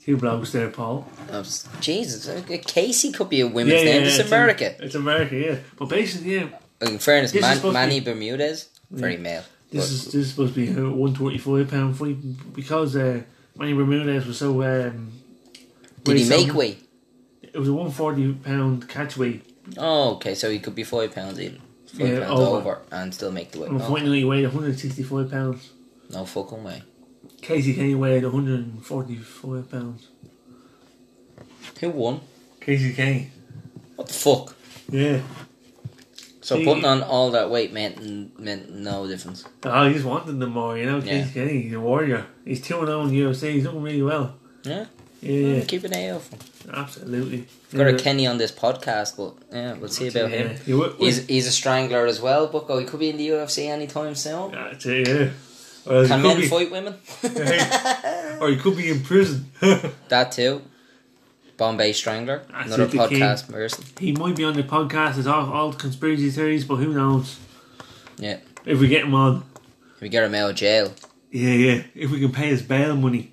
[0.04, 1.08] Two blokes there, Paul.
[1.32, 4.02] Was- Jesus, uh, Casey could be a women's name.
[4.02, 4.74] It's, it's America.
[4.84, 5.56] it's America, yeah.
[5.78, 6.48] But basically, yeah,
[6.82, 9.44] In fairness, Man- Manny be- Bermudez, very male.
[9.70, 12.18] this is this is supposed to be a one twenty five pound fight
[12.54, 13.22] because uh,
[13.56, 14.62] Manny Bermudez was so.
[14.62, 15.12] Um,
[16.04, 16.86] Did he make weight?
[17.42, 19.42] It was a one forty pound catch weight.
[19.78, 22.56] Oh, okay, so he could be five pounds in, five Yeah, pounds over.
[22.58, 22.78] over.
[22.90, 23.70] and still make the weight.
[23.70, 25.70] On Oh, he weighed one hundred sixty five pounds.
[26.10, 26.82] no fucking way.
[27.44, 30.08] Casey Kenney weighed one hundred and forty five pounds.
[31.80, 32.20] Who won?
[32.60, 33.30] Casey Kenney,
[33.96, 34.56] What the fuck?
[34.90, 35.20] yeah.
[36.40, 39.44] So He- putting on all that weight meant meant no difference.
[39.64, 40.96] Oh, he just wanted them more, you know.
[40.98, 41.02] Yeah.
[41.24, 41.46] Casey Yeah.
[41.46, 42.26] Kenny, he's a warrior.
[42.44, 43.52] He's two and zero in the UFC.
[43.52, 44.34] He's doing really well.
[44.64, 44.86] Yeah.
[45.20, 46.74] Yeah, Keep an eye out for him.
[46.74, 47.46] absolutely.
[47.74, 47.94] Got Yeah.
[47.94, 50.36] a Kenny on this podcast, but yeah, we'll see about Yeah.
[50.48, 50.56] him.
[50.66, 52.78] Yeah, what- He's, he's a strangler as well, Bucko.
[52.78, 54.52] He could be in the UFC anytime soon.
[54.52, 55.28] That's it, yeah.
[55.86, 56.94] Uh, or he Can could men be- fight women?
[58.40, 59.50] or he could be in prison.
[60.08, 60.62] that too.
[61.56, 62.42] Bombay Strangler.
[62.52, 63.20] Ah, That's Another it, king.
[63.20, 63.84] podcast person.
[64.00, 67.38] he might be on the podcast as all, all conspiracy theories, but who knows?
[68.18, 68.38] Yeah.
[68.64, 69.44] If we get him on.
[69.96, 70.92] If we get him out of jail.
[71.30, 71.82] Yeah, yeah.
[71.94, 73.30] If we can pay his bail money.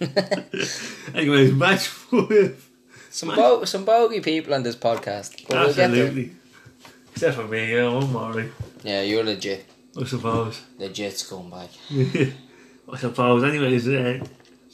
[1.14, 2.68] Anyways, match with
[3.10, 5.46] Some bo- some bogey people on this podcast.
[5.48, 6.32] But we'll absolutely.
[7.12, 8.50] Except for me, yeah, I'm alright.
[8.82, 9.64] Yeah, you're legit.
[10.00, 10.62] I suppose.
[10.78, 11.70] Legit back.
[12.92, 13.44] I suppose.
[13.44, 14.24] Anyways, uh,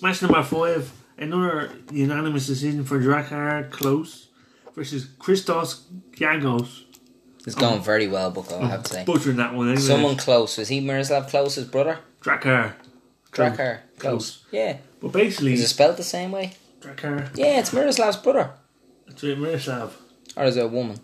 [0.00, 0.92] match number five.
[1.18, 4.26] Another unanimous decision for Drakkar Klose
[4.74, 5.82] versus Christos
[6.12, 6.84] Giagos.
[7.44, 9.04] It's going very well, Bucko, I have to say.
[9.04, 9.82] Butchering that one anyway.
[9.82, 10.58] Someone close.
[10.58, 11.98] Was he Miroslav Klose's brother?
[12.22, 12.74] Drakkar.
[13.32, 13.80] Drakkar.
[13.98, 13.98] Close.
[13.98, 14.44] Close.
[14.52, 14.76] Yeah.
[15.00, 16.52] But basically, Is it spelled the same way?
[16.80, 17.36] Drakkar.
[17.36, 18.50] Yeah, it's Miroslav's brother.
[19.08, 19.96] It's it, Miroslav.
[20.36, 21.00] Or is it a woman?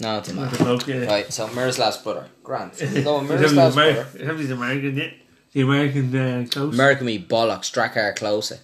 [0.00, 0.32] No, it's.
[0.32, 1.04] Not yeah.
[1.04, 2.26] Right, so Miroslav's brother.
[2.42, 2.80] Grant.
[2.80, 4.36] No, we go with Miroslav's brother.
[4.36, 5.10] He's American, yeah.
[5.52, 6.72] The American uh, Klose.
[6.72, 7.70] American me bollocks.
[7.72, 8.58] Drakkar Klose.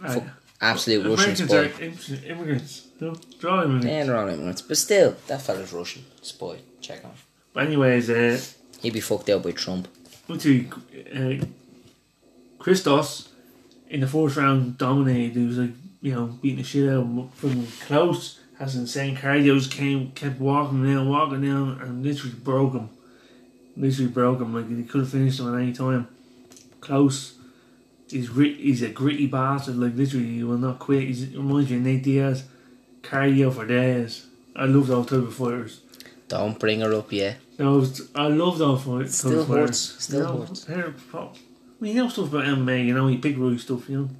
[0.00, 0.22] Right.
[0.60, 2.16] Absolute Russian Americans spy.
[2.26, 2.86] are immigrants.
[3.00, 3.86] No, they're all immigrants.
[3.86, 4.62] Yeah, they're all immigrants.
[4.62, 6.04] But still, that fella's Russian.
[6.22, 6.58] Spy.
[6.80, 7.16] Check on him.
[7.52, 8.40] But anyways, uh,
[8.80, 9.88] He'd be fucked out by Trump.
[10.28, 10.68] went to
[11.14, 11.44] uh,
[12.58, 13.28] Christos
[13.88, 15.34] in the fourth round dominated.
[15.36, 18.37] He was like, you know, beating the shit out of him from close.
[18.58, 19.56] Has insane cardio.
[19.58, 22.88] Just came, kept walking down, walking down, and literally broke him.
[23.76, 24.54] Literally broke him.
[24.54, 26.08] Like he could have finished him at any time.
[26.80, 27.34] Klose.
[28.10, 29.76] He's grit, he's a gritty bastard.
[29.76, 31.04] Like literally, he will not quit.
[31.04, 32.44] He's, he reminds me of Nate Diaz.
[33.02, 34.26] Cardio for days.
[34.56, 35.80] I love those type of fighters.
[36.26, 37.36] Don't bring her up yet.
[37.58, 39.66] No, I love those fight- Still fighters.
[39.68, 39.78] hurts.
[40.04, 40.64] Still You know, hurts.
[40.64, 42.86] they're pro- I mean, you know stuff about MMA.
[42.86, 43.88] You know, he pick right stuff.
[43.88, 44.10] You know.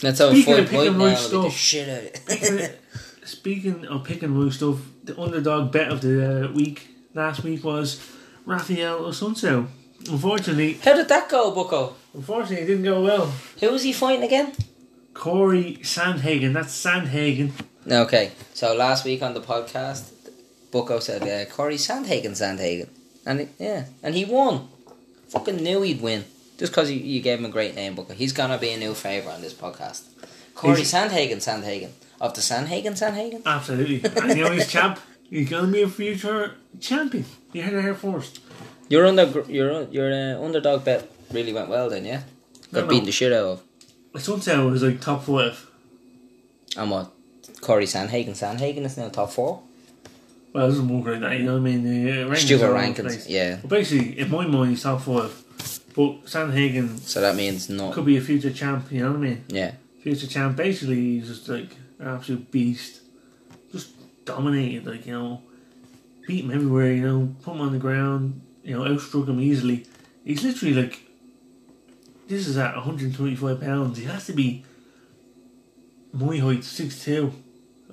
[0.00, 0.98] That's how Speaking we of fight right now.
[1.04, 1.52] Like the stuff.
[1.52, 2.80] shit out of it.
[3.28, 8.00] Speaking of picking right stuff, the underdog bet of the uh, week last week was
[8.46, 9.66] Raphael Assunção.
[10.10, 11.94] Unfortunately, How did that go, Bucko?
[12.14, 13.26] unfortunately, it didn't go well.
[13.60, 14.52] Who was he fighting again?
[15.12, 16.54] Corey Sandhagen.
[16.54, 17.50] That's Sandhagen.
[17.90, 20.10] Okay, so last week on the podcast,
[20.72, 22.88] Bucko said uh, Corey Sandhagen, Sandhagen,
[23.26, 24.68] and it, yeah, and he won.
[25.28, 26.24] Fucking knew he'd win
[26.56, 28.14] just because you, you gave him a great name, Bucko.
[28.14, 30.04] He's gonna be a new favourite on this podcast.
[30.54, 33.42] Corey He's- Sandhagen, Sandhagen of the Sandhagen, Sandhagen.
[33.44, 34.02] Absolutely.
[34.04, 34.98] and you know he's champ.
[35.30, 37.24] He's gonna be a future champion.
[37.52, 38.40] You heard it here first.
[38.88, 42.22] Your under your your uh, underdog bet really went well then, yeah.
[42.72, 42.86] Got No, no.
[42.88, 43.62] beaten the shit out of.
[44.14, 45.66] Assunção was like top five.
[46.76, 47.12] And what?
[47.60, 49.62] Corey Sandhagen, Sandhagen is now top four.
[50.52, 51.38] Well, it doesn't work like that.
[51.38, 51.84] You know what I mean?
[51.84, 53.58] The uh, rankings Stupid are all over the rankings, yeah.
[53.60, 55.32] But basically, in my mind, he's top five.
[55.94, 57.92] But Sandhagen So that means not.
[57.92, 58.90] could be a future champ.
[58.90, 59.44] You know what I mean?
[59.48, 59.72] Yeah.
[60.02, 60.56] Future champ.
[60.56, 63.00] Basically, he's just like an absolute beast.
[63.72, 63.90] Just
[64.24, 64.86] dominated.
[64.86, 65.42] Like you know,
[66.26, 66.92] beat him everywhere.
[66.92, 68.40] You know, put him on the ground.
[68.62, 69.86] You know, outstruck him easily.
[70.24, 71.00] He's literally like.
[72.28, 73.96] This is at 125 pounds.
[73.98, 74.64] He has to be.
[76.12, 77.32] My height, six two.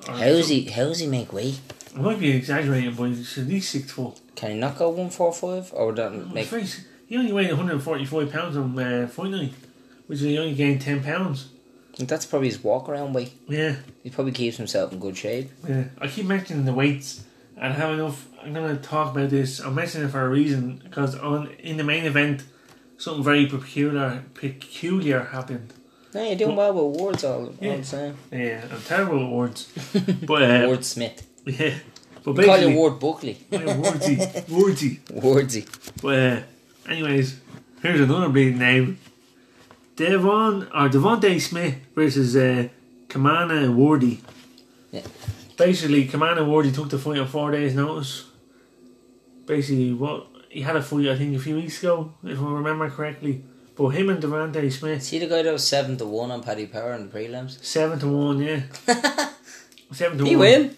[0.07, 0.65] How's he?
[0.65, 1.59] How's he make weight?
[1.95, 4.19] I might be exaggerating, but he's at least six foot.
[4.35, 6.47] Can he not go one four five or that His make?
[6.47, 9.53] face, he only weighed 145 pounds on uh, fight night,
[10.07, 11.49] which is he only gained 10 pounds.
[11.97, 13.33] That's probably his walk around weight.
[13.47, 15.49] Yeah, He probably keeps himself in good shape.
[15.67, 15.85] yeah.
[15.99, 17.23] I keep mentioning the weights,
[17.57, 18.27] and I have enough.
[18.43, 19.59] I'm gonna talk about this.
[19.59, 22.43] I'm mentioning it for a reason because on in the main event,
[22.97, 25.73] something very peculiar peculiar happened.
[26.13, 27.71] No, you're doing well with words all, Yeah.
[27.71, 28.17] all the time.
[28.31, 29.67] Yeah, I'm terrible at words,
[30.25, 31.25] but uh, Word Smith.
[31.45, 31.73] yeah.
[32.23, 33.37] But We call you basically, Ward Buckley.
[33.51, 34.17] yeah, wordsy,
[34.47, 34.99] wordsy.
[35.21, 35.63] Wordsy.
[36.01, 37.39] But uh, anyways,
[37.81, 38.97] here's another big name.
[39.95, 42.67] Devon or Devonte Smith versus uh,
[43.09, 44.19] Khama Worthy.
[44.91, 45.01] Yeah.
[45.57, 48.25] Basically, Khama Worthy took the fight on four days' notice.
[49.45, 52.89] Basically, what he had a fight I think a few weeks ago, if I remember
[52.89, 53.43] correctly.
[53.77, 56.65] But him and Devonte Smith, See the guy that was seven to one on Paddy
[56.65, 57.61] Power in the prelims.
[57.63, 58.61] seven to one, yeah,
[59.91, 60.39] seven to he one.
[60.39, 60.75] win.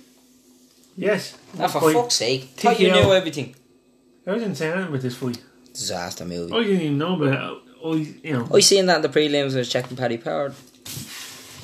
[0.95, 1.37] Yes.
[1.59, 1.93] Ah, for Fight.
[1.93, 2.43] fuck's sake!
[2.57, 3.55] Thought you knew everything.
[4.25, 5.39] I didn't say anything about this fight.
[5.73, 6.51] Disaster movie.
[6.51, 7.63] I didn't even know about it.
[7.83, 7.89] I,
[8.23, 9.53] you know, I seen that in the prelims.
[9.55, 10.53] I was checking Paddy Power.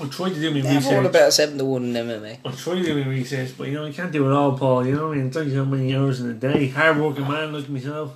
[0.02, 1.06] I tried to do my won research.
[1.06, 2.40] about seven to one in MMA.
[2.44, 4.86] I tried to do my research, but you know, you can't do it all, Paul.
[4.86, 5.28] You know what I mean?
[5.28, 6.68] It's only so many hours in a day.
[6.70, 8.14] Hard working man like myself.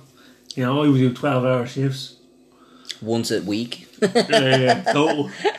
[0.54, 2.16] You know, I would do 12 hour shifts.
[3.00, 3.86] Once a week.
[4.02, 5.30] yeah, yeah, total.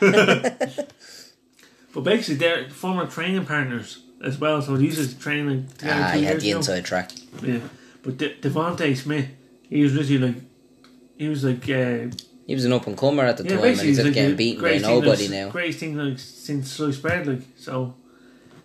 [1.94, 6.20] but basically, they're former training partners as well, so these are training together ah, two
[6.20, 6.58] had years the ago.
[6.58, 7.12] inside track.
[7.42, 7.60] Yeah.
[8.02, 9.28] But De- Devonte Smith,
[9.68, 10.42] he was literally like,
[11.16, 12.14] he was like, uh,
[12.50, 14.60] He was an up and comer at the Yeah, time, and he's like getting beaten
[14.60, 15.50] by nobody like, now.
[15.50, 17.94] Greatest thing like since sliced bread, like so.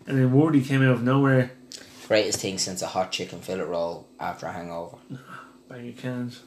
[0.08, 1.52] And then Worthy came out of nowhere,
[2.08, 4.98] Greatest thing since a hot chicken fillet roll after a hangover.
[5.70, 6.42] bang of cans.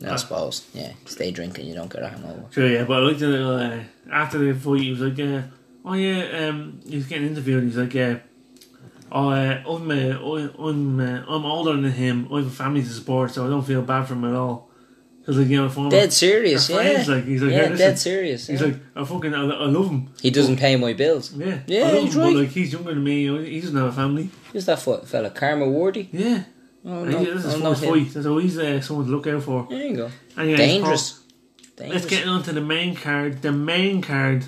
[0.00, 0.16] No, I Ah.
[0.18, 0.68] suppose.
[0.72, 2.44] Yeah, stay drinking, you don't get a hangover.
[2.52, 3.42] Sure, yeah, but I liked it.
[3.42, 3.80] Uh,
[4.12, 5.42] after the fight, he was like, uh,
[5.84, 7.64] "Oh yeah," um, he was getting interviewed.
[7.64, 8.18] He's like, uh,
[9.10, 12.28] "Oh, uh, I'm, uh, I- I'm, uh, I'm older than him.
[12.32, 14.69] I have a family to support, so I don't feel bad for him at all."
[15.30, 17.14] Because like you know, if Dead serious, friends, yeah.
[17.14, 18.46] like he's like, yeah, "Hey, listen," dead serious.
[18.48, 21.32] He's like, "I fucking, I, I love him." he doesn't pay my bills.
[21.32, 22.32] Yeah, Yeah, he's him, right.
[22.34, 23.20] But, like he's younger than me.
[23.22, 24.30] you know, He doesn't have a family.
[24.52, 25.30] Who's that fella?
[25.30, 26.08] Khama Worthy?
[26.10, 26.42] Yeah,
[26.84, 28.10] Oh, no, this is oh, fight.
[28.10, 29.68] So he's uh, someone to look out for.
[29.70, 30.10] There you go.
[30.36, 31.20] Anyways, Dangerous.
[31.76, 32.02] Dangerous.
[32.02, 33.42] Let's get on to the main card.
[33.42, 34.46] The main card.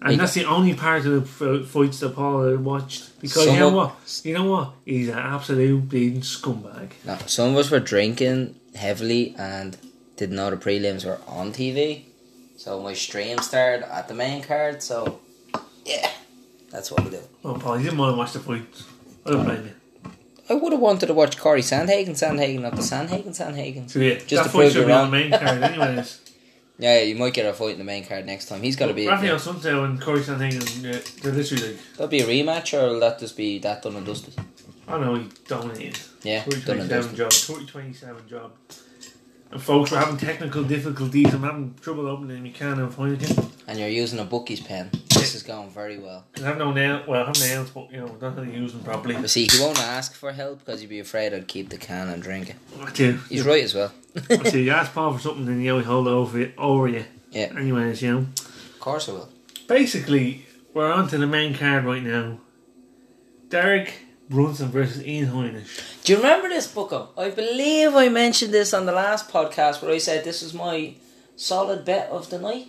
[0.00, 3.20] And Like- that's the only part of the f- fights that Paul watched.
[3.20, 4.20] Because you know Some what?
[4.24, 4.72] You know what?
[4.86, 6.92] He's an absolute bleeding scumbag.
[7.04, 9.76] No, some of us were drinking heavily and
[10.16, 12.02] didn't know the prelims were on TV.
[12.56, 14.82] So my stream started at the main card.
[14.82, 15.20] So
[15.84, 16.10] yeah,
[16.70, 17.20] that's what we do.
[17.42, 18.84] Well, Paul, you didn't want to watch the fights.
[19.24, 19.72] I don't blame you.
[20.48, 23.90] I would have wanted to watch Corey Sandhagen, Sandhagen, not the Sandhagen, Sandhagen.
[23.90, 26.20] So yeah, Just that to fight should be on the main card anyways.
[26.78, 28.60] Yeah, you might get a fight in the main card next time.
[28.60, 29.06] He's got to be.
[29.08, 33.00] Raphael Sunset and Corey Sandhagen, yeah, they're literally like, That'll be a rematch, or will
[33.00, 34.34] that just be that done and dusted?
[34.86, 35.98] I know, he dominated.
[36.22, 37.16] Yeah, done and dusted.
[37.16, 37.30] job.
[37.30, 38.52] 2027 job.
[39.50, 41.32] And folks, we're having technical difficulties.
[41.32, 43.50] I'm having trouble opening my can of Heineken.
[43.68, 44.90] And you're using a bookie's pen.
[45.10, 46.24] This is going very well.
[46.36, 47.04] I have no nail.
[47.06, 49.14] Well, I have nails, but you know, I don't know how to use them properly.
[49.14, 52.08] But see, he won't ask for help because he'd be afraid I'd keep the can
[52.08, 52.56] and drink it.
[52.80, 53.18] I do.
[53.28, 53.92] He's right as well.
[54.30, 56.52] I see, you ask Paul for something, then you always hold it over, you.
[56.58, 57.04] over you.
[57.30, 57.52] Yeah.
[57.56, 58.18] Anyways, you know.
[58.18, 59.28] Of course I will.
[59.68, 62.38] Basically, we're on to the main card right now.
[63.48, 63.94] Derek
[64.28, 66.02] Brunson versus Ian Heinisch.
[66.04, 67.10] Do you remember this, Bucko?
[67.16, 70.94] I believe I mentioned this on the last podcast where I said this was my
[71.36, 72.68] solid bet of the night.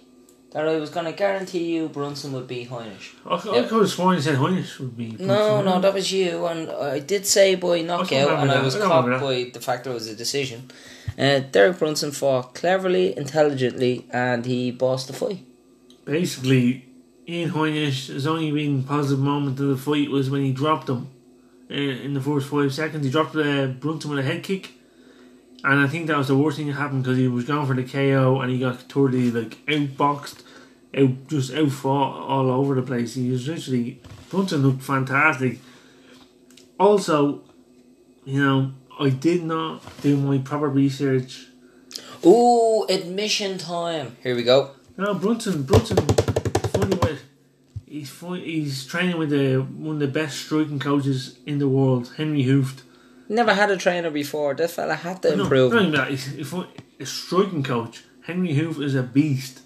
[0.51, 3.11] That I was going to guarantee you Brunson would be Heinisch.
[3.25, 3.67] I, I Yeah.
[3.67, 5.09] could have sworn you said Heinisch would be.
[5.19, 5.65] No, Brunson.
[5.65, 8.79] no, that was you, and I did say by knockout, remember and I was I
[8.79, 10.71] caught by the fact that it was a decision.
[11.19, 15.39] Uh, Derek Brunson fought cleverly, intelligently, and he bossed the fight.
[16.05, 16.85] Basically,
[17.27, 21.09] Ian Heinisch, his only been positive moment of the fight was when he dropped him
[21.69, 23.05] in the first five seconds.
[23.05, 24.71] He dropped uh, Brunson with a head kick.
[25.63, 27.73] And I think that was the worst thing that happened because he was going for
[27.75, 30.43] the KO and he got totally like outboxed,
[30.95, 33.15] out just out fought all over the place.
[33.15, 33.99] He was literally
[34.29, 35.59] Brunson looked fantastic.
[36.79, 37.41] Also,
[38.23, 41.47] you know, I did not do my proper research.
[42.25, 44.15] Ooh, admission time.
[44.21, 44.71] Here we go.
[44.95, 47.21] No, Brunson, Brunson, funny with
[47.87, 52.13] he's fun, he's training with the one of the best striking coaches in the world,
[52.17, 52.81] Henry Hooft.
[53.29, 54.53] Never had a trainer before.
[54.53, 55.73] This fella had to No, improve.
[55.73, 56.09] not even that.
[56.09, 56.67] He's, he's fun-
[56.99, 58.03] a striking coach.
[58.23, 59.61] Henry Hooft is a beast.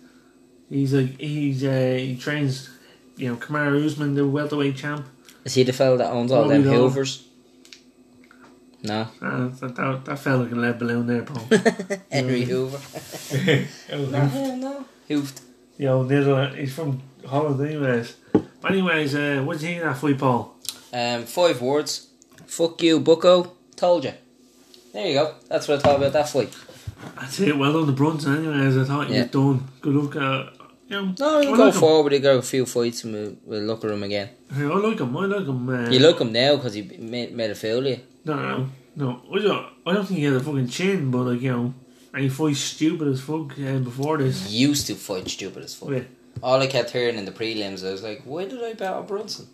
[0.69, 2.69] He's like he's uh, he trains,
[3.17, 5.05] you know, Kamaru Usman, the welterweight champ.
[5.43, 6.91] Is he the fella that owns all them Probably not.
[6.91, 7.27] Hoovers?
[8.83, 9.01] No.
[9.21, 11.47] Uh, that, that, that fella can let balloon there, Paul.
[12.11, 12.79] Henry Hoover.
[13.93, 14.85] Oh, No, hell no.
[15.09, 15.41] Hooved.
[15.77, 16.57] Yo, Netherlands.
[16.57, 18.15] He's from Holland, anyways.
[18.33, 20.55] But Anyways, uh, what do you think of that fight, Paul?
[20.93, 22.07] Um, five words.
[22.45, 23.53] Fuck you, Bucko.
[23.75, 24.13] Told you.
[24.93, 25.35] There you go.
[25.47, 26.55] That's what I thought about that fight.
[27.19, 27.57] That's it.
[27.57, 28.45] Well done, the Brunson.
[28.45, 29.21] Anyways, I thought you Yeah.
[29.23, 29.67] was done.
[29.81, 30.15] Good luck.
[30.15, 30.43] Uh,
[30.87, 31.73] you know, No, he'll like go him.
[31.73, 32.11] forward.
[32.11, 34.29] He'll go a few fights and we'll, we'll look at him again.
[34.53, 35.15] Hey, I like him.
[35.17, 35.69] I like him.
[35.69, 37.55] Uh, You look him now because he made, made a
[37.89, 37.99] you.
[38.25, 39.21] No, no, no.
[39.33, 41.73] I don't, I don't think he had a fucking chin, but like you know,
[42.13, 44.51] and he fights stupid as fuck uh, before this.
[44.51, 45.89] Used to fight stupid as fuck.
[45.91, 46.01] Yeah.
[46.41, 49.05] All I kept hearing in the prelims, I was like, why did I bet on
[49.05, 49.47] Brunson?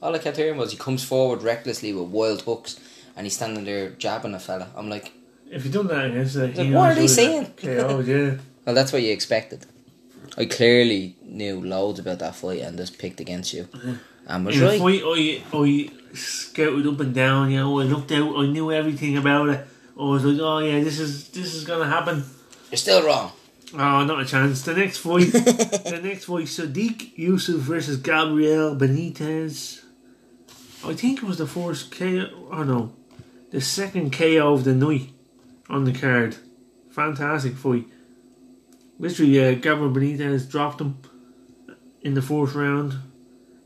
[0.00, 2.78] All I kept hearing was he comes forward recklessly with wild hooks
[3.16, 4.70] and he's standing there jabbing a fella.
[4.76, 5.12] I'm like,
[5.50, 7.52] If you done that uh, Like, what are they saying?
[7.64, 8.36] Oh yeah.
[8.64, 9.66] well, that's what you expected.
[10.36, 13.68] I clearly knew loads about that fight and just picked against you.
[14.26, 14.78] And was right.
[14.78, 17.50] fight, I I scouted up and down.
[17.50, 18.36] You know, I looked out.
[18.36, 19.66] I knew everything about it.
[19.98, 22.24] I was like, oh yeah, this is this is gonna happen.
[22.70, 23.32] You're still wrong.
[23.74, 24.62] Oh, not a chance.
[24.62, 29.84] The next fight, the next fight, Sodiq Yusuff versus Gabriel Benitez.
[30.84, 32.48] I think it was the first KO.
[32.50, 32.92] Oh no,
[33.50, 35.10] the second KO of the night
[35.68, 36.36] on the card.
[36.90, 37.86] Fantastic fight.
[38.98, 40.98] Literally, uh, Gabriel Benitez dropped him
[42.00, 42.94] in the fourth round.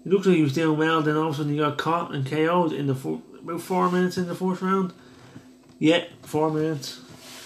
[0.04, 1.00] It looked like he was doing well.
[1.00, 3.90] Then all of a sudden, he got caught and KO'd in the four, about four
[3.90, 4.92] minutes in the fourth round.
[5.78, 7.00] Yeah, four minutes.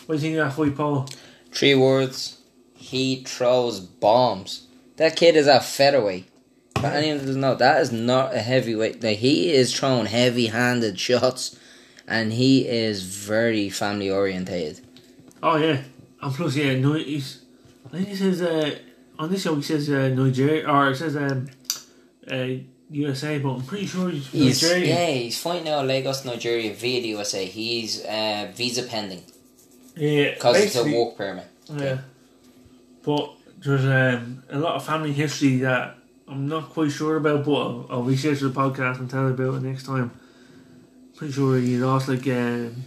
[0.06, 1.08] What do you think of that fight, Paul?
[1.52, 2.35] Three words.
[2.86, 4.66] He throws bombs.
[4.96, 6.28] That kid is a featherweight.
[6.74, 9.02] But anyone doesn't know, that is not a heavyweight.
[9.02, 11.58] Like he is throwing heavy handed shots
[12.06, 14.80] and he is very family orientated.
[15.42, 15.80] Oh yeah,
[16.22, 17.42] and plus yeah, no, he's
[17.86, 18.78] I think it says uh,
[19.18, 21.48] on this show he says uh, Nigeria or it says um,
[22.30, 22.48] uh,
[22.90, 24.88] USA, but I'm pretty sure he's, He's Nigerian.
[24.88, 27.44] yeah, he's fighting out Lagos, Nigeria via the USA.
[27.46, 29.24] He's uh, visa pending
[29.96, 31.46] Yeah, because it's a work permit.
[31.68, 31.98] Yeah.
[33.06, 33.30] But
[33.64, 35.96] there's um, a lot of family history that
[36.26, 39.54] I'm not quite sure about, but I'll, I'll research the podcast and tell you about
[39.54, 40.10] it next time.
[41.16, 42.84] Pretty sure he lost like um,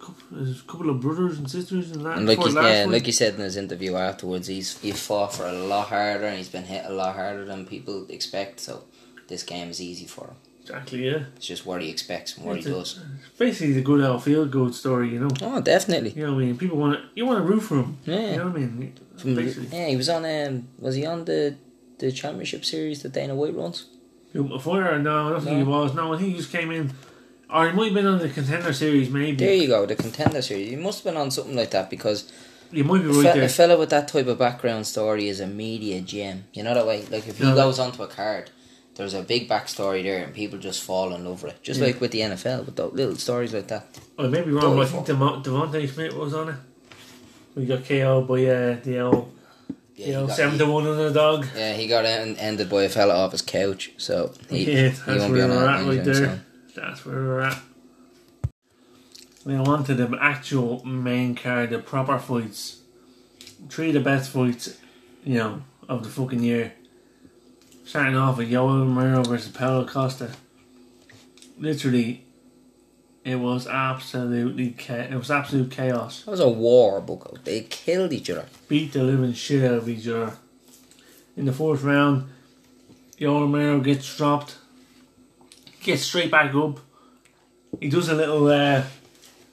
[0.00, 2.18] a couple of brothers and sisters and that.
[2.18, 5.46] And like last yeah, like you said in his interview afterwards, he's he fought for
[5.46, 8.60] a lot harder and he's been hit a lot harder than people expect.
[8.60, 8.84] So
[9.26, 10.36] this game is easy for him.
[10.62, 11.24] Exactly, yeah.
[11.36, 12.98] It's just what he expects and what It's he a- does.
[13.28, 15.30] It's basically the good out field goal story, you know.
[15.42, 16.10] Oh, definitely.
[16.10, 16.58] You know what I mean?
[16.58, 17.98] People want to, you want to root for him.
[18.06, 18.30] Yeah.
[18.30, 18.94] You know what I mean?
[19.16, 19.76] From- Basically.
[19.78, 20.24] yeah, he was on.
[20.24, 21.56] Um, was he on the
[21.98, 23.86] the championship series that Dana White runs?
[24.34, 24.98] A fire?
[24.98, 25.64] No, I don't think No.
[25.64, 25.94] he was.
[25.94, 26.92] No, I think he just came in.
[27.52, 29.36] Or he might have been on the contender series, maybe.
[29.36, 30.70] There you go, the contender series.
[30.70, 32.32] He must have been on something like that because
[32.72, 33.42] You might be a, right fe- there.
[33.44, 36.44] a fella with that type of background story is a media gem.
[36.54, 37.04] You know that way.
[37.10, 37.54] Like if he Yeah.
[37.54, 38.50] goes onto a card,
[39.02, 41.62] there's a big backstory there, and people just fall in love with it.
[41.62, 41.86] Just Yeah.
[41.86, 43.86] like with the NFL, with the little stories like that.
[44.18, 46.54] I may be wrong, but I think Devon- Devonte Smith was on it.
[47.54, 49.32] We got KO by uh, the old,
[49.96, 51.46] Yeah, you know, 7 to 1 on the dog.
[51.56, 54.88] Yeah, he got en- ended by a fella off his couch, so he, Yeah, he
[54.88, 56.14] that's won't be where on we're at right there.
[56.14, 56.40] soon.
[56.76, 57.58] That's where we're at.
[59.44, 62.76] We on to the actual main card, the proper fights.
[63.68, 64.76] Three of the best fights,
[65.24, 66.72] you know, of the fucking year.
[67.84, 70.30] Starting off with Yoel Romero versus Paulo Costa.
[71.58, 72.24] Literally,
[73.24, 76.22] it was absolutely cha- it was absolute chaos.
[76.26, 77.36] It was a war, Bucko.
[77.44, 78.46] They killed each other.
[78.68, 80.36] Beat the living shit out of each other.
[81.36, 82.28] In the fourth round,
[83.18, 84.56] Yoel Romero gets dropped,
[85.82, 86.78] gets straight back up.
[87.80, 88.84] He does a little uh,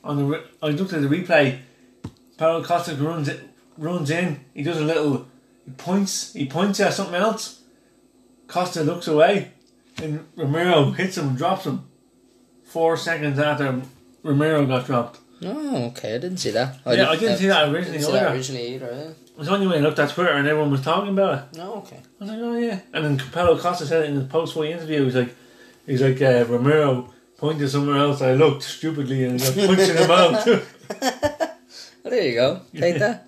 [0.03, 0.23] on the.
[0.23, 1.59] Re- I looked at the replay.
[2.37, 3.41] Paulo Costa runs it,
[3.77, 4.39] runs in.
[4.53, 5.27] He does a little.
[5.65, 6.33] He points.
[6.33, 7.58] He points at something else.
[8.49, 9.51] Costa looks away,
[10.01, 11.85] and Romero hits him and drops him.
[12.63, 13.81] Four seconds after
[14.23, 15.19] Romero got dropped.
[15.43, 16.15] Oh, okay.
[16.15, 16.79] I didn't see that.
[16.85, 18.35] Yeah, I didn't see that originally didn't see that either.
[18.35, 18.85] originally either.
[18.91, 19.09] Yeah.
[19.11, 21.57] It was only when I looked at Twitter and everyone was talking about it.
[21.57, 21.95] No, okay.
[21.97, 22.79] I was like, oh yeah.
[22.93, 25.05] And then Capello Costa said it in his post-fight interview.
[25.05, 25.33] He's like,
[25.85, 28.21] he's like uh, Romero pointed somewhere else.
[28.21, 30.75] I looked stupidly and got punched in the mouth.
[32.01, 32.61] Well, there you go.
[32.73, 33.27] Take that.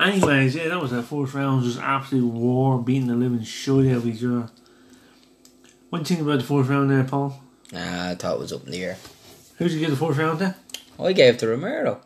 [0.00, 1.64] Anyways, yeah, that was the fourth round.
[1.64, 4.48] Just absolute war, beating the living shit out of each other.
[5.90, 7.40] What do you think about the fourth round there, Paul?
[7.72, 8.96] Nah, I thought it was up in the air.
[9.58, 10.54] Who did you give the fourth round to?
[10.98, 12.00] I gave to Romero.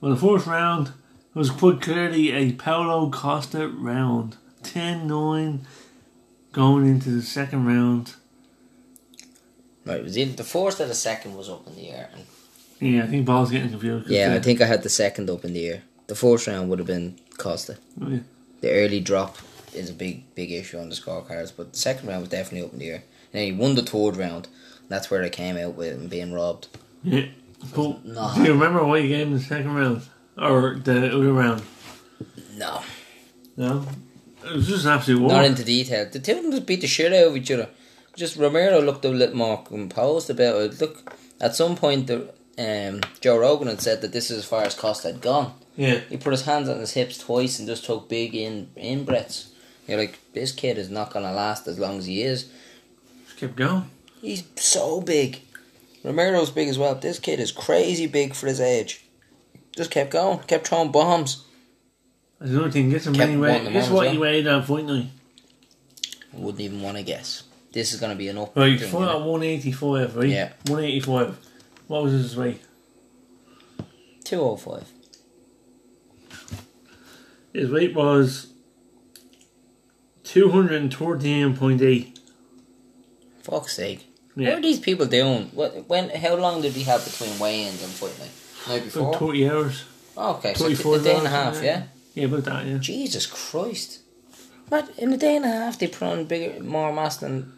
[0.00, 0.92] Well, the fourth round
[1.34, 4.36] was quite clearly a Paulo Costa round.
[4.62, 5.60] 10-9
[6.52, 8.14] going into the second round.
[9.84, 12.08] Right, it was in, the fourth or the second was up in the air.
[12.80, 14.08] Yeah, I think Paul's getting confused.
[14.08, 15.82] yeah, I think I had the second up in the air.
[16.06, 17.78] The fourth round would have been Costa.
[18.00, 18.18] Oh, yeah.
[18.60, 19.38] The early drop
[19.74, 22.72] is a big, big issue on the scorecards, but the second round was definitely up
[22.72, 22.94] in the air.
[23.32, 24.48] And then he won the third round.
[24.88, 26.68] That's where they came out with him being robbed.
[27.02, 27.26] Yeah.
[27.74, 28.32] But No.
[28.34, 30.02] do you remember what you gave him the second round?
[30.36, 31.62] Or the other round?
[32.56, 32.82] No,
[33.56, 33.86] No?
[34.44, 35.30] It was just an absolute war.
[35.32, 36.06] not into detail.
[36.10, 37.68] The two of them just beat the shit out of each other.
[38.14, 40.80] Just Romero looked a little more composed about it.
[40.80, 42.28] Look, at some point, the,
[42.58, 45.54] um, Joe Rogan had said that this is as far as Costa had gone.
[45.76, 46.00] Yeah.
[46.08, 49.52] He put his hands on his hips twice and just took big in in breaths.
[49.86, 52.50] You're like, this kid is not gonna last as long as he is.
[53.26, 53.90] Just kept going.
[54.20, 55.42] He's so big.
[56.02, 56.94] Romero's big as well.
[56.94, 59.04] This kid is crazy big for his age.
[59.76, 61.44] Just kept going, kept throwing bombs.
[62.38, 62.90] That's another thing.
[62.90, 65.06] Guess, how many weigh, guess what you weighed that fight night?
[66.32, 67.44] I wouldn't even want to guess.
[67.72, 68.56] This is gonna be an up.
[68.56, 70.28] Right, fought at 185, right?
[70.28, 70.52] Yeah.
[70.66, 71.38] 185.
[71.88, 72.60] What was his weight?
[74.24, 74.88] 205.
[77.54, 78.48] His weight was
[80.24, 82.18] 213.8.
[83.42, 84.06] Fuck's sake.
[84.34, 85.44] What are these people doing?
[85.54, 85.88] What?
[85.88, 86.10] When?
[86.10, 88.30] How long did we have between weigh-ins and fight night?
[88.68, 89.32] Night About before.
[89.32, 89.84] 30 hours.
[90.16, 91.56] Oh, okay, so 24 a day and a half.
[91.56, 91.62] yeah.
[91.62, 91.82] Yeah.
[92.14, 92.78] Yeah, about that, yeah.
[92.78, 94.00] Jesus Christ.
[94.68, 94.90] What?
[94.98, 97.52] In a day and a half, they put on bigger, more mass than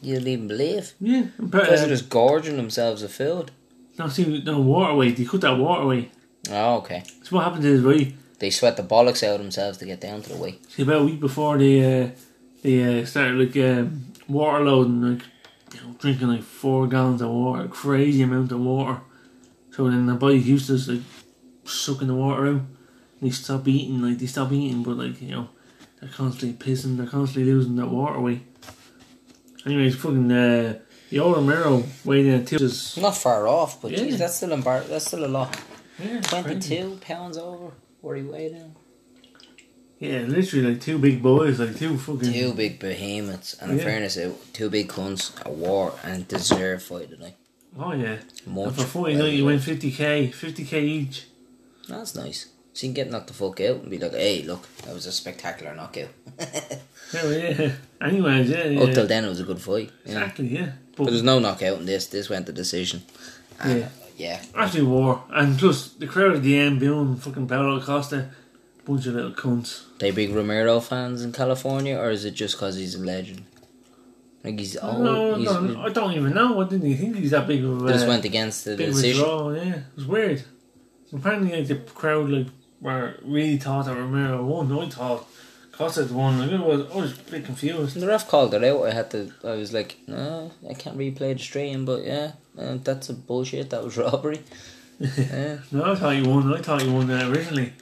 [0.00, 0.94] you'd even believe.
[1.00, 1.26] Yeah.
[1.38, 3.50] But, Because they're uh, just gorging themselves of food.
[3.98, 5.16] no, see, no, water weight.
[5.16, 6.12] They cut that water weight.
[6.50, 7.02] Oh, okay.
[7.24, 10.22] So what happens is, right, They sweat the bollocks out of themselves to get down
[10.22, 10.64] to the weight.
[10.70, 12.10] See, about a week before they uh,
[12.62, 15.22] they uh, started like um, water loading, like
[15.72, 19.00] you know, drinking like four gallons of water, crazy amount of water.
[19.70, 21.02] So then the body's used to like
[21.64, 22.66] sucking the water out, and
[23.22, 24.02] they stop eating.
[24.02, 25.48] Like they stop eating, but like you know,
[26.00, 26.96] they're constantly pissing.
[26.96, 28.42] They're constantly losing that water weight.
[29.66, 30.78] Anyways, fucking uh,
[31.10, 32.58] the old Romero weighed in at two.
[32.58, 33.98] Just, Not far off, but Yeah.
[33.98, 35.56] geez, that's still embar- That's still a lot.
[35.98, 36.42] yeah, crazy.
[36.42, 37.72] Twenty-two pounds over
[38.04, 38.74] where he weighed in.
[39.98, 42.32] Yeah, literally like two big boys, like two fucking.
[42.32, 43.84] Two big behemoths, and in Yeah.
[43.84, 44.18] fairness,
[44.52, 47.36] two big cunts, a war, and deserve fight tonight.
[47.78, 48.18] Oh yeah.
[48.46, 48.66] Much.
[48.66, 51.26] And for forty night, you win fifty k, fifty k each.
[51.88, 52.46] That's nice.
[52.74, 55.06] So you can get knocked the fuck out and be like, hey, look, that was
[55.06, 56.08] a spectacular knockout.
[57.12, 57.72] Yeah, yeah.
[58.00, 58.80] Anyways, yeah, yeah.
[58.80, 59.90] Up till then, it was a good fight.
[60.04, 60.12] Yeah.
[60.22, 60.72] Exactly, yeah.
[60.96, 62.06] But But there's no knockout in this.
[62.08, 63.02] This went to decision.
[63.60, 63.88] And, Yeah.
[64.16, 64.42] Yeah.
[64.54, 68.30] actually war, and plus the crowd at the end, booing fucking Paulo Costa,
[68.84, 69.84] bunch of little cunts.
[69.98, 73.44] They big Romero fans in California, or is it just because he's a legend?
[74.42, 75.02] Like he's old.
[75.02, 76.60] no, he's, no, I don't even know.
[76.60, 77.92] I didn't think he's that big of a.
[77.92, 79.24] just went against the big decision.
[79.24, 79.50] draw.
[79.52, 80.44] Yeah, it was weird.
[81.12, 82.48] Apparently, like, the crowd like
[82.80, 84.70] were really thought that Romero won.
[84.70, 85.26] I thought
[85.76, 86.40] Costa had won.
[86.40, 87.96] I was, I was a bit confused.
[87.98, 88.84] The ref called it out.
[88.86, 89.32] I had to.
[89.42, 93.70] I was like, no, I can't replay the stream, but yeah, uh, that's a bullshit.
[93.70, 94.40] That was robbery.
[95.00, 95.58] yeah.
[95.72, 96.52] No, I thought you won.
[96.54, 97.72] I thought you won uh, originally.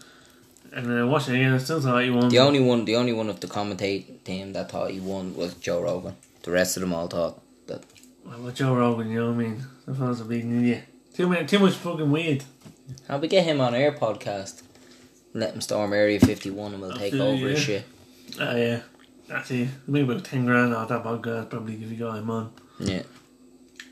[0.75, 1.53] And then I watched it again.
[1.53, 2.31] I still thought he won.
[2.31, 5.55] The only one, the only one of the commentate team that thought he won was
[5.55, 6.17] Joe Rogan.
[6.45, 7.85] The rest of them all thought that.
[8.25, 9.65] Well, Joe Rogan, you know what I mean?
[9.85, 10.85] That fella's a big idiot.
[11.15, 12.45] Too much, too much fucking weird.
[13.07, 14.63] How we get him on our podcast?
[15.35, 17.57] Let them storm Area Fifty One, and we'll take over yeah.
[17.57, 17.85] shit.
[18.41, 18.81] Ah, yeah.
[19.29, 19.69] That's it.
[19.87, 22.53] Maybe about 10 grand off that podcast, probably, if you got him on.
[22.79, 23.03] Yeah,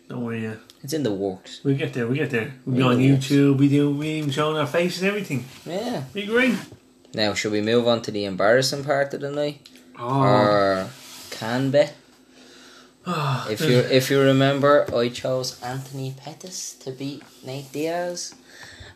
[0.09, 0.57] Don't worry, yeah.
[0.83, 1.61] it's in the works.
[1.65, 2.53] We get there, we get there.
[2.67, 2.99] We'll be on.
[2.99, 5.47] YouTube, we do, we even showing our face and everything.
[5.65, 6.03] Yeah.
[6.13, 6.57] Be great.
[7.15, 9.67] Now, should we move on to the embarrassing part of the night,
[9.99, 10.89] Oh, or
[11.31, 11.85] can be?
[13.07, 18.35] oh If you if you remember, I chose Anthony Pettis to beat Nate Diaz,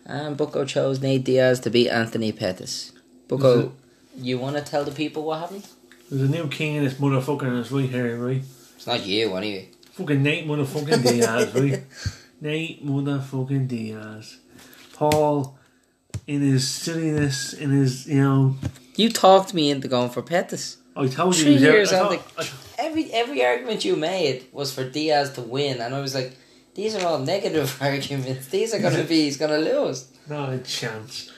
[0.06, 2.92] Um, and Bucko chose Nate Diaz to beat Anthony Pettis.
[3.28, 3.72] Bucko,
[4.18, 5.66] you want to tell the people what happened?
[6.10, 8.42] There's a new king in this motherfucker and it's right here, right?
[8.76, 9.70] It's not you, anyway.
[9.92, 11.82] Fucking Nate motherfucking Diaz, right?
[12.40, 14.38] Nate motherfucking Diaz.
[14.92, 15.58] Paul,
[16.26, 18.56] in his silliness, in his, you know,
[18.96, 20.76] You talked me into going for Pettis.
[20.96, 23.84] I told you Three he was there- years I thought- the- I- Every every argument
[23.84, 26.36] you made was for Diaz to win, and I was like,
[26.74, 28.48] these are all negative arguments.
[28.48, 30.08] These are gonna be he's gonna lose.
[30.28, 31.30] Not a chance.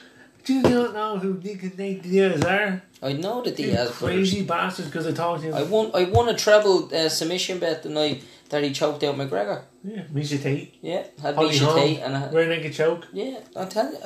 [0.45, 2.81] Do you not know who Nick and Nate Diaz are?
[3.03, 5.69] I know the You Diaz crazy bastards because I talked to I him.
[5.69, 5.91] won.
[5.93, 9.63] I won a treble uh, submission bet the night that he choked out McGregor.
[9.83, 10.75] Yeah, Miesha Tate.
[10.81, 13.07] Yeah, had Holly Misha Holm, Tate and a, Rear naked choke.
[13.11, 13.39] yeah.
[13.57, 13.99] I tell you,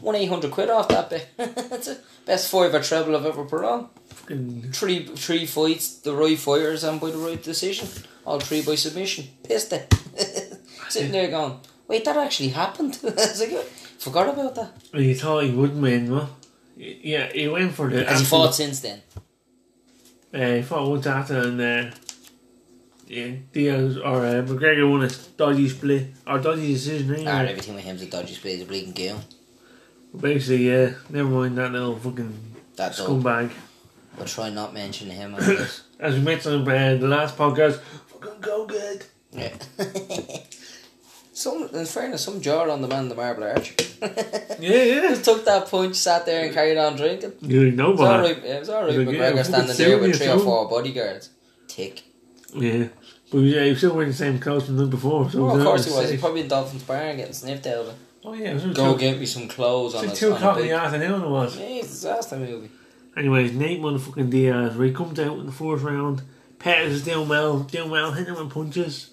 [0.00, 1.26] one eight hundred quid off that bet.
[1.36, 3.88] That's the best five or treble I've ever put on.
[4.28, 7.88] Three three fights, the right fighters, and by the right decision.
[8.26, 9.24] All three by submission.
[9.42, 9.94] Pissed it.
[10.90, 12.98] Sitting there going, wait, that actually happened.
[13.04, 13.64] I was like,
[13.98, 14.72] forgot about that.
[14.92, 16.30] Well, you thought he wouldn't win, well.
[16.76, 18.04] Yeah, he went for the.
[18.04, 19.02] Has he fought since then?
[20.32, 21.90] Uh, he fought once after and uh,
[23.06, 27.30] yeah, Diaz or uh, McGregor won a dodgy split or dodgy decision anyway.
[27.30, 29.16] Ah, everything with him's a dodgy split, he's a bleeding goon.
[30.14, 33.50] Basically, yeah, never mind that little fucking That scumbag.
[34.18, 35.34] We'll try not mention him.
[36.00, 39.04] As we mentioned in uh, the last podcast, fucking go good.
[39.32, 39.56] Yeah.
[41.32, 43.74] some, in fairness, some jar on the man, the Marble Arch.
[44.60, 45.00] Yeah, yeah.
[45.02, 47.32] Just took that punch, sat there, and carried on drinking.
[47.42, 48.44] You know it was about alright.
[48.44, 48.96] It was alright.
[48.96, 51.30] Like, yeah, McGregor fucking standing there with three or four bodyguards.
[51.68, 52.02] Tick.
[52.54, 52.88] Yeah.
[53.30, 55.30] But yeah, he was still wearing the same clothes from the before.
[55.30, 56.02] So it of course he was.
[56.02, 56.20] He safe.
[56.20, 57.94] probably in Dolphins Bar getting sniffed out of it.
[58.24, 60.58] Oh yeah, it was Go two, get me some clothes on was a, two o'clock
[60.58, 61.56] in the afternoon it was.
[61.56, 62.70] Yeah, it's a disaster movie.
[63.18, 66.22] Anyways, Nate motherfucking Diaz, where he comes out in the fourth round.
[66.60, 69.10] Pettis is doing well, doing well, hitting him with punches.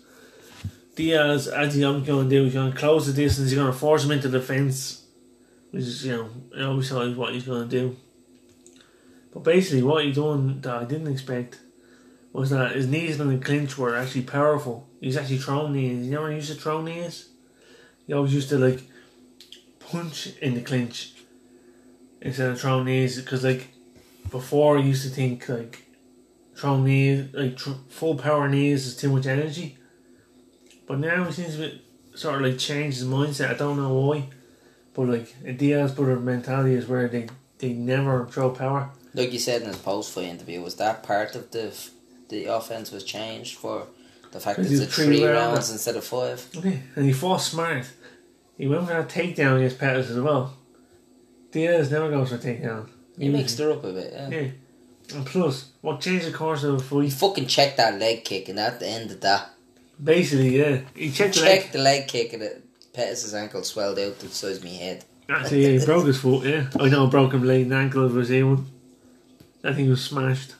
[0.95, 3.77] Diaz, as he's going to do, he's going to close the distance, he's going to
[3.77, 5.05] force him into the fence.
[5.71, 7.97] Which is, you know, is what he's going to do.
[9.33, 11.59] But basically, what he's doing that I didn't expect
[12.31, 14.87] was that his knees in the clinch were actually powerful.
[15.01, 16.05] He's actually throwing knees.
[16.05, 17.29] You never used to throw knees?
[18.05, 18.83] He always used to, like,
[19.79, 21.13] punch in the clinch
[22.21, 23.69] instead of throwing knees because like
[24.29, 25.83] before I used to think like
[26.55, 29.77] throwing knees like tr- full power knees is too much energy.
[30.87, 31.81] But now he seems to be,
[32.15, 33.51] sort of like changed his mindset.
[33.51, 34.29] I don't know why.
[34.93, 37.27] But like a Diaz brother mentality is where they
[37.59, 38.91] they never throw power.
[39.13, 41.75] Like you said in his post-fight interview, was that part of the
[42.29, 43.87] the offense was changed for
[44.31, 45.71] the fact that it's a three three rounds.
[45.71, 46.47] instead of five?
[46.57, 47.85] okay and he fought smart.
[48.57, 50.57] He went for that takedown against Pettis as well.
[51.51, 54.29] Diaz never goes for a takedown He mixed her up a bit, yeah.
[54.29, 54.47] yeah
[55.13, 58.49] and plus what changed the course of the He fight fucking checked that leg kick,
[58.49, 59.49] and at the end of that,
[60.03, 62.63] basically yeah he checked the checked leg the leg kick, and it,
[62.93, 65.05] Pettis' ankle swelled out to the size of my head.
[65.27, 66.67] Actually, yeah, he broke his foot, yeah.
[66.79, 68.67] I know, broke him late ankle of his one.
[69.61, 70.53] That thing was smashed.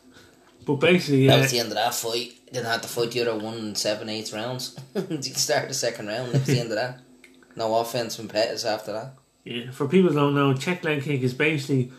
[0.65, 2.33] But basically, That yeah, was the end of that fight.
[2.51, 4.77] Didn't have to fight the other one and seven eighths rounds.
[4.95, 6.31] you start the second round.
[6.31, 6.99] That was the end of that.
[7.57, 9.13] No offense from Pettis after that.
[9.45, 11.89] yeah, for people who don't know, check leg kick is basically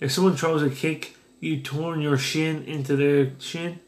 [0.00, 3.80] if someone throws a kick, you turn your shin into their shin,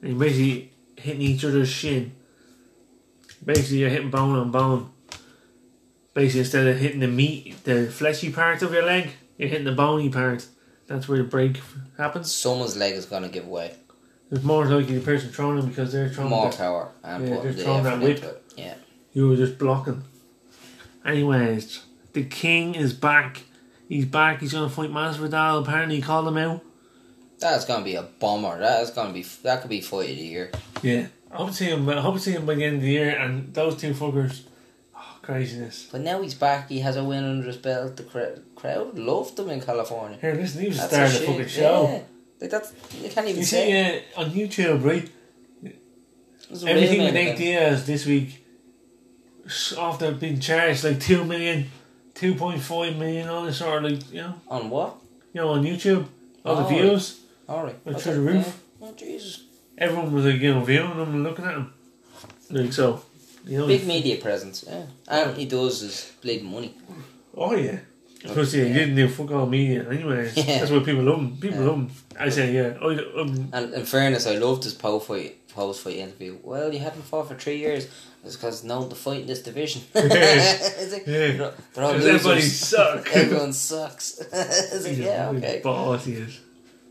[0.00, 2.12] and you're basically hitting each other's shin.
[3.44, 4.90] Basically, you're hitting bone on bone.
[6.14, 9.72] Basically, instead of hitting the meat, the fleshy part of your leg, you're hitting the
[9.72, 10.46] bony part.
[10.86, 11.60] That's where the break
[11.96, 12.32] happens.
[12.32, 13.74] Someone's leg is gonna give way.
[14.30, 17.36] It's more likely the person throwing them because they're throwing More the- power and Yeah,
[17.36, 18.22] putting just the throwing that whip.
[18.22, 18.42] it.
[18.56, 18.74] Yeah.
[19.12, 20.04] You were just blocking.
[21.04, 21.80] Anyways,
[22.12, 23.42] the king is back.
[23.92, 24.40] He's back.
[24.40, 25.60] He's gonna fight Masvidal.
[25.60, 26.62] Apparently, he called him out.
[27.38, 28.58] That's gonna be a bummer.
[28.58, 30.50] That is gonna be that could be fight of the year.
[30.80, 31.86] Yeah, I hope to see him.
[31.90, 33.10] I hope to see him by the end of the year.
[33.10, 34.44] And those two fuckers,
[34.96, 35.90] oh, craziness.
[35.92, 36.70] But now he's back.
[36.70, 37.98] He has a win under his belt.
[37.98, 40.16] The crowd loved him in California.
[40.18, 41.82] Here, listen, he was That's star a of the fucking show.
[41.82, 42.02] Yeah.
[42.40, 45.06] Like that's you can't even You see, uh, on YouTube, right?
[45.62, 47.36] It Everything with Nate.
[47.36, 48.42] Diaz this week,
[49.78, 51.66] after being charged like two million,
[52.14, 54.96] two point five million, on this of like you know, On what?
[55.32, 56.06] you know, on YouTube,
[56.44, 56.68] all the Oh.
[56.68, 57.20] views.
[57.48, 57.76] All right.
[57.86, 58.60] Like through the roof.
[58.80, 58.88] yeah.
[58.88, 59.44] Oh Jesus!
[59.78, 61.72] Everyone was like, you know, viewing him and looking at him.
[62.50, 63.02] Like so,
[63.46, 63.66] you know.
[63.66, 64.64] Big media presence.
[64.68, 64.84] Yeah.
[65.08, 66.74] And he does his bleeding money.
[67.36, 67.78] Oh yeah.
[68.24, 70.30] Especially he didn't do fuck all media anyway.
[70.36, 70.58] Yeah.
[70.60, 71.36] That's why people love him.
[71.38, 71.66] People Yeah.
[71.66, 71.90] love him.
[72.20, 72.76] I say yeah.
[72.80, 76.38] I, um, And in fairness, I loved his post fight post fight interview.
[76.42, 77.88] Well, you haven't fought for three years.
[78.24, 79.82] It's because no one to fight in this division.
[79.94, 81.52] It's like, Yeah.
[81.74, 82.52] they're, all Everybody losers.
[82.54, 83.08] suck.
[83.14, 84.18] Everyone sucks.
[84.32, 85.60] it's like, yeah, okay.
[85.62, 86.34] Boss he is.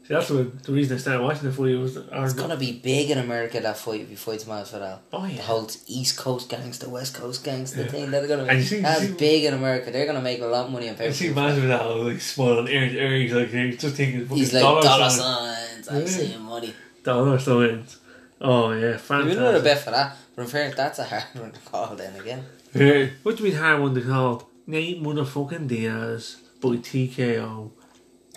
[0.08, 1.96] See, that's what the reason I started watching the fight was.
[1.96, 4.98] It's gonna be big in America that fight if he fights Masvidal.
[5.14, 5.42] Oh The yeah.
[5.44, 8.12] whole East Coast gangster, West Coast gangs, gangster thing.
[8.12, 9.92] They're gonna And you see- that's you see- big in America.
[9.92, 12.90] They're gonna make a lot of money on I pay see Masvidal like smiling ear
[12.90, 13.16] to ear.
[13.22, 15.56] He's like he's just thinking He's like dollar, dollar sign.
[15.56, 15.88] signs.
[15.88, 16.06] I Yeah.
[16.08, 16.74] see money.
[17.04, 17.98] Dollar signs.
[18.44, 19.40] Oh yeah, You fantastic.
[19.40, 21.96] know a bet for that, but in fairness, that's a hard one to call.
[21.96, 22.44] Then again,
[22.74, 23.08] Yeah.
[23.24, 24.50] What do you mean hard one to call?
[24.68, 27.72] Nate motherfucking Diaz by TKO.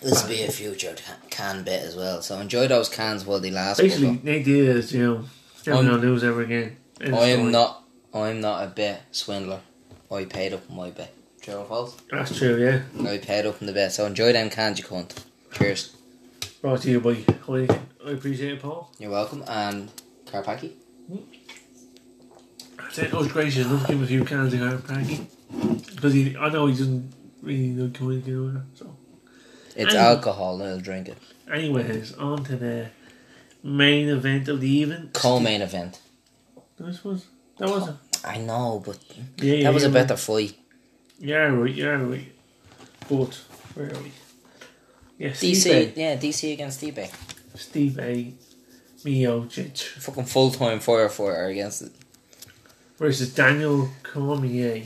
[0.03, 0.95] this will be a future
[1.31, 2.21] can bet as well.
[2.23, 3.79] So enjoy those cans while they last.
[3.81, 4.21] Basically.
[4.23, 5.25] Nate Diaz, you know,
[5.67, 6.77] never I'm- gonna lose ever again.
[7.01, 7.83] I am not.
[8.13, 9.61] I am not a bet swindler.
[10.13, 11.13] I paid up on my bet.
[11.43, 11.97] True or false?
[12.11, 13.09] That's true, yeah.
[13.11, 13.93] I paid up on the bet.
[13.93, 15.11] So enjoy them cans, you cunt.
[15.53, 15.95] Cheers.
[16.63, 17.81] Brought to you by Heineken.
[18.07, 18.91] I appreciate it, Paul.
[18.99, 19.45] You're welcome.
[19.49, 19.91] And
[20.27, 20.73] Carpacki.
[22.79, 23.15] That's it.
[23.15, 25.27] I was gracious enough to give him a few cans of Frankie.
[25.95, 27.13] Because he, I know he doesn't
[27.43, 28.63] really like Heineken either.
[28.75, 28.97] So,
[29.77, 31.19] It's And- alcohol, and I'll drink it.
[31.51, 32.89] anyways, on to the
[33.63, 35.11] main event of the evening.
[35.13, 36.01] Co-main event.
[36.79, 37.27] This was
[37.59, 38.99] that was a, I know, but
[39.39, 40.55] yeah, yeah, that was a yeah, better fight.
[41.21, 42.33] Yeah, right, yeah, right.
[43.09, 43.35] But
[43.75, 44.13] where are we?
[45.19, 47.09] Yeah, DC, Steve yeah, DC against Stipe.
[47.57, 48.35] Stipe
[49.05, 51.93] Miocic Fucking full time firefighter against it.
[52.99, 54.85] versus Daniel Cormier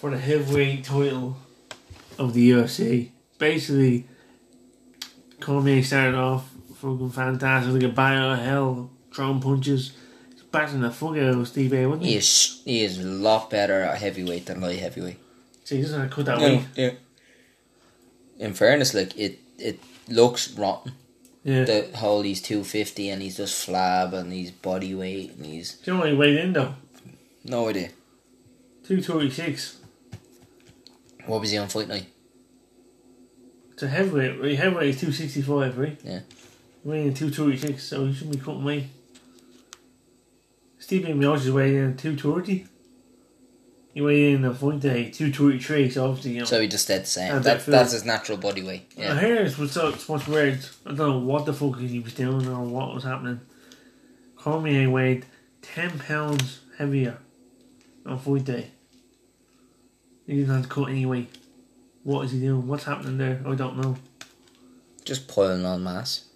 [0.00, 1.36] for the heavyweight title
[2.18, 3.10] of the UFC.
[3.38, 4.06] Basically,
[5.40, 9.92] Cormier started off fucking fantastic, like a bio of hell, throwing punches,
[10.32, 11.86] He's batting the fuck out of Steve A.
[11.86, 12.16] Wasn't He he?
[12.18, 15.18] is he is a lot better at heavyweight than light heavyweight.
[15.64, 16.64] So he doesn't have to cut that weight.
[16.76, 16.90] yeah.
[18.38, 20.92] In fairness, like it it looks rotten.
[21.42, 21.64] Yeah.
[21.64, 25.74] The whole he's two fifty and he's just flab and he's body weight and he's
[25.78, 26.74] Do you know what he weighed in though?
[27.44, 27.90] no idea.
[28.84, 29.78] Two twenty six.
[31.26, 32.06] What was he on fight night?
[33.72, 34.40] It's a heavyweight.
[34.40, 34.56] Right?
[34.58, 35.98] Heavyweight is two sixty five, right?
[36.04, 36.20] Yeah.
[36.84, 38.84] Weighing two twenty six, so he shouldn't be cutting weight.
[40.78, 42.66] Stephen Miocic is weighing in two thirty.
[43.92, 46.44] He weighed in a fight day two thirty three, so obviously you know.
[46.44, 47.32] So he just stayed the same.
[47.34, 48.90] That, that that's his natural body weight.
[48.96, 49.14] Yeah.
[49.14, 50.60] heard it was so so much weird.
[50.86, 53.40] I don't know what the fuck he was doing or what was happening.
[54.36, 55.26] Cormier weighed
[55.60, 57.18] ten pounds heavier
[58.06, 58.70] on fight day.
[60.26, 61.36] He didn't have to cut any weight.
[62.04, 62.66] What is he doing?
[62.68, 63.42] What's happening there?
[63.44, 63.96] I don't know.
[65.04, 66.26] Just piling on mass.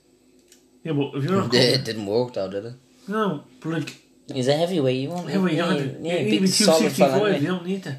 [0.82, 2.74] Yeah, but if you're not It cutting, didn't work though, did it?
[3.06, 5.00] no, but like He's a heavyweight.
[5.00, 5.28] You won't.
[5.28, 6.00] heavyweight, you need, to.
[6.00, 7.36] need Yeah, a even big solid fella.
[7.36, 7.96] you don't need to.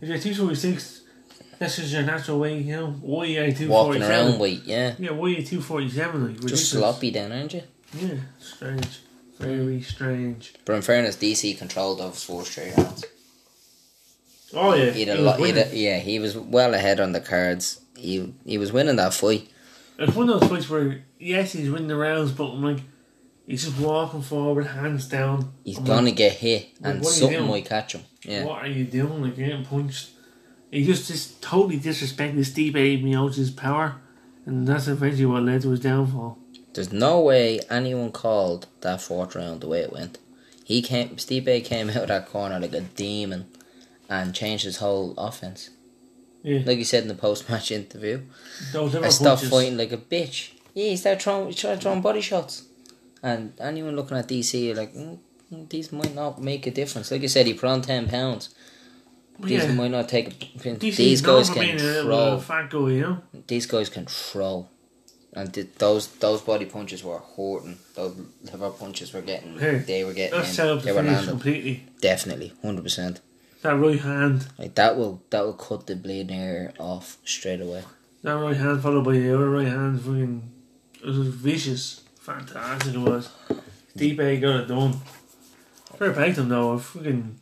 [0.00, 1.02] If you're two forty six,
[1.58, 2.64] that's just your natural weight.
[2.64, 4.94] You know, why are you two forty Walking around weight, yeah.
[4.98, 6.22] Yeah, why are you two forty seven?
[6.22, 6.60] Like ridiculous.
[6.60, 7.62] Just sloppy then, aren't you?
[7.94, 9.00] Yeah, strange.
[9.38, 9.84] Very mm.
[9.84, 10.54] strange.
[10.64, 13.04] But in fairness, DC controlled those four straight rounds.
[14.54, 17.12] Oh yeah, He'd a he was lot, he'd a, yeah, he was well ahead on
[17.12, 17.80] the cards.
[17.96, 19.48] He he was winning that fight.
[19.98, 22.80] It's one of those fights where yes, he's winning the rounds, but I'm like,
[23.48, 25.52] he's just walking forward, hands down.
[25.64, 28.02] He's I'm gonna like, get hit, and you something might catch him.
[28.22, 29.22] Yeah, What are you doing?
[29.22, 30.10] Like you're getting punched.
[30.70, 33.96] He just just totally disrespected Stipe Miocic's power,
[34.46, 36.38] and that's eventually what led to his downfall.
[36.74, 40.18] there's no way anyone called that fourth round the way it went.
[40.64, 43.46] He came, Steve came out of that corner like a demon,
[44.10, 45.70] and changed his whole offense.
[46.42, 46.60] Yeah.
[46.64, 48.20] Like you said in the post match interview.
[48.74, 49.50] I stopped punches.
[49.50, 50.50] fighting like a bitch.
[50.74, 52.64] Yeah, he started throwing, he started throwing body shots.
[53.22, 55.18] And anyone looking at DC, you're like, mm,
[55.52, 57.10] mm, these might not make a difference.
[57.10, 58.50] Like you said, he put on 10 pounds.
[59.40, 59.72] These Yeah.
[59.72, 60.78] might not take a pin.
[60.78, 62.38] These guys can throw.
[62.40, 63.18] fat guy, you know.
[63.46, 64.68] These guys can throw.
[65.34, 67.78] And th- those those body punches were hurting.
[67.94, 68.16] Those
[68.50, 69.58] liver punches were getting.
[69.58, 70.38] Hey, they were getting.
[70.38, 71.30] That's set up They the were finish landing.
[71.30, 71.84] completely.
[72.00, 73.20] Definitely, hundred percent.
[73.62, 77.82] That right hand, Like that will that will cut the bleeding air off straight away.
[78.22, 80.42] that right hand followed by the other right hand, fucking,
[81.02, 83.30] it was vicious, fantastic it was.
[83.96, 85.00] Stipe got it done.
[85.96, 86.74] Fair play to him though.
[86.74, 87.38] I fucking,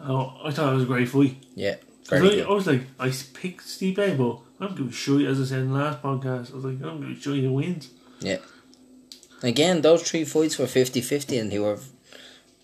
[0.00, 1.36] oh, I thought it was a great fight.
[1.54, 1.76] Yeah,
[2.10, 2.16] I.
[2.16, 5.60] I was like, I picked Stipe, but I'm going to show you, as I said
[5.60, 6.52] in the last podcast.
[6.52, 7.90] I was like, I'm going to show you who wins.
[8.20, 8.38] Yeah.
[9.42, 11.78] Again, those three fights were 50-50 and they were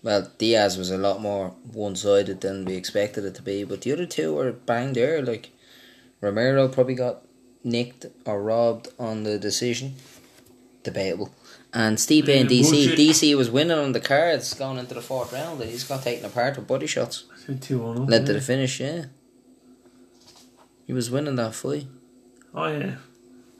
[0.01, 3.81] well, Diaz was a lot more one sided than we expected it to be, but
[3.81, 5.21] the other two were bang there.
[5.21, 5.49] Like
[6.21, 7.25] Romero probably got
[7.63, 9.95] nicked or robbed on the decision.
[10.83, 11.33] Debatable.
[11.73, 12.95] And Stipe and Yeah, DC.
[12.95, 16.25] DC was winning on the cards going into the fourth round and he's got taken
[16.25, 17.25] apart with body shots.
[17.33, 19.05] I said 2 1 Led to the finish, yeah.
[20.87, 21.85] He was winning that fight.
[22.55, 22.95] Oh, yeah.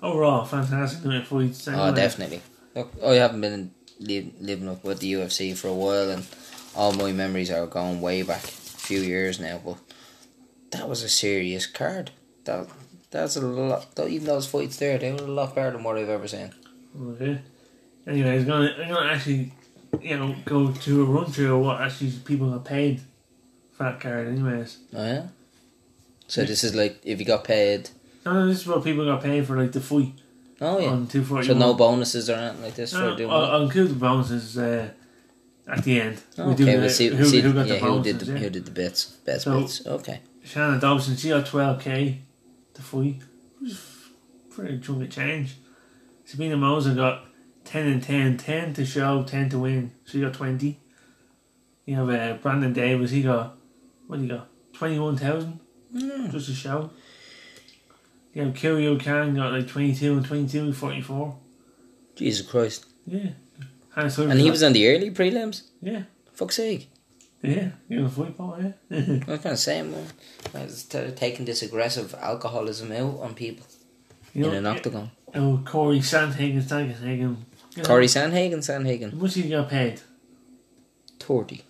[0.01, 1.67] Overall, fantastic night fights.
[1.67, 2.41] Oh, definitely.
[2.75, 6.25] Look, oh, I haven't been li- living up with the UFC for a while, and
[6.75, 9.61] all my memories are going way back, a few years now.
[9.63, 9.77] But
[10.71, 12.11] that was a serious card.
[12.45, 12.67] That
[13.11, 13.87] that's a lot.
[13.99, 16.53] Even those fights there, they were a lot better than what I've ever seen.
[16.97, 17.41] Oh, okay.
[18.07, 19.51] Anyway, I'm gonna I'm gonna actually
[20.01, 23.01] you know go to a run through of what actually people have paid
[23.71, 24.27] for that card.
[24.27, 25.27] Anyways, Oh yeah.
[26.27, 27.89] So this is like if you got paid.
[28.25, 30.13] no, no, this is what people got paid for like the fight
[30.61, 30.89] Oh yeah.
[30.89, 31.47] on two forty.
[31.47, 33.31] So no bonuses or anything like this No, for doing.
[33.31, 33.45] I'll?
[33.45, 34.89] I'll include the bonuses uh,
[35.67, 36.21] at the end.
[36.37, 37.07] We okay, the- we'll see.
[37.09, 38.17] who, see who got yeah, the who bonuses.
[38.17, 38.37] did the yeah.
[38.39, 39.85] who did the bits, best So- bits.
[39.85, 40.21] Okay.
[40.45, 42.17] Shana Dobson, she got 12k
[42.73, 43.21] to fight.
[43.61, 43.79] It was
[44.49, 45.55] pretty chunk of change.
[46.25, 47.25] Sabina Mazo got
[47.69, 49.91] 10 and 10, 10 to show, 10 to win.
[50.03, 50.79] So you got 20.
[51.85, 53.55] You have uh, Brandon Davis, he got,
[54.07, 54.47] what do you got?
[54.73, 55.59] 21,000
[55.93, 56.31] Mm.
[56.31, 56.91] just to show.
[58.33, 61.35] You have Kyrio Khan got like 22 and 22, 44.
[62.15, 62.85] Jesus Christ.
[63.07, 63.29] Yeah.
[63.95, 65.63] Hannah Sullivan And he was on the early prelims.
[65.81, 66.03] Yeah.
[66.33, 66.89] Fuck's sake.
[67.41, 68.73] Yeah, you're a football, yeah.
[68.91, 70.05] I was kind of saying, man,
[70.53, 73.65] I was t- taking this aggressive alcoholism out on people
[74.33, 75.09] you in know, an octagon.
[75.33, 77.37] Oh, Cory Sandhagen, Sandhagen.
[77.79, 80.01] You know, Cory Sandhagen, How Sandhagen, much he got paid?
[81.19, 81.63] 30.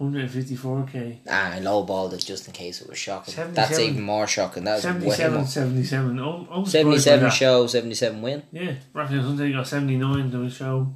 [0.00, 1.18] 154k.
[1.28, 3.34] Ah, I lowballed it just in case it was shocking.
[3.52, 4.64] That's even more shocking.
[4.64, 5.46] That was way 77, more.
[5.46, 6.18] 77.
[6.20, 7.30] Oh, by 77 that.
[7.32, 8.42] show, 77 win.
[8.50, 10.92] Yeah, Raphael Assunção got 79 to the show.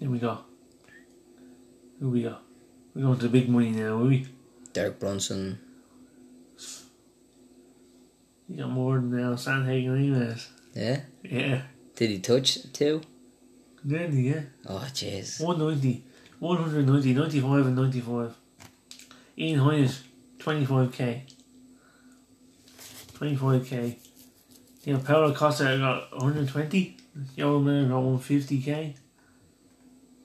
[0.00, 0.44] Then we got.
[2.00, 2.42] Who we got?
[2.94, 4.26] We're going to the big money now, will we?
[4.74, 5.58] Derek Brunson.
[8.48, 9.34] You got more than now.
[9.34, 10.48] Sandhagen, anyways.
[10.74, 11.00] Yeah.
[11.22, 11.62] Yeah.
[11.98, 13.00] Did he touch two?
[13.84, 14.42] Then, yeah.
[14.68, 15.40] Oh, jeez.
[15.44, 16.04] 190,
[16.38, 18.34] 190, 95 and 95.
[19.36, 19.98] Ian Heinisch,
[20.38, 21.22] 25k.
[23.14, 23.96] 25k.
[24.84, 26.96] You know, Paulo Costa got 120.
[27.36, 28.94] Yoel Miller got 150k.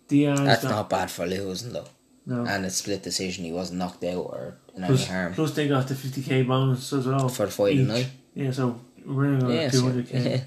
[0.08, 1.88] Diaz That's got, not bad for losing, though.
[2.28, 2.45] no.
[2.45, 3.45] And it's split decision.
[3.45, 6.94] He wasn't knocked out or in any Plus, harm plus they got the 50k bonus
[6.94, 7.30] as well.
[7.30, 8.10] for the fight tonight.
[8.36, 10.14] Yeah, so we're going to so- 200k.
[10.26, 10.41] yeah.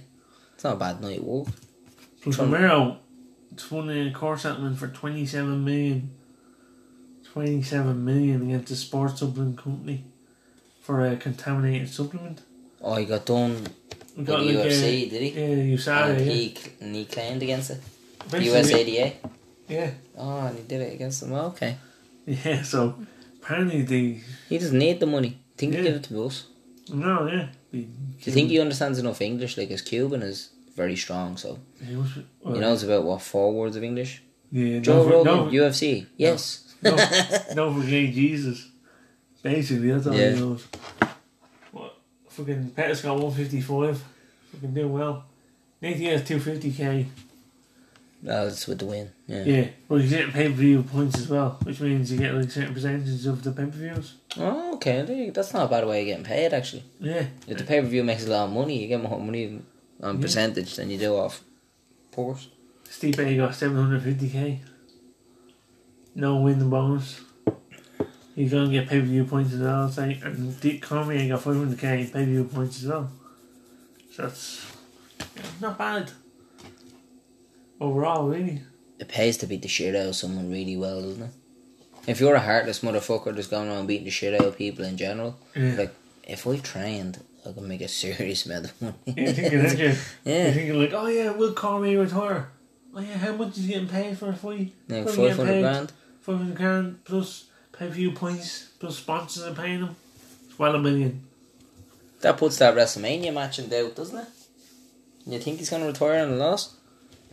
[0.66, 1.46] Not a bad night walk.
[2.22, 2.98] Plus Romero,
[3.52, 6.10] it's won a core settlement for 27 million.
[7.22, 10.06] 27 million against the sports supplement company
[10.80, 12.42] for a contaminated supplement.
[12.82, 13.62] Oh, he got done
[14.16, 15.28] with the UFC, a, did he?
[15.28, 16.32] Yeah, USADA, and yeah.
[16.32, 17.80] he, and he claimed against it.
[18.30, 19.12] USADA.
[19.68, 21.32] Yeah, Oh, and he did it against them.
[21.32, 21.76] Oh, okay.
[22.26, 22.96] yeah, so
[23.40, 24.20] apparently they.
[24.48, 25.38] He doesn't need the money.
[25.56, 25.84] Think he Yeah.
[25.84, 26.46] give it to us.
[26.92, 27.50] No, yeah.
[27.70, 29.56] Do you think he understands enough English?
[29.56, 32.10] Like his Cuban is very strong, so he was,
[32.42, 34.22] well, he knows about what four words of English.
[34.52, 36.06] Yeah, Joe no, Rogan, no, UFC.
[36.16, 36.74] Yes.
[36.82, 36.94] no,
[37.54, 38.68] no forget Jesus.
[39.42, 40.30] Basically, that's all Yeah.
[40.34, 40.66] he knows.
[41.72, 41.96] What?
[42.28, 44.04] Fucking Pettis got 155.
[44.52, 45.24] Fucking doing well.
[45.80, 47.06] Nathan has 250k.
[48.22, 49.10] That's with the win.
[49.26, 49.44] Yeah.
[49.44, 52.50] Yeah, well, you get pay per view points as well, which means you get like
[52.50, 54.14] certain percentages of the pay per views.
[54.38, 55.30] Oh, okay.
[55.32, 56.84] That's not a bad way of getting paid, actually.
[56.98, 59.60] Yeah, If the pay per view makes a lot of money, you get more money
[60.02, 60.22] on Yeah.
[60.22, 61.42] percentage than you do off
[62.12, 62.48] purse.
[62.88, 64.60] Stipe got 750k.
[66.14, 67.20] No win the bonus.
[68.34, 72.04] He's gonna get pay per view points as well, say, and Dick Cormier got 500k
[72.04, 73.10] pay per view points as well.
[74.12, 74.66] So that's
[75.18, 76.12] yeah, not bad.
[77.80, 78.62] Overall, really.
[78.98, 81.30] It pays to beat the shit out of someone really well, doesn't it?
[82.06, 84.96] If you're a heartless motherfucker that's going around beating the shit out of people in
[84.96, 85.74] general, Yeah.
[85.76, 85.94] like
[86.26, 88.94] if I trained, I could make a serious amount of money.
[89.06, 89.84] You're thinking, aren't you?
[89.86, 89.94] You're
[90.24, 92.48] yeah, thinking like, oh yeah, will Cormier retire?
[92.94, 94.72] Oh yeah, how much is he getting paid for a fight?
[94.88, 95.92] like What are five we getting hundred grand.
[96.22, 99.96] Five hundred grand plus pay per view points plus sponsors are paying him.
[100.48, 101.22] It's well a million.
[102.22, 104.28] That puts that WrestleMania match in doubt, doesn't it?
[105.26, 106.74] You think he's gonna retire on a loss?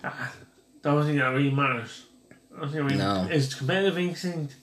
[0.04, 0.34] Ah,
[0.82, 2.04] don't think that really matters.
[2.56, 3.24] I don't think really No.
[3.24, 4.56] his competitive instinct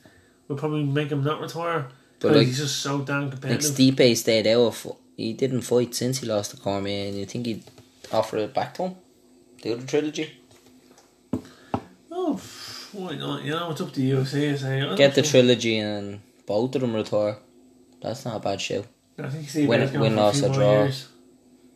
[0.49, 1.89] will probably make him not retire.
[2.21, 3.65] But like, he's just so damn competitive.
[3.79, 3.97] like.
[3.97, 4.61] Stipe stayed out.
[4.67, 7.65] Of, he didn't fight since he lost to Cormier, and you think he'd
[8.13, 8.95] offer it back to him?
[9.63, 10.27] The other trilogy.
[12.11, 12.41] oh,
[12.93, 13.43] why not?
[13.45, 14.25] You know, it's up to you.
[14.25, 14.97] Say, say.
[14.97, 17.37] Get the trilogy and both of them retire.
[18.03, 18.85] That's not a bad show.
[19.19, 20.73] I think Steve Win- Win, loss, few or more draw.
[20.85, 21.09] years.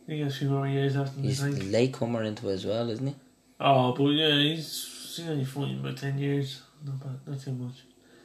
[0.07, 1.71] He has a few more years after He's the a tank.
[1.71, 3.15] late comer into it as well, isn't he?
[3.59, 6.61] Oh, but yeah, he's, he's only fighting about 10 years.
[6.85, 7.75] Not bad, not too much.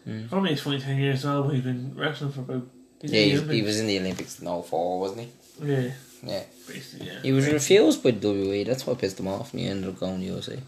[0.08, 0.28] Mm.
[0.30, 2.66] Probably he's fighting 10 years now, well, but he's been wrestling for about.
[3.00, 5.28] He's Yeah, he, he was in the Olympics in 04, wasn't he?
[5.62, 5.90] Yeah,
[6.22, 6.42] Yeah.
[6.66, 7.20] basically, yeah.
[7.22, 10.20] He was refused by WWE, that's what pissed him off, and he ended up going
[10.20, 10.58] to USA.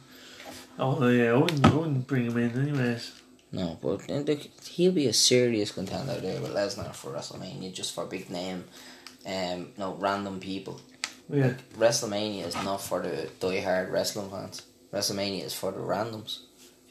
[0.79, 3.13] Oh, yeah, I wouldn't, I wouldn't bring him in, anyways.
[3.53, 7.95] No, but uh, look, he'll be a serious contender there with Lesnar for WrestleMania, just
[7.95, 8.65] for big name,
[9.27, 10.81] um, no random people.
[11.29, 11.55] Yeah.
[11.79, 14.63] WrestleMania is not for the die-hard wrestling fans.
[14.93, 16.41] WrestleMania is for the randoms.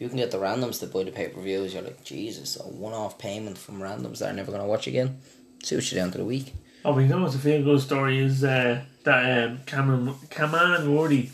[0.02, 2.64] You can get the randoms to buy the pay per views, you're like, Jesus, a
[2.64, 5.20] one off payment from randoms that are never going to watch again.
[5.62, 6.56] See what you down to the week.
[6.84, 11.30] Oh, you know what's a feel good story is uh, that um, Cameron, Khama Worthy,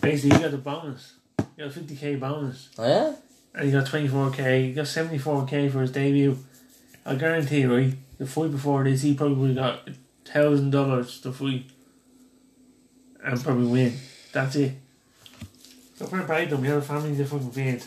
[0.00, 1.14] basically, he got the bonus.
[1.36, 2.68] He got a 50k bonus.
[2.78, 3.14] Oh, yeah?
[3.56, 6.38] And he got 24k, he got 74k for his debut.
[7.04, 9.88] I guarantee you, right, the fight before this, he probably got
[10.26, 11.64] $1,000 to fight.
[13.24, 13.96] And probably win.
[14.30, 14.74] That's it.
[15.98, 17.82] Play to them, the other family they fucking feed.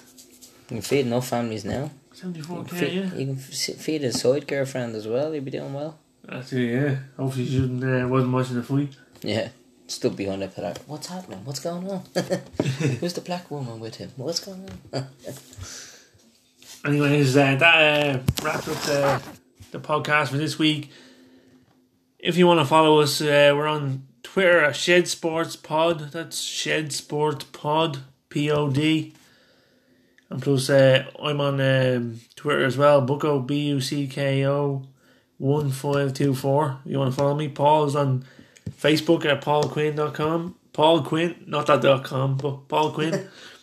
[0.70, 1.92] You can feed enough families now.
[2.16, 3.14] You can 74k, feed, yeah.
[3.16, 6.00] you can feed his side girlfriend as well, he'd be doing well.
[6.24, 6.96] That's it, yeah.
[7.18, 8.96] Hopefully she shouldn't, uh, wasn't watching the fight.
[9.22, 9.50] Yeah.
[9.88, 10.74] Stood behind the pillar.
[10.88, 11.46] What's happening?
[11.46, 12.02] What's going on?
[13.00, 14.12] Who's the black woman with him?
[14.16, 15.08] What's going on?
[16.86, 19.22] Anyways, uh, that uh, wraps up the,
[19.72, 20.90] the podcast for this week.
[22.18, 26.12] If you want to follow us, uh, we're on Twitter at Shed Sports Pod.
[26.12, 29.14] That's Shed Sport Pod, P O D.
[30.36, 34.84] And plus, uh, I'm on um, Twitter as well, Bucko, B U C K O
[35.38, 36.80] 1524.
[36.84, 37.48] You want to follow me?
[37.48, 38.26] Paul's on
[38.70, 40.56] Facebook at paulquinn.com.
[40.74, 43.14] Paul Quinn, not that dot com, but Paul Quinn.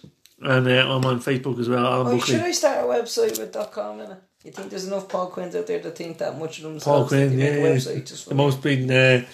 [0.41, 2.37] and uh, I'm on Facebook as well, Alan Oh, Buckley.
[2.37, 4.19] should I start a website with dot .com in it?
[4.45, 6.85] You think there's enough Paul Quinns out there to think that much of themselves?
[6.85, 7.57] Paul Quinn, yeah, yeah.
[7.67, 9.27] website just The most been, uh,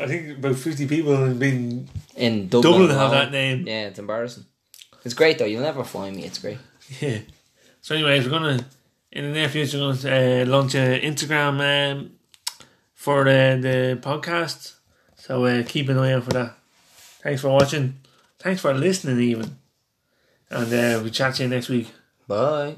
[0.00, 2.72] I think about 50 people have been in Dublin.
[2.72, 3.66] Dublin have that name.
[3.66, 4.44] Yeah, it's embarrassing.
[5.04, 5.44] It's great though.
[5.44, 6.24] You'll never find me.
[6.24, 6.58] It's great.
[7.00, 7.18] Yeah.
[7.80, 8.64] So, anyways, we're gonna
[9.12, 12.12] in the near future we're gonna uh, launch an Instagram um,
[12.94, 14.74] for uh, the podcast.
[15.16, 16.56] So uh, keep an eye out for that.
[17.22, 18.00] Thanks for watching.
[18.38, 19.58] Thanks for listening, even.
[20.50, 21.92] And uh, we chat to you next week.
[22.26, 22.76] Bye.